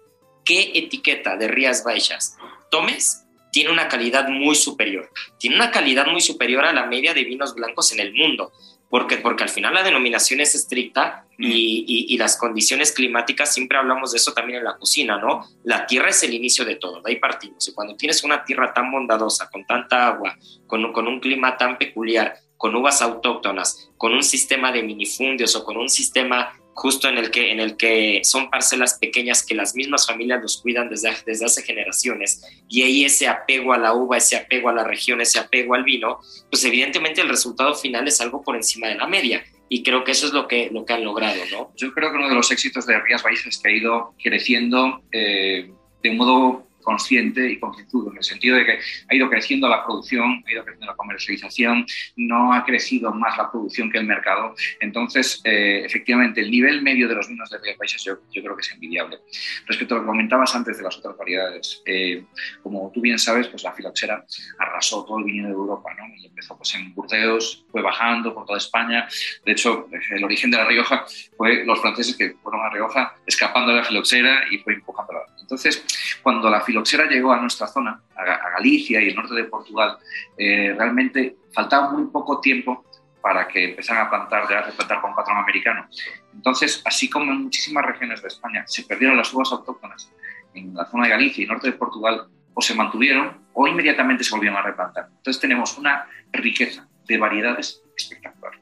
qué 0.45 0.71
etiqueta 0.75 1.37
de 1.37 1.47
Rías 1.47 1.83
Baixas 1.83 2.37
tomes, 2.69 3.25
tiene 3.51 3.69
una 3.69 3.87
calidad 3.87 4.29
muy 4.29 4.55
superior. 4.55 5.09
Tiene 5.37 5.57
una 5.57 5.71
calidad 5.71 6.07
muy 6.07 6.21
superior 6.21 6.65
a 6.65 6.73
la 6.73 6.85
media 6.85 7.13
de 7.13 7.25
vinos 7.25 7.53
blancos 7.53 7.91
en 7.91 7.99
el 7.99 8.13
mundo 8.13 8.51
porque, 8.91 9.17
porque 9.17 9.43
al 9.43 9.49
final 9.49 9.73
la 9.73 9.83
denominación 9.83 10.41
es 10.41 10.53
estricta 10.53 11.25
y, 11.37 11.85
y, 12.13 12.17
las 12.17 12.35
condiciones 12.35 12.91
climáticas, 12.91 13.51
siempre 13.51 13.77
hablamos 13.77 14.11
de 14.11 14.17
eso 14.17 14.33
también 14.33 14.59
en 14.59 14.65
la 14.65 14.77
cocina, 14.77 15.17
¿no? 15.17 15.47
La 15.63 15.87
tierra 15.87 16.09
es 16.09 16.21
el 16.23 16.33
inicio 16.33 16.65
de 16.65 16.75
todo, 16.75 17.01
de 17.01 17.09
ahí 17.09 17.15
partimos. 17.17 17.67
Y 17.67 17.73
cuando 17.73 17.95
tienes 17.95 18.23
una 18.23 18.43
tierra 18.43 18.73
tan 18.73 18.91
bondadosa, 18.91 19.49
con 19.49 19.65
tanta 19.65 20.07
agua, 20.07 20.37
con, 20.67 20.91
con 20.91 21.07
un 21.07 21.21
clima 21.21 21.55
tan 21.55 21.77
peculiar, 21.77 22.35
con 22.57 22.75
uvas 22.75 23.01
autóctonas, 23.01 23.89
con 23.97 24.13
un 24.13 24.23
sistema 24.23 24.73
de 24.73 24.83
minifundios 24.83 25.55
o 25.55 25.63
con 25.63 25.77
un 25.77 25.89
sistema 25.89 26.53
justo 26.73 27.07
en 27.09 27.17
el 27.17 27.31
que, 27.31 27.51
en 27.51 27.59
el 27.59 27.77
que 27.77 28.21
son 28.23 28.49
parcelas 28.49 28.97
pequeñas 28.99 29.45
que 29.45 29.55
las 29.55 29.75
mismas 29.75 30.07
familias 30.07 30.41
los 30.41 30.61
cuidan 30.61 30.89
desde, 30.89 31.11
desde 31.25 31.45
hace 31.45 31.63
generaciones 31.63 32.41
y 32.69 32.83
ahí 32.83 33.05
ese 33.05 33.27
apego 33.27 33.73
a 33.73 33.77
la 33.77 33.93
uva, 33.93 34.17
ese 34.17 34.37
apego 34.37 34.69
a 34.69 34.73
la 34.73 34.83
región, 34.83 35.21
ese 35.21 35.39
apego 35.39 35.75
al 35.75 35.83
vino, 35.83 36.19
pues 36.49 36.63
evidentemente 36.65 37.21
el 37.21 37.29
resultado 37.29 37.75
final 37.75 38.07
es 38.07 38.21
algo 38.21 38.41
por 38.41 38.55
encima 38.55 38.87
de 38.87 38.95
la 38.95 39.07
media 39.07 39.43
y 39.69 39.83
creo 39.83 40.03
que 40.03 40.11
eso 40.11 40.27
es 40.27 40.33
lo 40.33 40.47
que, 40.47 40.69
lo 40.71 40.85
que 40.85 40.93
han 40.93 41.03
logrado, 41.03 41.41
¿no? 41.51 41.71
Yo 41.77 41.93
creo 41.93 42.11
que 42.11 42.17
uno 42.17 42.29
de 42.29 42.35
los 42.35 42.51
éxitos 42.51 42.85
de 42.85 42.99
Rías 42.99 43.23
Baixas 43.23 43.57
que 43.57 43.69
ha 43.69 43.73
ido 43.73 44.13
creciendo 44.21 45.01
eh, 45.11 45.71
de 46.03 46.11
modo 46.11 46.67
consciente 46.81 47.49
y 47.49 47.59
concienzudo, 47.59 48.11
en 48.11 48.17
el 48.17 48.23
sentido 48.23 48.55
de 48.55 48.65
que 48.65 48.79
ha 49.09 49.15
ido 49.15 49.29
creciendo 49.29 49.67
la 49.67 49.83
producción, 49.83 50.43
ha 50.45 50.51
ido 50.51 50.63
creciendo 50.63 50.87
la 50.87 50.95
comercialización, 50.95 51.85
no 52.15 52.53
ha 52.53 52.63
crecido 52.63 53.13
más 53.13 53.37
la 53.37 53.51
producción 53.51 53.91
que 53.91 53.97
el 53.97 54.05
mercado. 54.05 54.55
Entonces, 54.79 55.41
eh, 55.43 55.83
efectivamente, 55.85 56.41
el 56.41 56.51
nivel 56.51 56.81
medio 56.81 57.07
de 57.07 57.15
los 57.15 57.27
vinos 57.27 57.49
de 57.49 57.57
Rías 57.59 57.77
Países 57.77 58.03
yo, 58.03 58.17
creo 58.31 58.55
que 58.55 58.61
es 58.61 58.71
envidiable. 58.71 59.19
Respecto 59.65 59.95
a 59.95 59.97
lo 59.97 60.03
que 60.03 60.07
comentabas 60.07 60.55
antes 60.55 60.77
de 60.77 60.83
las 60.83 60.97
otras 60.97 61.17
variedades, 61.17 61.81
eh, 61.85 62.23
como 62.63 62.91
tú 62.93 63.01
bien 63.01 63.19
sabes, 63.19 63.47
pues 63.47 63.63
la 63.63 63.73
filoxera 63.73 64.25
arrasó 64.59 65.05
todo 65.05 65.19
el 65.19 65.25
vino 65.25 65.47
de 65.47 65.53
Europa, 65.53 65.93
¿no? 65.97 66.03
Y 66.17 66.25
empezó 66.25 66.57
pues 66.57 66.73
en 66.75 66.93
Burdeos, 66.93 67.65
fue 67.71 67.81
bajando 67.81 68.33
por 68.33 68.45
toda 68.45 68.57
España. 68.57 69.07
De 69.45 69.51
hecho, 69.51 69.87
el 70.11 70.23
origen 70.23 70.51
de 70.51 70.57
la 70.57 70.65
Rioja 70.65 71.05
fue 71.37 71.65
los 71.65 71.79
franceses 71.79 72.15
que 72.15 72.35
fueron 72.41 72.61
a 72.61 72.69
Rioja 72.69 73.15
escapando 73.25 73.71
de 73.71 73.77
la 73.77 73.83
filoxera 73.83 74.43
y 74.49 74.57
fue 74.59 74.73
empujándola. 74.73 75.21
Entonces, 75.39 75.83
cuando 76.23 76.49
la 76.49 76.61
filoxera 76.71 77.05
llegó 77.05 77.33
a 77.33 77.41
nuestra 77.41 77.67
zona, 77.67 78.01
a, 78.15 78.49
Galicia 78.51 79.01
y 79.01 79.09
el 79.09 79.15
norte 79.15 79.35
de 79.35 79.43
Portugal, 79.43 79.97
eh, 80.37 80.73
realmente 80.77 81.35
faltaba 81.53 81.91
muy 81.91 82.07
poco 82.07 82.39
tiempo 82.39 82.85
para 83.21 83.47
que 83.47 83.71
empezaran 83.71 84.07
a 84.07 84.09
plantar, 84.09 84.47
de 84.47 84.55
a 84.55 84.65
plantar 84.65 85.01
con 85.01 85.13
patrón 85.13 85.37
americano. 85.37 85.87
Entonces, 86.33 86.81
así 86.85 87.09
como 87.09 87.31
en 87.31 87.43
muchísimas 87.43 87.85
regiones 87.85 88.21
de 88.21 88.29
España 88.29 88.63
se 88.67 88.83
perdieron 88.83 89.17
las 89.17 89.33
uvas 89.33 89.51
autóctonas 89.51 90.11
en 90.53 90.73
la 90.73 90.85
zona 90.85 91.03
de 91.03 91.09
Galicia 91.11 91.43
y 91.43 91.47
norte 91.47 91.67
de 91.67 91.77
Portugal, 91.77 92.27
o 92.53 92.61
se 92.61 92.73
mantuvieron 92.73 93.45
o 93.53 93.67
inmediatamente 93.67 94.23
se 94.23 94.31
volvieron 94.31 94.57
a 94.57 94.61
replantar. 94.61 95.07
Entonces 95.17 95.39
tenemos 95.39 95.77
una 95.77 96.07
riqueza 96.31 96.87
de 97.07 97.17
variedades 97.17 97.81
espectacular. 97.95 98.53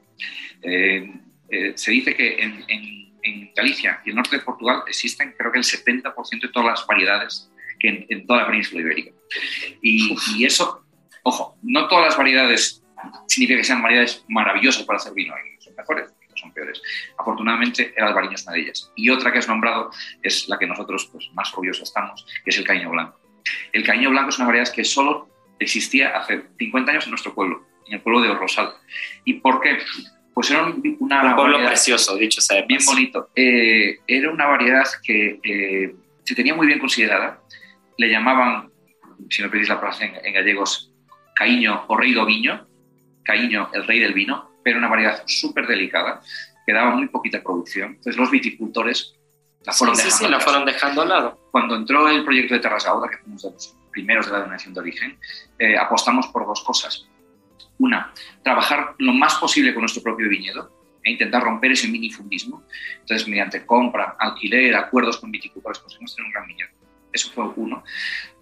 Eh, 0.62 1.12
eh, 1.48 1.72
se 1.76 1.90
dice 1.90 2.14
que 2.14 2.42
en, 2.42 2.64
en, 2.68 3.00
Galicia 3.54 4.00
y 4.04 4.10
el 4.10 4.16
norte 4.16 4.38
de 4.38 4.42
Portugal 4.42 4.82
existen 4.86 5.34
creo 5.36 5.52
que 5.52 5.58
el 5.58 5.64
70% 5.64 6.40
de 6.40 6.48
todas 6.48 6.68
las 6.68 6.86
variedades 6.86 7.50
que 7.80 8.06
en, 8.08 8.26
toda 8.26 8.42
la 8.42 8.46
península 8.48 8.82
ibérica. 8.82 9.10
Y, 9.82 10.44
eso, 10.44 10.84
ojo, 11.22 11.56
no 11.62 11.88
todas 11.88 12.06
las 12.06 12.16
variedades 12.16 12.82
significa 13.26 13.58
que 13.58 13.64
sean 13.64 13.82
variedades 13.82 14.24
maravillosas 14.28 14.84
para 14.84 14.98
hacer 14.98 15.14
vino, 15.14 15.34
son 15.58 15.74
mejores, 15.74 16.10
son 16.36 16.52
peores. 16.52 16.80
Afortunadamente, 17.18 17.92
el 17.96 18.04
albariño 18.04 18.34
es 18.34 18.42
una 18.44 18.52
de 18.52 18.60
ellas. 18.60 18.92
Y 18.94 19.10
otra 19.10 19.32
que 19.32 19.38
has 19.38 19.48
nombrado 19.48 19.90
es 20.22 20.48
la 20.48 20.58
que 20.58 20.66
nosotros 20.66 21.08
pues, 21.10 21.28
más 21.32 21.50
orgullosos 21.52 21.88
estamos, 21.88 22.26
que 22.44 22.50
es 22.50 22.58
el 22.58 22.64
caño 22.64 22.90
blanco. 22.90 23.18
El 23.72 23.84
caño 23.84 24.10
blanco 24.10 24.30
es 24.30 24.36
una 24.38 24.46
variedad 24.46 24.72
que 24.72 24.84
solo 24.84 25.28
existía 25.58 26.16
hace 26.16 26.42
50 26.58 26.90
años 26.92 27.04
en 27.04 27.10
nuestro 27.10 27.34
pueblo, 27.34 27.66
en 27.86 27.94
el 27.94 28.00
pueblo 28.00 28.20
de 28.20 28.34
Rosal. 28.34 28.72
¿Y 29.24 29.34
por 29.34 29.60
qué? 29.60 29.78
Pues 30.34 30.50
era 30.50 30.64
un, 30.64 30.96
una 31.00 31.22
Un 31.22 31.34
pueblo 31.34 31.52
variedad- 31.54 31.70
precioso, 31.72 32.16
dicho 32.16 32.40
sea 32.40 32.62
bien 32.62 32.80
bonito. 32.86 33.30
Eh, 33.34 33.98
era 34.06 34.30
una 34.30 34.46
variedad 34.46 34.86
que 35.02 35.40
eh, 35.42 35.94
se 36.24 36.34
tenía 36.34 36.54
muy 36.54 36.66
bien 36.66 36.78
considerada. 36.78 37.40
Le 38.00 38.08
llamaban, 38.08 38.70
si 39.28 39.42
me 39.42 39.50
pedís 39.50 39.68
la 39.68 39.78
palabra 39.78 40.06
en, 40.06 40.24
en 40.24 40.32
gallegos, 40.32 40.90
caíño 41.36 41.84
o 41.86 41.96
rey 41.98 42.14
do 42.14 42.24
viño. 42.24 42.66
Caíño, 43.22 43.68
el 43.74 43.86
rey 43.86 43.98
del 44.00 44.14
vino, 44.14 44.50
pero 44.64 44.78
una 44.78 44.88
variedad 44.88 45.22
súper 45.26 45.66
delicada 45.66 46.22
que 46.66 46.72
daba 46.72 46.96
muy 46.96 47.08
poquita 47.08 47.42
producción. 47.42 47.90
Entonces 47.90 48.16
los 48.16 48.30
viticultores 48.30 49.14
la 49.66 49.72
Sí, 49.72 49.78
fueron 49.78 49.96
sí, 49.96 50.02
sí, 50.02 50.08
dejando 50.08 50.30
la 50.30 50.40
fueron 50.40 50.64
dejando 50.64 51.02
al 51.02 51.08
lado. 51.10 51.48
Cuando 51.50 51.76
entró 51.76 52.08
el 52.08 52.24
proyecto 52.24 52.54
de 52.54 52.60
Terras 52.60 52.86
Gauda, 52.86 53.10
que 53.10 53.18
fuimos 53.18 53.42
de 53.42 53.50
los 53.50 53.76
primeros 53.92 54.24
de 54.24 54.32
la 54.32 54.38
denominación 54.38 54.72
de 54.72 54.80
origen, 54.80 55.18
eh, 55.58 55.76
apostamos 55.76 56.28
por 56.28 56.46
dos 56.46 56.62
cosas. 56.62 57.06
Una, 57.78 58.12
trabajar 58.42 58.94
lo 58.98 59.12
más 59.12 59.34
posible 59.34 59.74
con 59.74 59.82
nuestro 59.82 60.02
propio 60.02 60.26
viñedo 60.28 60.72
e 61.04 61.12
intentar 61.12 61.42
romper 61.42 61.72
ese 61.72 61.88
minifundismo. 61.88 62.64
Entonces, 63.00 63.28
mediante 63.28 63.66
compra, 63.66 64.16
alquiler, 64.18 64.74
acuerdos 64.74 65.18
con 65.18 65.30
viticultores, 65.30 65.78
conseguimos 65.78 66.16
tener 66.16 66.26
un 66.26 66.32
gran 66.32 66.46
viñedo. 66.46 66.79
Eso 67.12 67.30
fue 67.32 67.44
uno. 67.56 67.84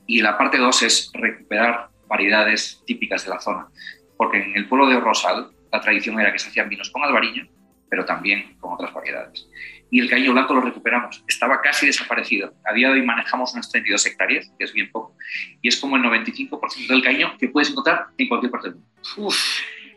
Y 0.07 0.21
la 0.23 0.39
parte 0.39 0.59
dos 0.59 0.83
es 0.83 1.11
recuperar 1.15 1.89
variedades 2.07 2.83
típicas 2.87 3.25
de 3.25 3.31
la 3.31 3.41
zona. 3.41 3.69
Porque 4.17 4.43
en 4.43 4.57
el 4.57 4.67
pueblo 4.69 4.89
de 4.89 4.99
Rosal, 4.99 5.51
la 5.73 5.81
tradición 5.81 6.19
era 6.21 6.33
que 6.33 6.39
se 6.39 6.49
hacían 6.49 6.69
vinos 6.69 6.91
con 6.91 7.03
albariño, 7.03 7.47
pero 7.89 8.05
también 8.05 8.57
con 8.59 8.73
otras 8.73 8.93
variedades. 8.93 9.49
Y 9.91 10.01
el 10.01 10.11
caño 10.11 10.33
blanco 10.33 10.55
lo 10.55 10.61
recuperamos. 10.61 11.25
Estaba 11.27 11.61
casi 11.63 11.87
desaparecido. 11.87 12.53
A 12.65 12.75
día 12.75 12.89
de 12.89 12.95
hoy 12.95 13.07
manejamos 13.07 13.55
unas 13.55 13.71
32 13.71 14.05
hectáreas, 14.07 14.53
que 14.59 14.65
es 14.65 14.73
bien 14.73 14.91
poco, 14.91 15.17
y 15.63 15.69
es 15.69 15.77
como 15.77 15.97
el 15.97 16.03
95% 16.03 16.89
del 16.89 17.03
caño 17.03 17.37
que 17.39 17.49
puedes 17.49 17.71
encontrar 17.71 18.09
en 18.19 18.29
cualquier 18.29 18.51
parte 18.51 18.69
del 18.69 18.77
mundo. 18.77 18.91
Uf, 19.17 19.37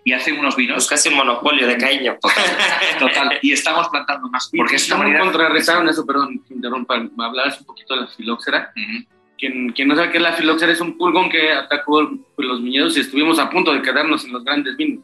Y 0.04 0.14
hacen 0.14 0.40
unos 0.40 0.54
es 0.54 0.58
vinos 0.58 0.88
casi 0.88 1.10
un 1.10 1.16
monopolio 1.16 1.68
de 1.68 1.78
caño. 1.78 2.18
total. 3.00 3.38
Y 3.42 3.52
estamos 3.52 3.88
plantando 3.90 4.28
más, 4.30 4.50
porque 4.56 4.76
es 4.76 4.88
una 4.88 4.96
¿Cómo 4.96 5.04
variedad... 5.04 5.24
contrarrestaron 5.26 5.90
eso? 5.90 6.06
Perdón, 6.06 6.44
que 6.48 6.56
interrumpa. 6.56 7.00
Me 7.00 7.26
hablabas 7.26 7.60
un 7.60 7.66
poquito 7.66 7.94
de 7.94 8.02
la 8.02 8.08
filoxera. 8.08 8.74
Ujú. 8.76 9.06
Quien, 9.38 9.72
quien 9.72 9.88
no 9.88 9.96
sabe 9.96 10.12
qué 10.12 10.18
es 10.18 10.24
la 10.24 10.34
filoxera 10.34 10.72
es 10.72 10.82
un 10.82 10.98
pulgón 10.98 11.30
que 11.30 11.52
atacó 11.52 12.10
pues, 12.36 12.48
los 12.48 12.64
viñedos 12.64 12.96
y 12.98 13.02
estuvimos 13.02 13.40
a 13.40 13.50
punto 13.50 13.74
de 13.74 13.82
quedarnos 13.82 14.24
en 14.26 14.34
los 14.34 14.44
grandes 14.44 14.76
vinos. 14.78 15.04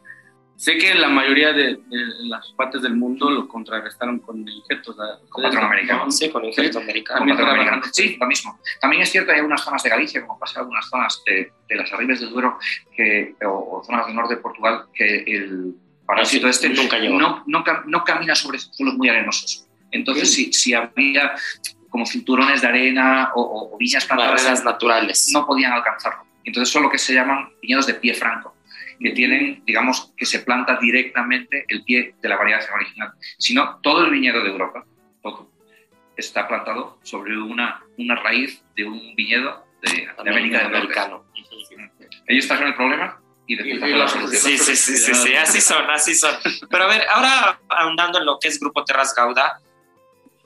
Sé 0.58 0.78
que 0.78 0.96
la 0.96 1.08
mayoría 1.08 1.54
de, 1.54 1.76
de 1.76 2.06
las 2.28 2.52
partes 2.54 2.82
del 2.82 2.96
mundo 2.96 3.30
lo 3.30 3.48
contrarrestaron 3.48 4.18
con 4.20 4.40
injertos. 4.48 4.96
Con 5.30 5.44
patrón 5.44 5.66
americano. 5.66 6.10
Sí, 6.12 6.30
con 6.30 6.44
injerto 6.44 6.80
americano. 6.80 7.22
Americano. 7.22 7.82
Sí, 7.92 8.18
lo 8.20 8.26
mismo. 8.26 8.60
También 8.82 9.04
es 9.04 9.12
cierto, 9.12 9.32
hay 9.32 9.38
algunas 9.38 9.62
zonas 9.64 9.84
de 9.84 9.90
Galicia, 9.90 10.26
como 10.26 10.40
pasa 10.40 10.54
en 10.56 10.64
algunas 10.64 10.90
zonas 10.90 11.22
de, 11.28 11.52
de 11.70 11.76
las 11.76 11.94
arribes 11.94 12.20
del 12.22 12.32
Duero 12.32 12.58
que, 12.96 13.36
o, 13.46 13.78
o 13.80 13.84
zonas 13.86 14.08
del 14.08 14.16
norte 14.16 14.36
de 14.36 14.42
Portugal, 14.42 14.86
que 14.96 15.18
el 15.28 15.76
parásito 16.08 16.48
este 16.48 16.70
nunca 16.70 16.98
llegó. 16.98 17.20
no, 17.20 17.44
no, 17.46 17.64
cam- 17.64 17.84
no 17.86 18.04
camina 18.04 18.34
sobre 18.34 18.58
suelos 18.58 18.96
muy 18.96 19.10
arenosos. 19.10 19.68
Entonces, 19.92 20.34
si, 20.34 20.52
si 20.54 20.74
había 20.74 21.34
como 21.90 22.06
cinturones 22.08 22.62
de 22.62 22.68
arena 22.68 23.32
o, 23.36 23.42
o- 23.42 23.76
o 23.76 23.78
viñas 23.78 24.06
plantadas, 24.06 24.42
Barreras 24.42 24.64
naturales. 24.66 25.30
no 25.34 25.46
podían 25.46 25.72
alcanzarlo. 25.74 26.24
Entonces 26.44 26.72
son 26.74 26.82
lo 26.84 26.90
que 26.90 26.98
se 26.98 27.14
llaman 27.14 27.50
viñedos 27.62 27.86
de 27.88 27.94
pie 27.94 28.14
franco, 28.14 28.56
que 29.00 29.12
tienen, 29.12 29.64
digamos, 29.66 30.14
que 30.18 30.26
se 30.26 30.40
planta 30.40 30.78
directamente 30.82 31.66
el 31.68 31.84
pie 31.84 32.16
de 32.22 32.30
la 32.30 32.36
variedad 32.38 32.62
original. 32.74 33.12
Si 33.38 33.54
no, 33.54 33.80
todo 33.82 34.06
el 34.06 34.12
viñedo 34.12 34.42
de 34.44 34.50
Europa, 34.50 34.86
todo, 35.22 35.52
está 36.16 36.48
plantado 36.48 37.00
sobre 37.04 37.38
una, 37.38 37.84
una 37.98 38.16
raíz 38.16 38.64
de 38.76 38.86
un 38.86 39.16
viñedo 39.16 39.66
de, 39.82 40.08
de 40.24 40.30
América 40.32 40.64
del 40.68 40.72
Norte. 40.72 40.96
Ellos 42.28 42.48
trajeron 42.48 42.72
el 42.72 42.76
problema 42.76 43.20
y 43.46 43.56
después 43.56 43.82
Y- 43.92 43.94
y 43.94 43.98
la 43.98 44.08
solución. 44.08 44.42
Sí, 44.42 44.58
sí, 44.58 44.76
sí, 44.76 44.98
sí, 44.98 45.14
sí, 45.14 45.36
así 45.36 45.62
son, 45.62 45.90
así 45.90 46.16
son. 46.16 46.36
Pero 46.70 46.84
a 46.84 46.88
ver, 46.88 47.04
ahora 47.10 47.60
ahondando 47.70 48.20
en 48.20 48.26
lo 48.26 48.40
que 48.40 48.48
es 48.50 48.60
Grupo 48.60 48.84
Terras 48.84 49.14
Gauda, 49.16 49.62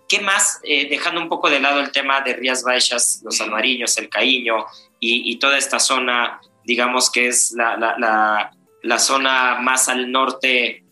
¿qué 0.07 0.19
más, 0.19 0.59
eh, 0.63 0.89
dejando 0.89 1.21
un 1.21 1.29
poco 1.29 1.49
de 1.49 1.59
lado 1.59 1.79
el 1.79 1.91
tema 1.91 2.21
de 2.21 2.33
Rías 2.35 2.63
Baixas, 2.63 3.21
los 3.23 3.39
Almariños, 3.41 3.97
el 3.97 4.09
Caíño 4.09 4.65
y, 4.99 5.31
y 5.31 5.37
toda 5.39 5.57
esta 5.57 5.79
zona, 5.79 6.41
digamos 6.65 7.11
que 7.11 7.27
es 7.27 7.53
la, 7.53 7.77
la, 7.77 7.95
la, 7.97 8.51
la 8.83 8.99
zona 8.99 9.59
más 9.61 9.89
al 9.89 10.11
norte, 10.11 10.83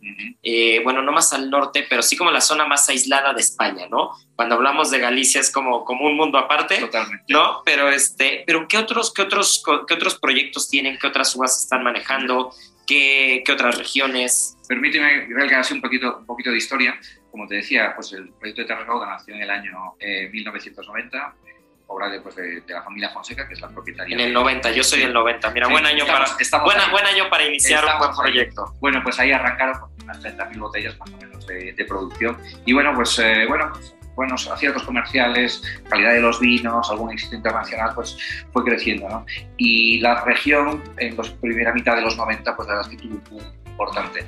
eh, 0.44 0.80
bueno, 0.84 1.02
no 1.02 1.12
más 1.12 1.34
al 1.34 1.50
norte, 1.50 1.86
pero 1.90 2.02
sí 2.02 2.16
como 2.16 2.32
la 2.32 2.42
zona 2.42 2.66
más 2.66 2.88
aislada 2.90 3.34
de 3.34 3.42
España, 3.42 3.88
¿no? 3.90 4.12
Cuando 4.36 4.56
hablamos 4.56 4.92
de 4.92 5.00
Galicia 5.00 5.42
es 5.42 5.52
como, 5.52 5.84
como 5.84 6.06
un 6.06 6.16
mundo 6.16 6.38
aparte. 6.38 6.78
Totalmente. 6.78 7.26
¿no? 7.30 7.62
Pero 7.66 7.90
este, 7.90 8.44
pero 8.46 8.68
¿qué 8.68 8.78
otros, 8.78 9.14
qué 9.14 9.24
otros, 9.24 9.64
qué 9.88 9.94
otros 9.94 10.20
proyectos 10.20 10.70
tienen? 10.70 10.98
¿Qué 10.98 11.08
otras 11.08 11.36
uvas 11.36 11.62
están 11.62 11.84
manejando? 11.84 12.54
¿Qué, 12.86 13.44
qué 13.46 13.52
otras 13.52 13.78
regiones? 13.78 14.58
Permíteme 14.68 15.28
regalar 15.28 15.62
así 15.62 15.74
un 15.74 15.82
poquito, 15.82 16.18
un 16.20 16.26
poquito 16.26 16.52
de 16.52 16.58
historia. 16.58 17.00
Como 17.32 17.48
te 17.48 17.56
decía, 17.56 17.94
pues 17.96 18.14
el 18.14 18.30
proyecto 18.30 18.62
de 18.62 18.68
Terra 18.68 18.86
Gauda 18.86 19.08
nació 19.08 19.36
en 19.36 19.42
el 19.42 19.50
año 19.50 19.96
eh, 20.00 20.30
1990, 20.32 21.36
eh, 21.46 21.49
obra 21.92 22.08
de, 22.10 22.22
pues, 22.22 22.36
de, 22.36 22.62
de 22.62 22.74
la 22.74 22.84
familia 22.84 23.10
Fonseca, 23.10 23.48
que 23.48 23.56
es 23.56 23.62
la 23.62 23.68
propietaria. 23.70 24.14
En 24.16 24.22
el 24.22 24.32
90, 24.34 24.72
yo 24.72 24.84
soy 24.84 25.00
del 25.02 25.12
90. 25.14 25.50
Mira, 25.52 25.66
Sí, 25.66 25.72
buen 25.72 25.86
año 25.86 26.04
estamos- 26.04 26.30
para 26.30 26.42
estamos 26.42 26.66
buena, 26.66 26.86
ahí. 26.86 26.92
buen 26.92 27.06
año 27.06 27.30
para 27.30 27.46
iniciar 27.46 27.84
un 27.84 27.90
Estamos 27.90 28.16
buen 28.16 28.28
ahí. 28.28 28.32
proyecto. 28.34 28.74
Bueno, 28.80 29.02
pues 29.04 29.20
ahí 29.20 29.32
arrancaron 29.32 29.80
con 29.80 29.90
unas 30.04 30.20
30.000 30.22 30.60
botellas 30.60 30.98
más 31.00 31.10
o 31.12 31.18
menos 31.18 31.48
de, 31.48 31.74
de 31.74 31.86
producción. 31.86 32.38
Y 32.66 32.74
bueno, 32.74 32.94
pues 32.96 33.18
eh, 33.20 33.46
bueno, 33.48 33.70
pues, 33.74 33.96
buenos 34.16 34.48
aciertos 34.50 34.84
comerciales, 34.84 35.64
calidad 35.90 36.14
de 36.14 36.20
los 36.22 36.40
vinos, 36.40 36.90
algún 36.92 37.12
éxito 37.12 37.36
internacional, 37.36 37.92
pues 37.96 38.18
fue 38.54 38.64
creciendo, 38.66 39.08
¿no? 39.10 39.26
Y 39.58 40.00
la 40.00 40.24
región, 40.26 40.84
en 40.98 41.18
la 41.18 41.24
primera 41.42 41.74
mitad 41.74 41.96
de 41.96 42.02
los 42.04 42.16
90, 42.18 42.56
pues 42.56 42.68
la 42.68 42.76
verdad 42.76 42.92
es 42.92 42.98
que 42.98 43.08
tuvo 43.08 43.38
un 43.38 43.60
importante. 43.72 44.28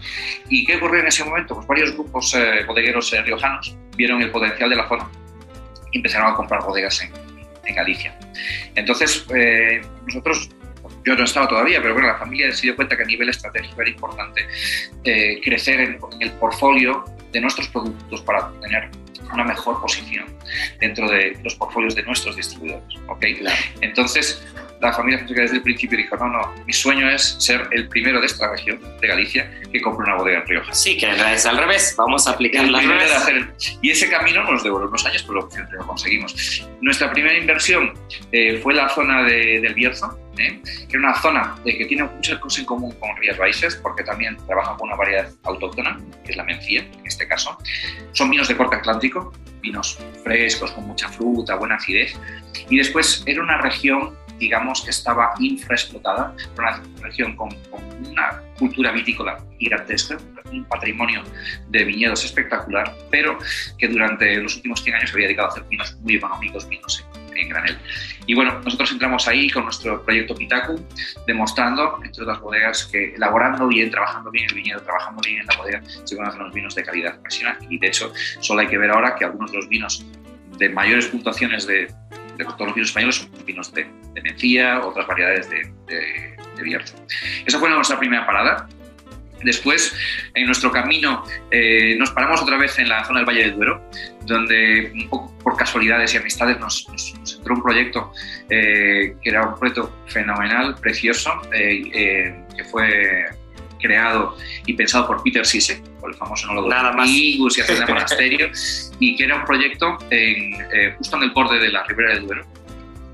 ¿Y 0.50 0.66
qué 0.66 0.78
ocurrió 0.78 1.02
en 1.02 1.08
ese 1.08 1.24
momento? 1.26 1.56
Pues 1.56 1.68
varios 1.68 1.92
grupos 1.94 2.34
eh, 2.36 2.64
bodegueros 2.66 3.12
eh, 3.14 3.22
riojanos 3.22 3.76
vieron 3.98 4.22
el 4.22 4.32
potencial 4.32 4.70
de 4.70 4.78
la 4.78 4.88
zona 4.88 5.08
y 5.92 5.98
empezaron 5.98 6.32
a 6.32 6.36
comprar 6.36 6.64
bodegas 6.64 7.02
en, 7.02 7.12
en 7.66 7.76
Galicia. 7.76 8.18
Entonces, 8.76 9.26
eh, 9.36 9.82
nosotros, 10.06 10.50
yo 11.06 11.16
no 11.16 11.24
estaba 11.24 11.48
todavía, 11.48 11.82
pero 11.82 11.94
bueno, 11.94 12.08
la 12.08 12.18
familia 12.18 12.52
se 12.52 12.64
dio 12.64 12.76
cuenta 12.76 12.96
que 12.96 13.04
a 13.04 13.06
nivel 13.06 13.30
estratégico 13.30 13.82
era 13.82 13.90
importante 13.90 14.48
eh, 15.04 15.40
crecer 15.44 15.80
en, 15.80 16.00
en 16.14 16.22
el 16.22 16.32
portfolio 16.34 17.06
de 17.32 17.42
nuestros 17.42 17.68
productos 17.70 18.22
para 18.22 18.52
tener 18.62 18.90
una 19.34 19.44
mejor 19.44 19.80
posición 19.82 20.26
dentro 20.80 21.10
de 21.10 21.38
los 21.44 21.56
portfolios 21.56 21.96
de 21.96 22.04
nuestros 22.04 22.36
distribuidores. 22.36 23.00
¿ok? 23.08 23.26
Entonces, 23.82 24.46
la 24.82 24.92
familia 24.94 25.20
Fonseca 25.20 25.42
desde 25.42 25.58
el 25.58 25.62
principio 25.62 25.98
dijo, 25.98 26.18
no, 26.18 26.28
no, 26.28 26.54
mi 26.66 26.74
sueño 26.74 27.08
es 27.10 27.36
ser 27.40 27.68
el 27.72 27.88
primero 27.88 28.20
de 28.20 28.26
esta 28.26 28.50
región, 28.52 28.80
de 29.00 29.08
Galicia, 29.08 29.52
que 29.72 29.80
compre 29.80 30.06
una 30.06 30.16
bodega 30.16 30.40
en 30.40 30.48
Rioja. 30.48 30.74
Sí, 30.74 30.98
que 30.98 31.08
es 31.34 31.46
al 31.46 31.58
revés. 31.58 31.94
Vamos 31.98 32.28
a 32.28 32.32
aplicar 32.32 32.66
de 32.66 32.72
revés. 32.72 33.12
hacer 33.12 33.54
Y 33.82 33.92
ese 33.92 34.10
camino 34.10 34.44
nos 34.44 34.64
devoró 34.64 34.88
unos 34.88 35.06
años, 35.06 35.22
pero 35.24 35.42
lo, 35.42 35.50
lo 35.78 35.86
conseguimos. 35.88 36.66
Nuestra 36.82 37.12
primera 37.12 37.38
inversión 37.38 37.94
eh, 38.32 38.60
fue 38.64 38.74
la 38.74 38.90
zona 38.90 39.24
de- 39.24 39.60
del 39.62 39.74
Bierzo, 39.76 40.18
¿eh? 40.48 40.62
era 40.90 41.00
una 41.00 41.16
zona 41.22 41.56
de 41.64 41.78
que 41.78 41.86
tiene 41.86 42.04
muchas 42.04 42.40
cosas 42.40 42.60
en 42.60 42.66
común 42.66 42.92
con 43.00 43.16
Rías 43.18 43.38
Baixas, 43.38 43.76
porque 43.76 44.04
también 44.04 44.38
trabajan 44.48 44.78
con 44.78 44.90
una 44.90 44.98
variedad 44.98 45.30
autóctona, 45.44 46.00
que 46.24 46.32
es 46.32 46.38
la 46.38 46.44
mencía, 46.44 46.82
en 46.82 47.06
este 47.06 47.28
caso. 47.28 47.58
Son 48.14 48.30
vinos 48.30 48.48
de 48.48 48.58
corte 48.58 48.76
atlántico, 48.76 49.34
vinos 49.62 50.00
frescos, 50.24 50.72
con 50.72 50.88
mucha 50.88 51.10
fruta, 51.10 51.56
buena 51.56 51.76
acidez. 51.76 52.14
Y 52.70 52.78
después 52.78 53.24
era 53.26 53.42
una 53.42 53.60
región, 53.62 54.16
digamos, 54.40 54.82
que 54.82 54.90
estaba 54.90 55.34
infraexplotada, 55.40 56.36
una 56.58 56.82
región 57.02 57.36
con, 57.36 57.50
con 57.70 57.84
una 58.06 58.42
cultura 58.58 58.92
vitícola 58.92 59.40
gigantesca, 59.60 60.18
un 60.52 60.66
patrimonio 60.66 61.24
de 61.70 61.84
viñedos 61.84 62.26
espectacular, 62.26 62.94
pero 63.10 63.38
que 63.78 63.88
durante 63.88 64.38
los 64.38 64.56
últimos 64.58 64.84
100 64.84 64.96
años 64.96 65.10
se 65.10 65.16
había 65.16 65.28
dedicado 65.28 65.50
a 65.50 65.52
hacer 65.52 65.64
vinos 65.64 65.96
muy 66.02 66.16
económicos, 66.16 66.68
vinos 66.68 67.06
en, 67.16 67.21
en 67.36 67.50
granel. 67.50 67.78
Y 68.26 68.34
bueno, 68.34 68.60
nosotros 68.64 68.92
entramos 68.92 69.28
ahí 69.28 69.50
con 69.50 69.64
nuestro 69.64 70.04
proyecto 70.04 70.36
Pitacu, 70.36 70.80
demostrando, 71.28 72.00
entre 72.04 72.24
otras 72.24 72.40
bodegas, 72.40 72.86
que 72.86 73.16
elaborando 73.16 73.68
bien, 73.68 73.90
trabajando 73.90 74.32
bien 74.32 74.46
el 74.50 74.56
viñedo, 74.56 74.82
trabajando 74.82 75.22
bien 75.26 75.42
en 75.42 75.48
la 75.48 75.58
bodega, 75.58 75.82
se 76.04 76.16
pueden 76.16 76.30
hacer 76.30 76.42
unos 76.42 76.54
vinos 76.54 76.76
de 76.76 76.84
calidad 76.84 77.16
impresionante. 77.16 77.66
Y 77.70 77.78
de 77.78 77.88
hecho, 77.88 78.14
solo 78.40 78.62
hay 78.62 78.68
que 78.68 78.78
ver 78.78 78.92
ahora 78.92 79.16
que 79.16 79.26
algunos 79.26 79.52
de 79.52 79.58
los 79.58 79.70
vinos 79.70 80.06
de 80.58 80.70
mayores 80.70 81.08
puntuaciones 81.08 81.66
de, 81.66 81.88
de 82.38 82.46
todos 82.46 82.68
los 82.68 82.76
vinos 82.76 82.90
españoles 82.90 83.16
son 83.16 83.46
vinos 83.46 83.74
de, 83.74 83.88
de 84.14 84.22
mencía, 84.22 84.80
otras 84.80 85.08
variedades 85.08 85.50
de, 85.50 85.74
de, 85.88 86.38
de 86.56 86.64
Bierzo. 86.64 86.96
Esa 87.46 87.60
fue 87.60 87.70
nuestra 87.70 87.98
primera 87.98 88.26
parada. 88.26 88.68
Después, 89.44 89.96
en 90.36 90.46
nuestro 90.46 90.72
camino, 90.72 91.24
eh, 91.50 91.96
nos 91.98 92.12
paramos 92.12 92.44
otra 92.44 92.58
vez 92.58 92.78
en 92.78 92.88
la 92.88 93.04
zona 93.04 93.22
del 93.22 93.28
Valle 93.28 93.42
del 93.42 93.56
Duero, 93.56 93.90
donde 94.28 94.92
un 94.94 95.10
poco 95.10 95.31
por 95.44 95.58
casualidades 95.58 96.14
y 96.14 96.18
amistades 96.18 96.60
nos, 96.60 96.88
nos- 96.90 97.14
nos 97.20 97.36
entró 97.36 97.56
un 97.56 97.64
proyecto 97.64 98.12
eh, 98.50 99.16
que 99.22 99.30
era 99.30 99.48
un 99.48 99.60
proyecto 99.60 99.92
fenomenal, 100.08 100.76
precioso, 100.76 101.32
eh, 101.54 101.82
eh, 101.94 102.44
que 102.56 102.64
fue 102.66 103.26
creado 103.80 104.38
y 104.68 104.74
pensado 104.74 105.08
por 105.08 105.24
Peter 105.24 105.44
Sisek, 105.46 105.82
por 106.00 106.12
el 106.12 106.16
famoso 106.18 106.46
enólogo 106.46 106.70
Nada 106.70 106.92
de 106.92 106.98
más. 106.98 107.10
Ingus 107.10 107.58
y 107.58 107.62
Hacienda 107.62 107.88
Monasterio, 107.88 108.50
y 109.00 109.16
que 109.16 109.24
era 109.24 109.38
un 109.38 109.46
proyecto 109.46 109.98
en, 110.12 110.54
eh, 110.72 110.94
justo 110.98 111.18
en 111.18 111.24
el 111.24 111.32
borde 111.32 111.58
de 111.60 111.70
la 111.70 111.84
Ribera 111.86 112.14
del 112.14 112.28
Duero, 112.28 112.46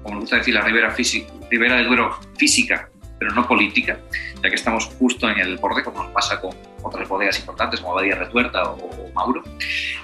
como 0.04 0.16
me 0.16 0.22
gusta 0.22 0.38
decir, 0.38 0.54
la 0.54 0.62
Ribera, 0.62 0.92
física, 0.92 1.32
Ribera 1.50 1.76
del 1.78 1.88
Duero 1.88 2.20
física 2.38 2.90
pero 3.20 3.32
no 3.32 3.48
política, 3.48 4.00
ya 4.44 4.50
que 4.50 4.56
estamos 4.56 4.86
justo 5.00 5.30
en 5.30 5.40
el 5.40 5.58
borde, 5.58 5.84
como 5.84 6.04
nos 6.04 6.12
pasa 6.12 6.40
con 6.40 6.52
otras 6.84 7.08
bodegas 7.08 7.40
importantes 7.40 7.80
como 7.80 7.96
Badía 7.96 8.16
Retuerta 8.16 8.64
o, 8.64 9.12
Mauro. 9.14 9.44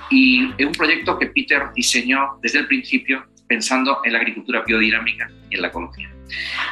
Y 0.09 0.51
es 0.57 0.65
un 0.65 0.73
proyecto 0.73 1.17
que 1.19 1.27
Peter 1.27 1.63
diseñó 1.75 2.39
desde 2.41 2.59
el 2.59 2.67
principio 2.67 3.25
pensando 3.47 3.99
en 4.03 4.13
la 4.13 4.19
agricultura 4.19 4.63
biodinámica 4.65 5.29
y 5.49 5.55
en 5.55 5.61
la 5.61 5.67
ecología. 5.67 6.11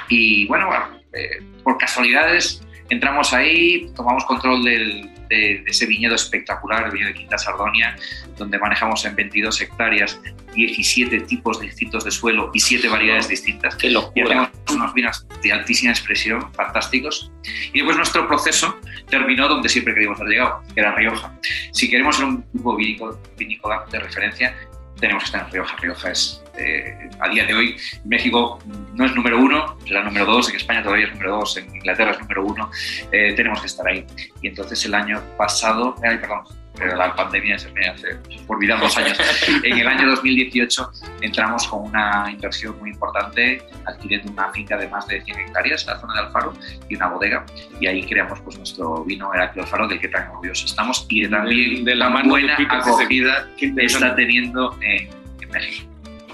Y 0.09 0.47
bueno, 0.47 0.69
eh, 1.13 1.43
por 1.63 1.77
casualidades 1.77 2.63
entramos 2.91 3.33
ahí, 3.33 3.89
tomamos 3.95 4.25
control 4.25 4.63
del, 4.63 5.09
de, 5.29 5.63
ese 5.65 5.85
viñedo 5.85 6.13
espectacular, 6.13 6.85
el 6.85 6.91
viñedo 6.91 7.09
de 7.09 7.15
Quinta 7.15 7.37
Sardonia, 7.37 7.95
donde 8.37 8.59
manejamos 8.59 9.05
en 9.05 9.15
22 9.15 9.61
hectáreas 9.61 10.19
17 10.53 11.21
tipos 11.21 11.61
distintos 11.61 12.03
de 12.03 12.11
suelo 12.11 12.51
y 12.53 12.59
7 12.59 12.89
variedades 12.89 13.29
distintas. 13.29 13.75
¡Qué 13.77 13.89
locura! 13.89 14.25
Y 14.25 14.27
tenemos 14.27 14.49
unos 14.69 14.93
vinos 14.93 15.27
de 15.41 15.51
altísima 15.53 15.91
expresión, 15.91 16.53
fantásticos. 16.53 17.31
Y 17.71 17.77
después 17.77 17.95
nuestro 17.95 18.27
proceso 18.27 18.77
terminó 19.09 19.47
donde 19.47 19.69
siempre 19.69 19.93
queríamos 19.93 20.19
haber 20.19 20.33
llegado, 20.33 20.61
que 20.73 20.81
era 20.81 20.93
Rioja. 20.93 21.33
Si 21.71 21.89
queremos 21.89 22.17
ser 22.17 22.25
un 22.25 22.45
grupo 22.51 22.75
vinícola 22.75 23.85
de 23.89 23.99
referencia, 23.99 24.53
tenemos 25.01 25.23
que 25.23 25.27
estar 25.27 25.45
en 25.45 25.51
Rioja. 25.51 25.75
Rioja 25.77 26.11
es, 26.11 26.43
eh, 26.57 27.09
a 27.19 27.27
día 27.27 27.45
de 27.45 27.53
hoy, 27.53 27.75
México 28.05 28.59
no 28.93 29.05
es 29.05 29.13
número 29.13 29.39
uno, 29.39 29.77
será 29.85 30.03
número 30.03 30.25
dos, 30.25 30.49
en 30.49 30.55
España 30.55 30.83
todavía 30.83 31.07
es 31.07 31.11
número 31.11 31.37
dos, 31.37 31.57
en 31.57 31.75
Inglaterra 31.75 32.11
es 32.11 32.19
número 32.19 32.45
uno, 32.45 32.71
eh, 33.11 33.33
tenemos 33.33 33.59
que 33.59 33.67
estar 33.67 33.85
ahí. 33.87 34.05
Y 34.41 34.47
entonces 34.47 34.85
el 34.85 34.93
año 34.93 35.21
pasado, 35.37 35.95
perdón, 35.95 36.43
pero 36.77 36.95
la 36.95 37.15
pandemia 37.15 37.57
se 37.59 37.71
me 37.71 37.85
hace 37.87 38.17
olvidar 38.47 38.79
dos 38.79 38.97
años. 38.97 39.17
En 39.63 39.77
el 39.77 39.87
año 39.87 40.09
2018 40.09 40.91
entramos 41.21 41.67
con 41.67 41.83
una 41.83 42.29
inversión 42.31 42.77
muy 42.79 42.91
importante, 42.91 43.61
adquiriendo 43.85 44.31
una 44.31 44.49
finca 44.51 44.77
de 44.77 44.87
más 44.87 45.07
de 45.07 45.21
100 45.21 45.39
hectáreas 45.39 45.81
en 45.83 45.93
la 45.93 45.99
zona 45.99 46.13
de 46.13 46.19
Alfaro 46.21 46.53
y 46.89 46.95
una 46.95 47.07
bodega. 47.09 47.45
Y 47.79 47.87
ahí 47.87 48.03
creamos 48.03 48.39
pues, 48.41 48.57
nuestro 48.57 49.03
vino 49.03 49.33
Heraclio 49.33 49.63
Alfaro, 49.63 49.87
del 49.87 49.99
que 49.99 50.07
tan 50.07 50.29
orgullosos 50.29 50.71
estamos 50.71 51.05
y 51.09 51.27
también 51.27 51.83
de 51.83 51.95
la 51.95 52.09
buena 52.09 52.55
acogida 52.57 53.47
que 53.57 53.73
está 53.77 54.15
teniendo 54.15 54.77
en, 54.81 55.09
en 55.41 55.49
México. 55.49 55.87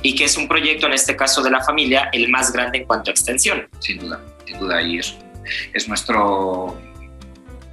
Y 0.04 0.16
que 0.16 0.26
es 0.26 0.38
un 0.38 0.48
proyecto, 0.48 0.86
en 0.88 0.94
este 0.94 1.16
caso 1.16 1.42
de 1.42 1.50
la 1.50 1.64
familia, 1.64 2.10
el 2.14 2.30
más 2.30 2.54
grande 2.54 2.80
en 2.80 2.86
cuanto 2.86 3.10
a 3.10 3.14
extensión. 3.14 3.68
Sin 3.80 3.98
duda, 4.00 4.22
sin 4.46 4.60
duda, 4.60 4.82
y 4.82 5.00
es, 5.00 5.18
es 5.74 5.90
nuestro 5.90 6.78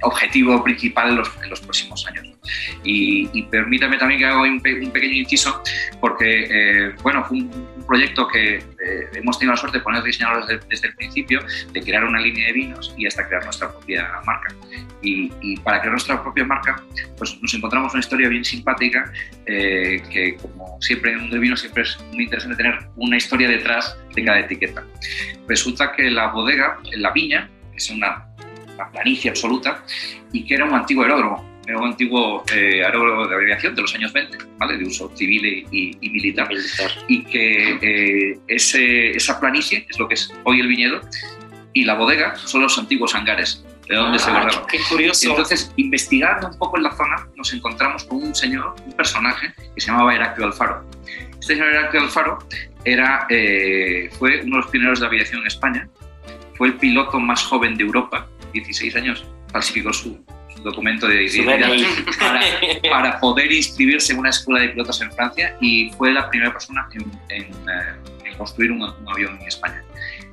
objetivo 0.05 0.63
principal 0.63 1.09
en 1.09 1.17
los, 1.17 1.31
en 1.43 1.49
los 1.49 1.59
próximos 1.61 2.05
años. 2.07 2.35
Y, 2.83 3.43
permítame 3.43 3.97
también 3.97 4.19
que 4.19 4.25
haga 4.25 4.41
un, 4.41 4.61
pequeño 4.61 5.13
inciso, 5.13 5.61
porque 5.99 6.47
eh, 6.49 6.95
bueno, 7.01 7.23
fue 7.25 7.37
un, 7.39 7.75
proyecto 7.85 8.27
que 8.27 8.55
eh, 8.55 8.63
hemos 9.13 9.37
tenido 9.37 9.53
la 9.53 9.57
suerte 9.57 9.77
de 9.77 9.83
poner 9.83 10.01
diseñado 10.01 10.43
desde, 10.47 10.87
el 10.87 10.95
principio, 10.95 11.39
de 11.71 11.81
crear 11.81 12.03
una 12.03 12.19
línea 12.19 12.47
de 12.47 12.53
vinos 12.53 12.95
y 12.97 13.05
hasta 13.05 13.27
crear 13.27 13.43
nuestra 13.43 13.71
propia 13.71 14.09
marca. 14.25 14.55
Y, 15.03 15.57
para 15.57 15.79
crear 15.79 15.91
nuestra 15.91 16.21
propia 16.21 16.45
marca, 16.45 16.81
pues 17.17 17.39
nos 17.41 17.53
encontramos 17.53 17.93
una 17.93 17.99
historia 17.99 18.27
bien 18.27 18.43
simpática, 18.43 19.11
eh, 19.45 20.01
que 20.11 20.35
como 20.35 20.81
siempre 20.81 21.11
en 21.11 21.21
un 21.21 21.29
de 21.29 21.37
vino 21.37 21.55
siempre 21.55 21.83
es 21.83 21.99
muy 22.11 22.23
interesante 22.23 22.57
tener 22.57 22.79
una 22.95 23.17
historia 23.17 23.47
detrás 23.47 23.95
de 24.15 24.25
cada 24.25 24.39
etiqueta. 24.39 24.83
Resulta 25.47 25.91
que 25.91 26.09
la 26.09 26.27
bodega, 26.29 26.79
la 26.93 27.11
viña, 27.11 27.49
es 27.75 27.89
una, 27.91 28.25
una 28.75 28.91
planicie 28.91 29.29
absoluta 29.31 29.83
y 30.31 30.45
que 30.45 30.55
era 30.55 30.65
un 30.65 30.73
antiguo 30.73 31.03
aeródromo 31.03 31.55
era 31.67 31.79
un 31.79 31.85
antiguo 31.85 32.43
eh, 32.53 32.83
aeródromo 32.83 33.27
de 33.27 33.35
aviación 33.35 33.75
de 33.75 33.81
los 33.81 33.95
años 33.95 34.13
20, 34.13 34.37
¿vale? 34.57 34.77
de 34.77 34.85
uso 34.85 35.11
civil 35.15 35.65
y, 35.71 36.09
militar, 36.09 36.47
y 37.07 37.23
que 37.23 37.79
eh, 37.81 38.39
ese, 38.47 39.11
esa 39.11 39.39
planicie 39.39 39.85
es 39.89 39.97
lo 39.97 40.07
que 40.07 40.13
es 40.13 40.31
hoy 40.43 40.59
el 40.59 40.67
viñedo 40.67 41.01
y 41.73 41.83
la 41.83 41.95
bodega 41.95 42.35
son 42.35 42.61
los 42.61 42.77
antiguos 42.77 43.15
hangares 43.15 43.65
de 43.87 43.95
donde 43.95 44.17
se 44.19 44.29
ah, 44.29 44.41
guardaba. 44.41 44.67
Qué 44.67 44.79
curioso. 44.89 45.29
Entonces, 45.29 45.71
investigando 45.75 46.47
un 46.47 46.57
poco 46.57 46.77
en 46.77 46.83
la 46.83 46.91
zona, 46.95 47.27
nos 47.35 47.53
encontramos 47.53 48.03
con 48.05 48.23
un 48.23 48.33
señor, 48.33 48.75
un 48.85 48.93
personaje 48.93 49.53
que 49.75 49.81
se 49.81 49.87
llamaba 49.87 50.15
Heraclio 50.15 50.47
Alfaro. 50.47 50.83
Este 51.39 51.53
señor 51.53 51.67
Heraclio 51.69 52.01
Alfaro 52.01 52.39
era, 52.83 53.27
eh, 53.29 54.09
fue 54.17 54.41
uno 54.41 54.57
de 54.57 54.61
los 54.61 54.71
pioneros 54.71 54.99
de 54.99 55.05
aviación 55.05 55.41
en 55.41 55.47
España, 55.47 55.87
fue 56.55 56.67
el 56.67 56.75
piloto 56.75 57.19
más 57.19 57.43
joven 57.43 57.75
de 57.75 57.83
Europa, 57.83 58.27
16 58.61 58.95
años, 58.95 59.25
falsificó 59.51 59.93
su, 59.93 60.23
documento 60.63 61.07
de 61.07 61.25
identidad 61.25 61.59
para, 62.17 62.41
para, 62.89 63.19
poder 63.19 63.51
inscribirse 63.51 64.13
en 64.13 64.19
una 64.19 64.29
escuela 64.29 64.61
de 64.61 64.69
pilotos 64.69 64.99
en 65.01 65.11
Francia 65.11 65.55
y 65.61 65.91
fue 65.91 66.11
la 66.11 66.27
primera 66.29 66.51
persona 66.51 66.87
en, 66.93 67.03
en, 67.29 67.43
eh, 67.43 68.35
construir 68.37 68.71
un, 68.71 68.81
avión 69.07 69.37
en 69.39 69.47
España. 69.47 69.83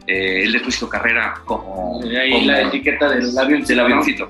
Eh, 0.07 0.45
él 0.45 0.53
después 0.53 0.77
hizo 0.77 0.89
carrera 0.89 1.35
como... 1.45 2.01
ahí 2.03 2.45
la 2.47 2.63
etiqueta 2.63 3.11
del, 3.11 3.37
avión, 3.37 3.63
del 3.63 3.81
avioncito. 3.81 4.29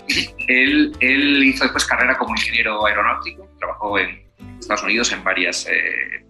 él, 0.49 0.93
él 1.01 1.45
hizo 1.45 1.64
después 1.64 1.84
carrera 1.84 2.18
como 2.18 2.34
ingeniero 2.34 2.84
aeronáutico, 2.84 3.49
trabajó 3.59 3.99
en 3.99 4.22
Estados 4.59 4.82
Unidos 4.82 5.12
en 5.12 5.22
varias... 5.22 5.66
Eh, 5.66 6.22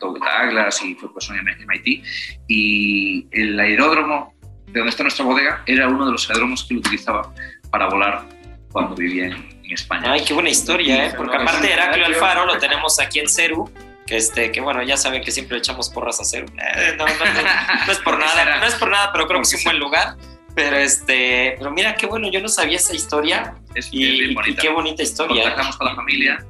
Douglas 0.00 0.82
y 0.82 0.94
fue 0.94 1.10
profesor 1.10 1.36
en 1.38 1.66
MIT. 1.66 2.04
Y 2.46 3.26
el 3.32 3.58
aeródromo 3.58 4.34
de 4.72 4.78
donde 4.78 4.90
está 4.90 5.02
nuestra 5.02 5.24
bodega 5.24 5.62
era 5.66 5.88
uno 5.88 6.06
de 6.06 6.12
los 6.12 6.28
aeródromos 6.28 6.64
que 6.64 6.74
él 6.74 6.80
utilizaba 6.80 7.32
para 7.70 7.88
volar 7.88 8.24
cuando 8.72 8.94
vivía 8.94 9.26
en, 9.26 9.58
España. 9.70 10.12
Ay, 10.12 10.24
qué 10.24 10.32
buena 10.32 10.48
historia, 10.48 11.08
¿eh? 11.08 11.12
Porque 11.14 11.36
aparte 11.36 11.66
de 11.66 11.74
Heraclio 11.74 12.06
Alfaro 12.06 12.46
lo 12.46 12.56
tenemos 12.56 12.98
aquí 12.98 13.18
en 13.18 13.28
Ceru, 13.28 13.70
que 14.06 14.16
este, 14.16 14.50
que 14.50 14.62
bueno, 14.62 14.82
ya 14.82 14.96
saben 14.96 15.22
que 15.22 15.30
siempre 15.30 15.58
echamos 15.58 15.90
porras 15.90 16.18
a 16.20 16.24
Ceru. 16.24 16.46
Eh, 16.56 16.94
no, 16.96 17.06
es 17.06 17.98
por 17.98 18.18
nada, 18.18 18.60
no 18.60 18.66
es 18.66 18.74
por 18.76 18.88
nada, 18.88 19.12
pero 19.12 19.26
creo 19.26 19.42
que 19.42 19.46
es 19.46 19.54
un 19.56 19.64
buen 19.64 19.78
lugar. 19.78 20.16
Pero 20.54 20.74
este, 20.78 21.54
pero 21.58 21.70
mira 21.70 21.94
qué 21.96 22.06
bueno, 22.06 22.30
yo 22.30 22.40
no 22.40 22.48
sabía 22.48 22.78
esa 22.78 22.94
historia. 22.94 23.56
Es 23.74 23.90
y, 23.92 24.34
qué 24.54 24.70
bonita 24.70 25.02
historia. 25.02 25.42
Contactamos 25.42 25.76
con 25.76 25.86
la 25.86 25.94
familia, 25.94 26.42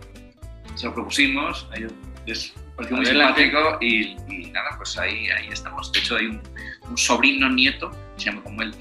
se 0.77 0.87
lo 0.87 0.95
propusimos, 0.95 1.67
es 2.27 2.55
muy 2.91 3.05
simpático 3.05 3.79
y, 3.81 4.15
nada, 4.53 4.71
pues 4.77 4.97
ahí, 4.97 5.29
ahí 5.31 5.49
estamos. 5.51 5.91
De 5.93 5.99
hecho, 5.99 6.17
hay 6.17 6.27
un, 6.27 6.41
un 6.89 6.97
sobrino 6.99 7.49
nieto, 7.51 7.91
se 8.17 8.27
llama 8.27 8.43
como 8.43 8.63
él, 8.63 8.75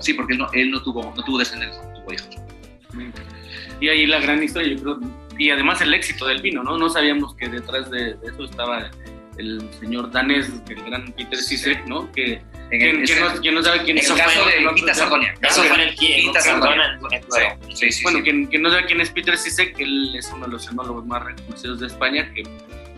Sí, 0.00 0.14
porque 0.14 0.32
él 0.32 0.38
no, 0.38 0.48
él 0.52 0.70
no, 0.70 0.82
tuvo, 0.82 1.12
no 1.16 1.24
tuvo 1.24 1.38
descendencia, 1.38 1.82
no 1.82 2.00
tuvo 2.00 2.12
hijos. 2.12 2.28
Y 3.80 3.88
ahí 3.88 4.06
la 4.06 4.20
gran 4.20 4.42
historia, 4.42 4.74
yo 4.74 4.82
creo, 4.82 5.00
y 5.38 5.50
además 5.50 5.80
el 5.80 5.94
éxito 5.94 6.26
del 6.26 6.42
vino, 6.42 6.62
¿no? 6.62 6.76
No 6.76 6.90
sabíamos 6.90 7.34
que 7.34 7.48
detrás 7.48 7.90
de, 7.90 8.16
eso 8.22 8.44
estaba 8.44 8.90
el 9.38 9.62
señor 9.80 10.10
danés, 10.10 10.50
el 10.68 10.82
gran 10.84 11.12
Peter 11.12 11.38
Sisek, 11.38 11.86
¿no? 11.86 12.10
Que, 12.12 12.42
que, 12.70 12.78
que, 12.78 13.52
no, 13.52 13.62
sabe 13.62 13.82
quién 13.84 13.96
es. 13.96 14.10
el 14.10 14.16
caso 14.16 14.44
de 14.44 14.74
Quinta 14.74 14.94
Sardonia. 14.94 15.34
Eso 15.40 15.62
fue 15.64 15.82
el 15.82 16.40
Sardonia. 16.40 16.98
Sí, 17.74 17.90
sí, 17.90 18.02
bueno, 18.02 18.22
que, 18.22 18.58
no 18.58 18.70
sabe 18.70 18.84
quién 18.84 19.00
es 19.00 19.10
Peter 19.10 19.36
Sisek, 19.36 19.78
él 19.78 20.14
es 20.14 20.30
uno 20.34 20.46
de 20.46 20.52
los 20.52 20.68
enólogos 20.68 21.06
más 21.06 21.24
reconocidos 21.24 21.80
de 21.80 21.86
España, 21.86 22.30
que, 22.34 22.42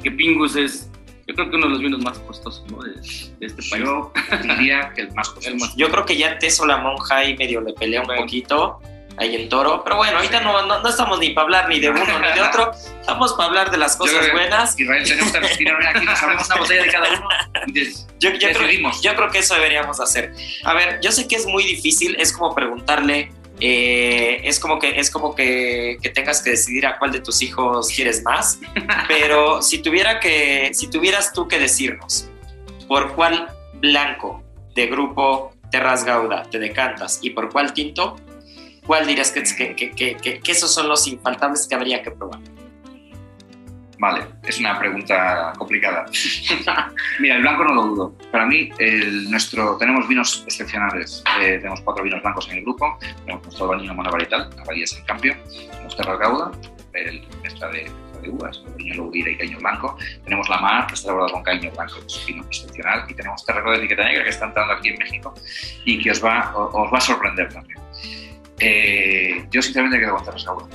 que 0.03 0.11
Pingus 0.11 0.57
es 0.57 0.91
yo 1.27 1.35
creo 1.35 1.51
que 1.51 1.57
uno 1.57 1.67
de 1.67 1.73
los 1.73 1.81
vinos 1.81 2.03
más 2.03 2.19
costosos 2.19 2.65
¿no? 2.71 2.83
de, 2.83 2.95
este 3.41 3.63
país. 3.71 3.85
Yo 3.85 4.13
diría 4.43 4.93
que 4.95 5.03
el 5.03 5.13
más 5.15 5.29
costoso. 5.31 5.73
Yo 5.77 5.91
creo 5.91 6.05
que 6.05 6.17
ya 6.17 6.39
Teso 6.39 6.67
la 6.67 6.79
monja 6.79 7.25
y 7.25 7.37
medio 7.37 7.61
le 7.61 7.73
pelea 7.73 8.03
un 8.03 8.09
poquito 8.09 8.81
ahí 9.17 9.37
en 9.37 9.49
Toro. 9.49 9.83
Pero 9.85 9.97
bueno, 9.97 10.17
ahorita 10.17 10.41
no, 10.41 10.67
no, 10.67 10.89
estamos 10.89 11.19
ni 11.19 11.31
para 11.31 11.45
hablar 11.45 11.69
ni 11.69 11.79
de 11.79 11.91
uno 11.91 12.01
ni 12.01 12.33
de 12.33 12.41
otro. 12.41 12.73
Estamos 13.01 13.33
para 13.35 13.49
hablar 13.49 13.71
de 13.71 13.79
las 13.79 13.97
cosas 13.97 14.31
buenas. 14.33 14.79
Israel, 14.79 15.05
tenemos 15.05 15.33
que 15.33 15.41
respirar 15.41 15.87
aquí, 15.87 16.05
nos 16.05 16.23
abrimos 16.23 16.47
una 16.47 16.57
botella 16.57 16.83
de 16.83 16.91
cada 16.91 17.09
uno 17.11 17.29
y 17.67 17.85
yo, 18.19 18.31
yo, 18.31 18.49
creo, 18.53 18.91
yo 19.03 19.15
creo 19.15 19.31
que 19.31 19.39
eso 19.39 19.55
deberíamos 19.55 20.01
hacer. 20.01 20.35
A 20.65 20.75
ver, 20.75 21.01
yo 21.01 21.13
sé 21.13 21.29
que 21.29 21.37
es 21.37 21.47
muy 21.47 21.65
difícil, 21.65 22.17
es 22.19 22.33
como 22.33 22.55
preguntarle 22.55 23.33
eh, 23.61 24.41
es 24.45 24.59
como, 24.59 24.79
que, 24.79 24.99
es 24.99 25.11
como 25.11 25.35
que, 25.35 25.99
tengas 26.15 26.43
que 26.43 26.51
decidir 26.51 26.87
a 26.87 26.99
cuál 26.99 27.13
de 27.13 27.21
tus 27.21 27.43
hijos 27.43 27.89
quieres 27.89 28.23
más, 28.23 28.59
pero 29.09 29.63
si, 29.63 29.79
tuviera 29.79 30.21
que, 30.21 30.71
si 30.75 30.89
tuvieras 30.89 31.33
tú 31.33 31.47
que 31.49 31.59
decirnos 31.59 32.29
por 32.89 33.15
cuál 33.15 33.49
blanco 33.75 34.43
de 34.75 34.87
grupo 34.87 35.53
Terras 35.71 36.05
Gauda 36.05 36.43
te 36.51 36.59
decantas 36.59 37.21
y 37.23 37.31
por 37.31 37.51
cuál 37.51 37.73
tinto, 37.73 38.17
¿cuál 38.87 39.07
dirías 39.07 39.31
que, 39.31 39.75
que 39.95 40.41
esos 40.47 40.73
son 40.73 40.89
los 40.89 41.07
infaltables 41.07 41.67
que 41.67 41.75
habría 41.75 42.03
que 42.03 42.11
probar? 42.11 42.41
Vale, 44.03 44.25
es 44.43 44.59
una 44.59 44.77
pregunta 44.81 45.53
complicada. 45.57 46.05
Mira, 47.21 47.37
el 47.37 47.43
blanco 47.43 47.63
no 47.63 47.75
lo 47.75 47.83
dudo. 47.85 48.19
Para 48.33 48.47
mí, 48.47 48.69
el, 48.81 49.31
nuestro, 49.31 49.77
tenemos 49.77 50.09
vinos 50.09 50.43
excepcionales. 50.45 51.23
Eh, 51.41 51.59
tenemos 51.59 51.83
cuatro 51.83 52.03
vinos 52.03 52.21
blancos 52.21 52.49
en 52.51 52.59
el 52.59 52.63
grupo. 52.65 52.99
Tenemos 53.25 53.45
nuestro 53.45 53.69
baño 53.69 53.95
monovarietal, 53.95 54.51
Abadías 54.61 54.93
en 54.99 55.05
cambio. 55.05 55.37
Tenemos 55.71 55.97
Terra 55.97 56.17
Gauda, 56.17 56.51
el 56.95 57.25
mezcla 57.45 57.69
de, 57.69 57.89
de 58.23 58.29
uvas, 58.29 58.65
Viño 58.77 58.95
Loudira 58.95 59.31
y 59.31 59.37
Caño 59.37 59.59
Blanco. 59.61 59.97
Tenemos 60.25 60.49
La 60.49 60.59
Mar, 60.59 60.89
que 60.89 60.95
está 60.95 61.11
elaborado 61.11 61.35
con 61.35 61.45
Caño 61.45 61.71
Blanco, 61.71 62.01
que 62.01 62.07
es 62.07 62.19
un 62.19 62.27
vino 62.27 62.45
excepcional. 62.47 63.05
Y 63.09 63.15
tenemos 63.15 63.47
Terra 63.47 63.71
de 63.71 63.77
etiqueta 63.77 64.03
negra, 64.03 64.25
que 64.25 64.31
está 64.31 64.47
entrando 64.47 64.73
aquí 64.73 64.89
en 64.89 64.99
México 64.99 65.33
y 65.85 66.03
que 66.03 66.11
os 66.11 66.25
va, 66.25 66.53
os 66.57 66.93
va 66.93 66.99
a 66.99 67.01
sorprender 67.01 67.53
también. 67.53 67.79
Eh, 68.59 69.47
yo, 69.49 69.63
sinceramente, 69.63 70.01
quedo 70.01 70.17
con 70.17 70.69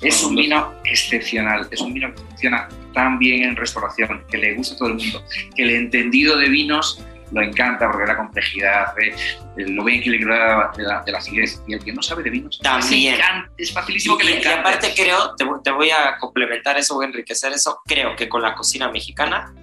Es 0.00 0.22
un 0.22 0.34
vino 0.34 0.74
excepcional, 0.84 1.68
es 1.70 1.80
un 1.80 1.94
vino 1.94 2.14
que 2.14 2.20
funciona 2.22 2.68
tan 2.94 3.18
bien 3.18 3.42
en 3.42 3.56
restauración, 3.56 4.24
que 4.30 4.38
le 4.38 4.54
gusta 4.54 4.74
a 4.74 4.78
todo 4.78 4.88
el 4.88 4.94
mundo, 4.94 5.24
que 5.54 5.62
el 5.62 5.70
entendido 5.70 6.36
de 6.36 6.48
vinos 6.48 7.02
lo 7.32 7.42
encanta 7.42 7.90
porque 7.90 8.06
la 8.06 8.16
complejidad, 8.16 8.94
eh, 8.98 9.14
lo 9.56 9.84
bien 9.84 10.00
equilibrada 10.00 10.70
de 10.76 10.82
la, 10.82 11.02
de 11.02 11.12
la 11.12 11.18
acidez. 11.18 11.62
Y 11.66 11.74
el 11.74 11.82
que 11.82 11.92
no 11.92 12.02
sabe 12.02 12.22
de 12.22 12.30
vinos 12.30 12.58
También. 12.62 13.14
es, 13.56 13.68
es 13.68 13.72
facilísimo 13.72 14.18
que 14.18 14.24
Y, 14.24 14.26
le 14.26 14.34
y 14.34 14.38
encante. 14.38 14.60
aparte 14.60 14.92
creo, 14.94 15.34
te 15.62 15.70
voy 15.70 15.90
a 15.90 16.18
complementar 16.18 16.76
eso, 16.78 16.94
voy 16.94 17.06
a 17.06 17.08
enriquecer 17.08 17.52
eso, 17.52 17.80
creo 17.86 18.14
que 18.16 18.28
con 18.28 18.42
la 18.42 18.54
cocina 18.54 18.90
mexicana, 18.90 19.54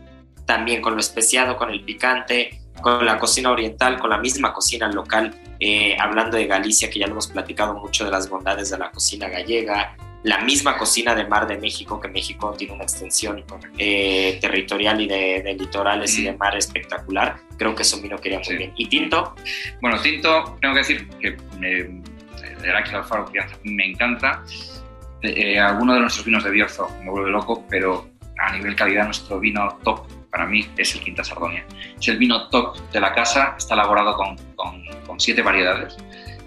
también 0.48 0.82
con 0.82 0.94
lo 0.96 1.00
especiado, 1.00 1.58
con 1.58 1.70
el 1.70 1.84
picante, 1.84 2.60
con 2.82 3.06
la 3.06 3.18
cocina 3.18 3.52
oriental, 3.52 4.00
con 4.00 4.10
la 4.10 4.18
misma 4.18 4.54
cocina 4.54 4.88
local, 4.90 5.34
eh, 5.60 5.96
hablando 6.00 6.38
de 6.38 6.46
Galicia, 6.48 6.90
que 6.90 7.00
ya 7.00 7.06
lo 7.08 7.14
hemos 7.14 7.28
platicado 7.28 7.74
mucho 7.76 8.06
de 8.06 8.12
las 8.12 8.30
bondades 8.30 8.70
de 8.70 8.78
la 8.78 8.92
cocina 8.92 9.28
gallega, 9.30 9.96
la 10.24 10.40
misma 10.40 10.78
cocina 10.78 11.16
de 11.16 11.26
mar 11.26 11.48
de 11.48 11.58
México, 11.58 12.00
que 12.02 12.10
México 12.10 12.54
tiene 12.58 12.74
una 12.74 12.84
extensión 12.84 13.44
eh, 13.78 14.38
territorial 14.42 15.00
y 15.00 15.08
de, 15.08 15.42
de 15.44 15.54
litorales 15.54 16.18
y 16.20 16.24
de 16.24 16.34
mar 16.36 16.58
espectacular, 16.58 17.38
creo 17.58 17.74
que 17.74 17.84
eso 17.84 18.02
vino 18.02 18.18
quería 18.18 18.40
muy 18.40 18.46
Sí. 18.46 18.56
bien. 18.58 18.74
¿Y 18.76 18.88
Tinto? 18.90 19.36
Bueno, 19.82 20.00
tinto, 20.02 20.58
tengo 20.62 20.74
que 20.74 20.80
decir 20.80 21.08
que 21.22 21.38
eh, 21.62 22.02
el 22.64 22.76
Alfaro 22.76 23.26
Crianza 23.26 23.56
me 23.64 23.92
encanta. 23.92 24.44
Eh, 25.22 25.54
eh, 25.54 25.60
alguno 25.60 25.94
de 25.94 26.02
nuestros 26.02 26.26
vinos 26.26 26.44
de 26.44 26.52
Bierzo 26.52 26.90
me 27.04 27.10
vuelve 27.12 27.32
loco, 27.32 27.66
pero 27.70 28.10
a 28.40 28.54
nivel 28.56 28.76
calidad 28.76 29.06
nuestro 29.06 29.40
vino 29.40 29.78
top 29.84 30.06
para 30.32 30.46
mí 30.46 30.68
es 30.78 30.94
el 30.96 31.02
Quinta 31.02 31.24
Sardonia. 31.24 31.66
Es 32.00 32.08
el 32.08 32.18
vino 32.18 32.48
top 32.50 32.78
de 32.92 33.00
la 33.00 33.14
casa, 33.14 33.56
está 33.58 33.74
elaborado 33.74 34.16
con, 34.16 34.36
con- 34.56 34.84
con 35.06 35.20
siete 35.20 35.42
variedades. 35.42 35.98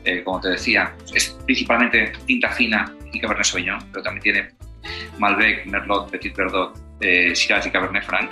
Eh, 0.05 0.23
como 0.25 0.41
te 0.41 0.49
decía, 0.51 0.95
es 1.15 1.37
principalmente 1.47 2.13
tinta 2.27 2.51
fina 2.51 2.93
y 3.13 3.21
Cabernet 3.21 3.45
Sauvignon, 3.47 3.79
pero 3.93 4.03
también 4.03 4.23
tiene 4.23 4.51
Malbec, 5.19 5.67
Merlot, 5.67 6.11
Petit 6.11 6.35
Verdot, 6.35 6.77
eh, 7.01 7.35
Syrah 7.35 7.63
y 7.67 7.71
Cabernet 7.71 8.05
Franc. 8.05 8.31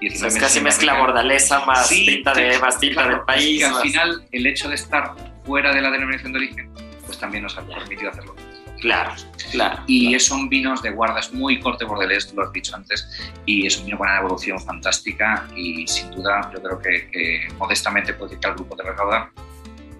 Y 0.00 0.08
O 0.08 0.16
sea, 0.16 0.28
es 0.28 0.36
casi 0.36 0.60
mezcla 0.60 0.98
bordalesa 0.98 1.64
más 1.64 1.86
Sí, 1.86 2.06
tinta, 2.06 2.34
de, 2.34 2.58
más 2.58 2.80
tinta 2.80 3.02
claro, 3.02 3.16
del 3.18 3.24
país. 3.24 3.58
Que 3.60 3.64
al 3.66 3.72
más- 3.72 3.82
final 3.82 4.24
el 4.32 4.46
hecho 4.46 4.68
de 4.68 4.74
estar 4.74 5.14
fuera 5.44 5.72
de 5.72 5.80
la 5.80 5.90
denominación 5.90 6.32
de 6.32 6.38
origen, 6.38 6.72
pues 7.06 7.18
también 7.18 7.44
nos 7.44 7.56
ha 7.56 7.62
permitido 7.64 8.10
hacerlo. 8.10 8.34
Claro, 8.82 9.12
claro. 9.52 9.80
Y 9.86 10.08
claro. 10.08 10.20
son 10.20 10.48
vinos 10.48 10.82
de 10.82 10.90
guardas 10.90 11.32
muy 11.32 11.60
corte 11.60 11.84
bordelés, 11.84 12.28
tú 12.28 12.34
lo 12.34 12.42
has 12.42 12.52
dicho 12.52 12.74
antes, 12.74 13.08
y 13.46 13.64
es 13.64 13.78
un 13.78 13.86
vino 13.86 13.96
con 13.96 14.08
una 14.08 14.18
evolución 14.18 14.58
fantástica 14.58 15.46
y 15.54 15.86
sin 15.86 16.10
duda 16.10 16.50
yo 16.52 16.60
creo 16.60 16.78
que, 16.80 17.08
que 17.12 17.48
modestamente 17.58 18.12
puedo 18.12 18.26
decir 18.26 18.40
que 18.40 18.48
al 18.48 18.54
grupo 18.54 18.74
de 18.74 18.82
Recauda 18.82 19.30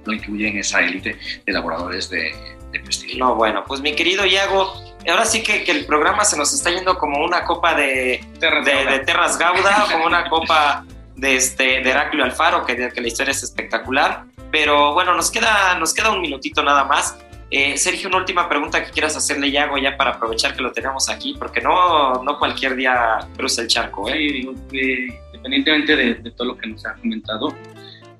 lo 0.05 0.13
incluye 0.13 0.49
en 0.49 0.59
esa 0.59 0.81
élite 0.81 1.11
de 1.11 1.43
elaboradores 1.47 2.11
de, 2.11 2.35
de 2.73 2.81
prestigio. 2.81 3.25
No, 3.25 3.37
bueno, 3.37 3.63
pues 3.65 3.81
mi 3.81 3.95
querido 3.95 4.27
Iago, 4.27 4.75
ahora 5.09 5.27
sí 5.27 5.45
que, 5.45 5.63
que 5.63 5.71
el 5.71 5.87
programa 5.87 6.25
se 6.25 6.37
nos 6.37 6.53
está 6.53 6.71
yendo 6.71 6.99
como 6.99 7.25
una 7.25 7.45
copa 7.45 7.77
de, 7.77 8.27
Terras 8.41 8.65
de, 8.65 8.73
Gauda. 8.73 8.91
de 8.91 8.99
Terras 8.99 9.39
Gauda, 9.39 9.87
como 9.93 10.07
una 10.07 10.29
copa 10.29 10.85
de, 11.15 11.37
este, 11.37 11.83
de 11.83 11.89
Heraclio 11.89 12.25
Alfaro, 12.25 12.67
que, 12.67 12.91
que 12.93 13.01
la 13.01 13.07
historia 13.07 13.31
es 13.31 13.45
espectacular. 13.45 14.25
Pero 14.51 14.93
bueno, 14.93 15.15
nos 15.15 15.31
queda, 15.31 15.77
nos 15.79 15.95
queda 15.95 16.11
un 16.11 16.21
minutito 16.21 16.65
nada 16.65 16.85
más. 16.85 17.17
Eh, 17.55 17.77
Sergio, 17.77 18.09
una 18.09 18.17
última 18.17 18.49
pregunta 18.49 18.83
que 18.83 18.91
quieras 18.91 19.15
hacerle 19.15 19.49
a 19.49 19.51
Iago 19.51 19.77
ya 19.77 19.95
para 19.95 20.13
aprovechar 20.13 20.57
que 20.57 20.63
lo 20.63 20.73
tenemos 20.73 21.11
aquí, 21.11 21.35
porque 21.39 21.61
no, 21.61 22.25
no 22.25 22.39
cualquier 22.39 22.75
día 22.75 23.19
cruza 23.37 23.61
el 23.61 23.69
charco, 23.69 24.09
¿eh? 24.09 24.15
Sí, 24.15 24.33
digo 24.33 24.55
que 24.71 25.21
independientemente 25.35 25.95
de, 25.95 26.15
de 26.15 26.31
todo 26.31 26.49
lo 26.49 26.57
que 26.57 26.69
nos 26.69 26.87
ha 26.87 26.95
comentado, 26.95 27.55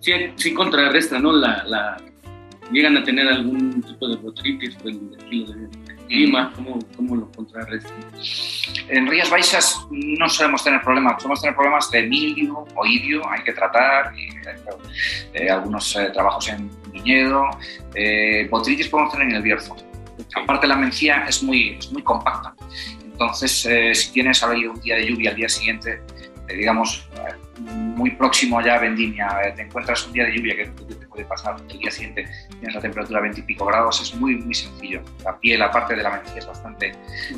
sí, 0.01 0.13
sí 0.37 0.53
contrarresta, 0.53 1.19
¿no? 1.19 1.33
La, 1.33 1.65
la, 1.67 1.97
llegan 2.71 2.95
a 2.99 3.05
tener 3.05 3.27
algún 3.27 3.83
tipo 3.83 4.07
de 4.07 4.17
botritis 4.17 4.75
por 4.75 4.91
el 4.91 5.15
estilo 5.19 5.47
de 5.55 5.69
clima, 6.09 6.53
¿cómo, 6.55 6.79
cómo 6.95 7.17
lo 7.17 7.33
contrarrestan? 7.33 8.05
En 8.89 9.07
Rías 9.07 9.31
Baixas 9.31 9.87
no 9.91 10.29
solemos 10.29 10.63
tener 10.63 10.83
problemas, 10.83 11.23
solemos 11.23 11.41
tener 11.41 11.57
problemas 11.57 11.91
de 11.91 12.03
mildio, 12.03 12.67
oidio, 12.75 13.27
hay 13.31 13.43
que 13.45 13.53
tratar, 13.53 14.13
y, 14.15 14.29
eh, 15.33 15.51
algunos 15.51 15.97
eh, 15.97 16.11
trabajos 16.13 16.51
en 16.51 16.82
viñedo, 16.93 17.45
eh, 17.95 18.47
botritis 18.51 18.89
podemos 18.89 19.13
tener 19.13 19.29
en 19.29 19.37
el 19.37 19.43
Bierzo. 19.43 19.77
Aparte 20.35 20.67
la 20.67 20.77
mencía 20.77 21.25
es 21.29 21.43
muy, 21.43 21.77
es 21.79 21.91
muy 21.93 22.03
compacta, 22.03 22.55
entonces 23.05 23.67
eh, 23.67 23.95
si 23.95 24.13
tienes 24.13 24.43
ahora 24.43 24.59
un 24.71 24.81
día 24.81 24.97
de 24.97 25.07
lluvia 25.07 25.31
al 25.31 25.37
día 25.37 25.49
siguiente, 25.49 26.01
eh, 26.49 26.55
digamos, 26.55 27.09
muy 27.63 28.11
próximo 28.13 28.61
ya 28.61 28.75
a 28.75 28.79
vendimia, 28.79 29.29
eh, 29.45 29.53
te 29.53 29.63
encuentras 29.63 30.07
un 30.07 30.13
día 30.13 30.25
de 30.25 30.37
lluvia 30.37 30.57
que, 30.57 30.67
te 30.67 31.07
puede 31.07 31.25
pasar, 31.25 31.57
el 31.69 31.79
día 31.79 31.91
siguiente 31.91 32.27
tienes 32.51 32.75
la 32.75 32.81
temperatura 32.81 33.19
a 33.19 33.23
20 33.23 33.41
y 33.41 33.43
pico 33.45 33.67
grados, 33.67 34.01
es 34.01 34.15
muy, 34.15 34.37
muy 34.37 34.55
sencillo. 34.55 35.03
La 35.25 35.39
piel, 35.39 35.63
aparte 35.63 35.95
de 35.95 36.03
la 36.03 36.11
mencía, 36.11 36.39
es 36.39 36.47
bastante, 36.47 36.93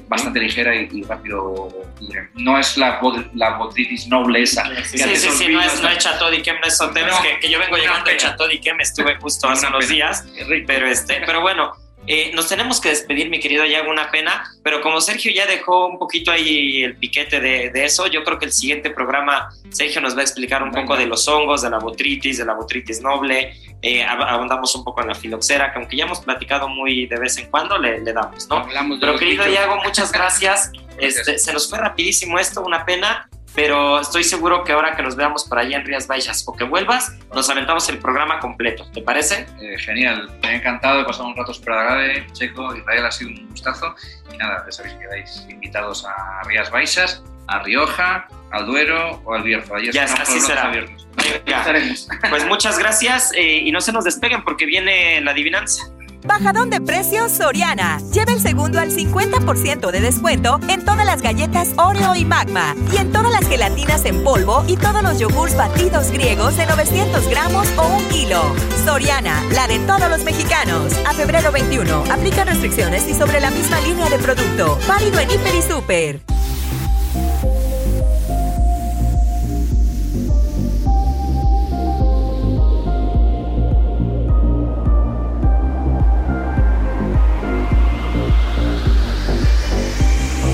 bastante 0.08 0.40
ligera 0.40 0.74
y, 0.74 0.88
y 0.92 1.02
rápido. 1.02 1.68
pudre. 1.98 2.28
No 2.34 2.58
es 2.58 2.76
la, 2.76 3.00
la 3.34 3.56
botritis 3.56 4.06
noble 4.08 4.42
esa. 4.42 4.64
Sí, 4.84 4.98
sí, 4.98 5.16
sí, 5.16 5.30
sí, 5.30 5.48
no 5.48 5.60
es, 5.60 5.82
no 5.82 5.88
es 5.88 5.98
Chateau 5.98 6.30
d'Yquem, 6.30 6.56
no 6.60 6.66
es 6.66 6.76
Sauternes, 6.76 7.14
No, 7.14 7.22
que, 7.22 7.38
que 7.40 7.50
yo 7.50 7.58
vengo 7.58 7.76
llegando 7.76 8.10
de. 8.10 8.16
Chateau 8.16 8.48
d'Yquem, 8.48 8.80
estuve 8.80 9.16
justo 9.16 9.48
hace 9.48 9.66
unos 9.66 9.84
pena. 9.84 9.94
días, 9.94 10.26
pero, 10.66 10.86
este, 10.86 11.22
pero 11.26 11.40
bueno, 11.40 11.72
eh, 12.07 12.30
nos 12.34 12.48
tenemos 12.48 12.80
que 12.80 12.90
despedir, 12.90 13.30
mi 13.30 13.40
querido 13.40 13.64
Yago, 13.64 13.90
una 13.90 14.11
pena, 14.11 14.44
pero 14.62 14.80
como 14.80 15.00
Sergio 15.00 15.32
ya 15.32 15.46
dejó 15.46 15.86
un 15.86 15.98
poquito 15.98 16.30
ahí 16.30 16.82
el 16.84 16.96
piquete 16.96 17.40
de, 17.40 17.70
de 17.70 17.84
eso, 17.84 18.07
yo 18.07 18.22
creo 18.24 18.38
que 18.38 18.44
el 18.46 18.52
siguiente 18.52 18.90
programa, 18.90 19.50
Sergio 19.70 20.00
nos 20.00 20.14
va 20.16 20.20
a 20.20 20.22
explicar 20.24 20.62
un 20.62 20.70
poco 20.70 20.96
de 20.96 21.07
los 21.07 21.26
hongos, 21.28 21.62
de 21.62 21.70
la 21.70 21.78
botritis, 21.78 22.38
de 22.38 22.44
la 22.44 22.55
botritis 22.55 23.00
noble, 23.00 23.55
eh, 23.82 24.02
ab- 24.05 24.26
abundamos 24.28 24.74
un 24.74 24.84
poco 24.84 25.00
en 25.02 25.09
la 25.09 25.14
filoxera, 25.14 25.72
que 25.72 25.78
aunque 25.78 25.96
ya 25.96 26.05
hemos 26.05 26.20
platicado 26.20 26.68
muy 26.68 27.07
de 27.07 27.18
vez 27.18 27.36
en 27.38 27.50
cuando, 27.50 27.78
le, 27.78 28.00
le 28.00 28.12
damos, 28.12 28.48
¿no? 28.48 28.57
Hablamos 28.57 28.98
Pero 29.00 29.16
querido. 29.18 29.46
Iago, 29.48 29.76
muchas 29.84 30.11
gracias. 30.18 30.70
Este, 30.98 31.38
se 31.38 31.52
nos 31.52 31.68
fue 31.68 31.78
rapidísimo 31.78 32.38
esto, 32.38 32.62
una 32.62 32.84
pena, 32.86 33.28
pero 33.55 34.00
estoy 34.00 34.24
seguro 34.24 34.64
que 34.64 34.72
ahora 34.72 34.96
que 34.96 35.02
nos 35.02 35.16
veamos 35.16 35.44
por 35.44 35.59
allá 35.59 35.78
en 35.78 35.84
Rías 35.84 36.07
Baixas 36.07 36.44
o 36.46 36.55
que 36.55 36.64
vuelvas, 36.64 37.12
nos 37.32 37.48
aventamos 37.48 37.88
el 37.88 37.98
programa 37.98 38.40
completo. 38.40 38.84
¿Te 38.92 39.00
parece? 39.00 39.46
Eh, 39.61 39.78
genial, 39.78 40.30
me 40.42 40.48
ha 40.48 40.55
encantado, 40.57 41.00
he 41.00 41.05
pasado 41.05 41.28
un 41.28 41.36
rato 41.36 41.55
súper 41.55 41.74
agradable, 41.74 42.26
Checo, 42.32 42.74
Israel 42.74 43.07
ha 43.07 43.11
sido 43.11 43.30
un 43.30 43.48
gustazo 43.48 43.94
y 44.32 44.36
nada, 44.36 44.64
ya 44.66 44.72
sabéis 44.72 44.94
que 44.94 45.00
quedáis 45.00 45.46
invitados 45.48 46.05
a 46.05 46.42
Rías 46.44 46.70
Baixas, 46.70 47.22
a 47.46 47.61
Rioja, 47.61 48.26
al 48.50 48.66
Duero 48.66 49.20
o 49.24 49.34
al 49.34 49.42
Bierzo. 49.42 49.76
Ya 49.78 50.05
así 50.05 50.34
los 50.34 50.46
será. 50.46 50.68
abiertos. 50.68 51.07
Pues 52.30 52.46
muchas 52.46 52.78
gracias 52.78 53.32
eh, 53.34 53.59
y 53.64 53.70
no 53.70 53.80
se 53.80 53.92
nos 53.92 54.05
despeguen 54.05 54.42
porque 54.42 54.66
viene 54.66 55.20
la 55.20 55.30
adivinanza. 55.30 55.84
Bajadón 56.24 56.70
de 56.70 56.80
precios 56.80 57.32
Soriana. 57.32 58.00
Lleva 58.10 58.32
el 58.32 58.40
segundo 58.40 58.80
al 58.80 58.90
50% 58.90 59.90
de 59.90 60.00
descuento 60.00 60.58
en 60.68 60.82
todas 60.82 61.04
las 61.04 61.20
galletas 61.20 61.68
Oreo 61.76 62.14
y 62.14 62.24
Magma. 62.24 62.74
Y 62.92 62.96
en 62.96 63.12
todas 63.12 63.30
las 63.30 63.46
gelatinas 63.46 64.06
en 64.06 64.24
polvo 64.24 64.64
y 64.66 64.76
todos 64.76 65.02
los 65.02 65.18
yogurts 65.18 65.56
batidos 65.56 66.10
griegos 66.10 66.56
de 66.56 66.66
900 66.66 67.28
gramos 67.28 67.68
o 67.76 67.86
un 67.86 68.04
kilo. 68.08 68.42
Soriana, 68.84 69.42
la 69.52 69.66
de 69.66 69.78
todos 69.80 70.08
los 70.08 70.24
mexicanos. 70.24 70.94
A 71.06 71.12
febrero 71.12 71.52
21. 71.52 72.04
Aplica 72.10 72.44
restricciones 72.44 73.06
y 73.06 73.14
sobre 73.14 73.40
la 73.40 73.50
misma 73.50 73.80
línea 73.80 74.08
de 74.08 74.18
producto. 74.18 74.78
Válido 74.88 75.20
en 75.20 75.30
Hiper 75.30 75.54
y 75.54 75.62
Super. 75.62 76.20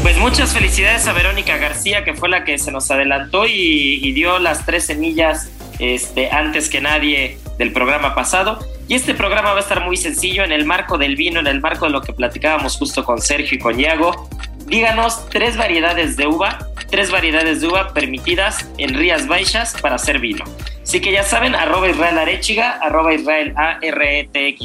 Pues 0.02 0.16
muchas 0.16 0.54
felicidades 0.54 1.06
a 1.06 1.12
Verónica 1.12 1.58
García, 1.58 2.04
que 2.04 2.14
fue 2.14 2.28
la 2.28 2.44
que 2.44 2.58
se 2.58 2.72
nos 2.72 2.90
adelantó 2.90 3.46
y, 3.46 4.00
y 4.02 4.12
dio 4.12 4.38
las 4.38 4.64
tres 4.64 4.86
semillas 4.86 5.50
este, 5.78 6.30
antes 6.30 6.70
que 6.70 6.80
nadie 6.80 7.38
del 7.58 7.72
programa 7.72 8.14
pasado. 8.14 8.58
Y 8.88 8.94
este 8.94 9.14
programa 9.14 9.52
va 9.52 9.58
a 9.58 9.60
estar 9.60 9.84
muy 9.84 9.96
sencillo 9.96 10.42
en 10.42 10.52
el 10.52 10.64
marco 10.64 10.96
del 10.96 11.16
vino, 11.16 11.38
en 11.40 11.46
el 11.46 11.60
marco 11.60 11.84
de 11.84 11.92
lo 11.92 12.00
que 12.00 12.12
platicábamos 12.14 12.76
justo 12.76 13.04
con 13.04 13.20
Sergio 13.20 13.58
y 13.58 13.60
con 13.60 13.78
Iago. 13.78 14.28
Díganos 14.66 15.28
tres 15.28 15.56
variedades 15.56 16.16
de 16.16 16.26
uva, 16.26 16.58
tres 16.90 17.10
variedades 17.10 17.60
de 17.60 17.68
uva 17.68 17.92
permitidas 17.92 18.68
en 18.78 18.94
Rías 18.94 19.26
Baixas 19.26 19.74
para 19.80 19.96
hacer 19.96 20.18
vino. 20.18 20.44
Así 20.82 21.00
que 21.00 21.12
ya 21.12 21.24
saben, 21.24 21.54
arroba 21.54 21.88
Israel 21.88 22.18
Arechiga, 22.18 22.78
arroba 22.80 23.12
Israel 23.12 23.52
A 23.56 23.78
E. 23.82 24.56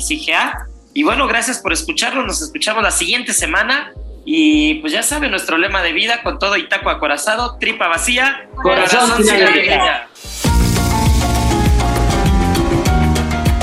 Y 0.93 1.03
bueno, 1.03 1.27
gracias 1.27 1.59
por 1.59 1.73
escucharnos. 1.73 2.25
Nos 2.25 2.41
escuchamos 2.41 2.81
la 2.81 2.91
siguiente 2.91 3.33
semana. 3.33 3.91
Y 4.25 4.75
pues 4.75 4.91
ya 4.91 5.03
saben, 5.03 5.29
nuestro 5.29 5.57
lema 5.57 5.83
de 5.83 5.93
vida 5.93 6.23
con 6.23 6.39
todo 6.39 6.57
y 6.57 6.67
taco 6.67 6.89
acorazado, 6.89 7.57
tripa 7.59 7.87
vacía, 7.87 8.49
Corazón 8.61 9.23
sin 9.23 9.35
alegría. 9.35 10.07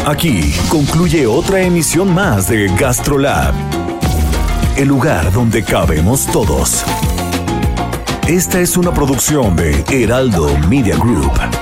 Aquí 0.07 0.53
concluye 0.69 1.27
otra 1.27 1.61
emisión 1.61 2.15
más 2.15 2.49
de 2.49 2.69
GastroLab, 2.77 3.55
el 4.77 4.89
lugar 4.89 5.33
donde 5.33 5.65
cabemos 5.65 6.27
todos. 6.27 6.85
Esta 8.29 8.61
es 8.61 8.77
una 8.77 8.93
producción 8.93 9.57
de 9.57 9.85
Heraldo 9.91 10.57
Media 10.69 10.97
Group. 10.97 11.62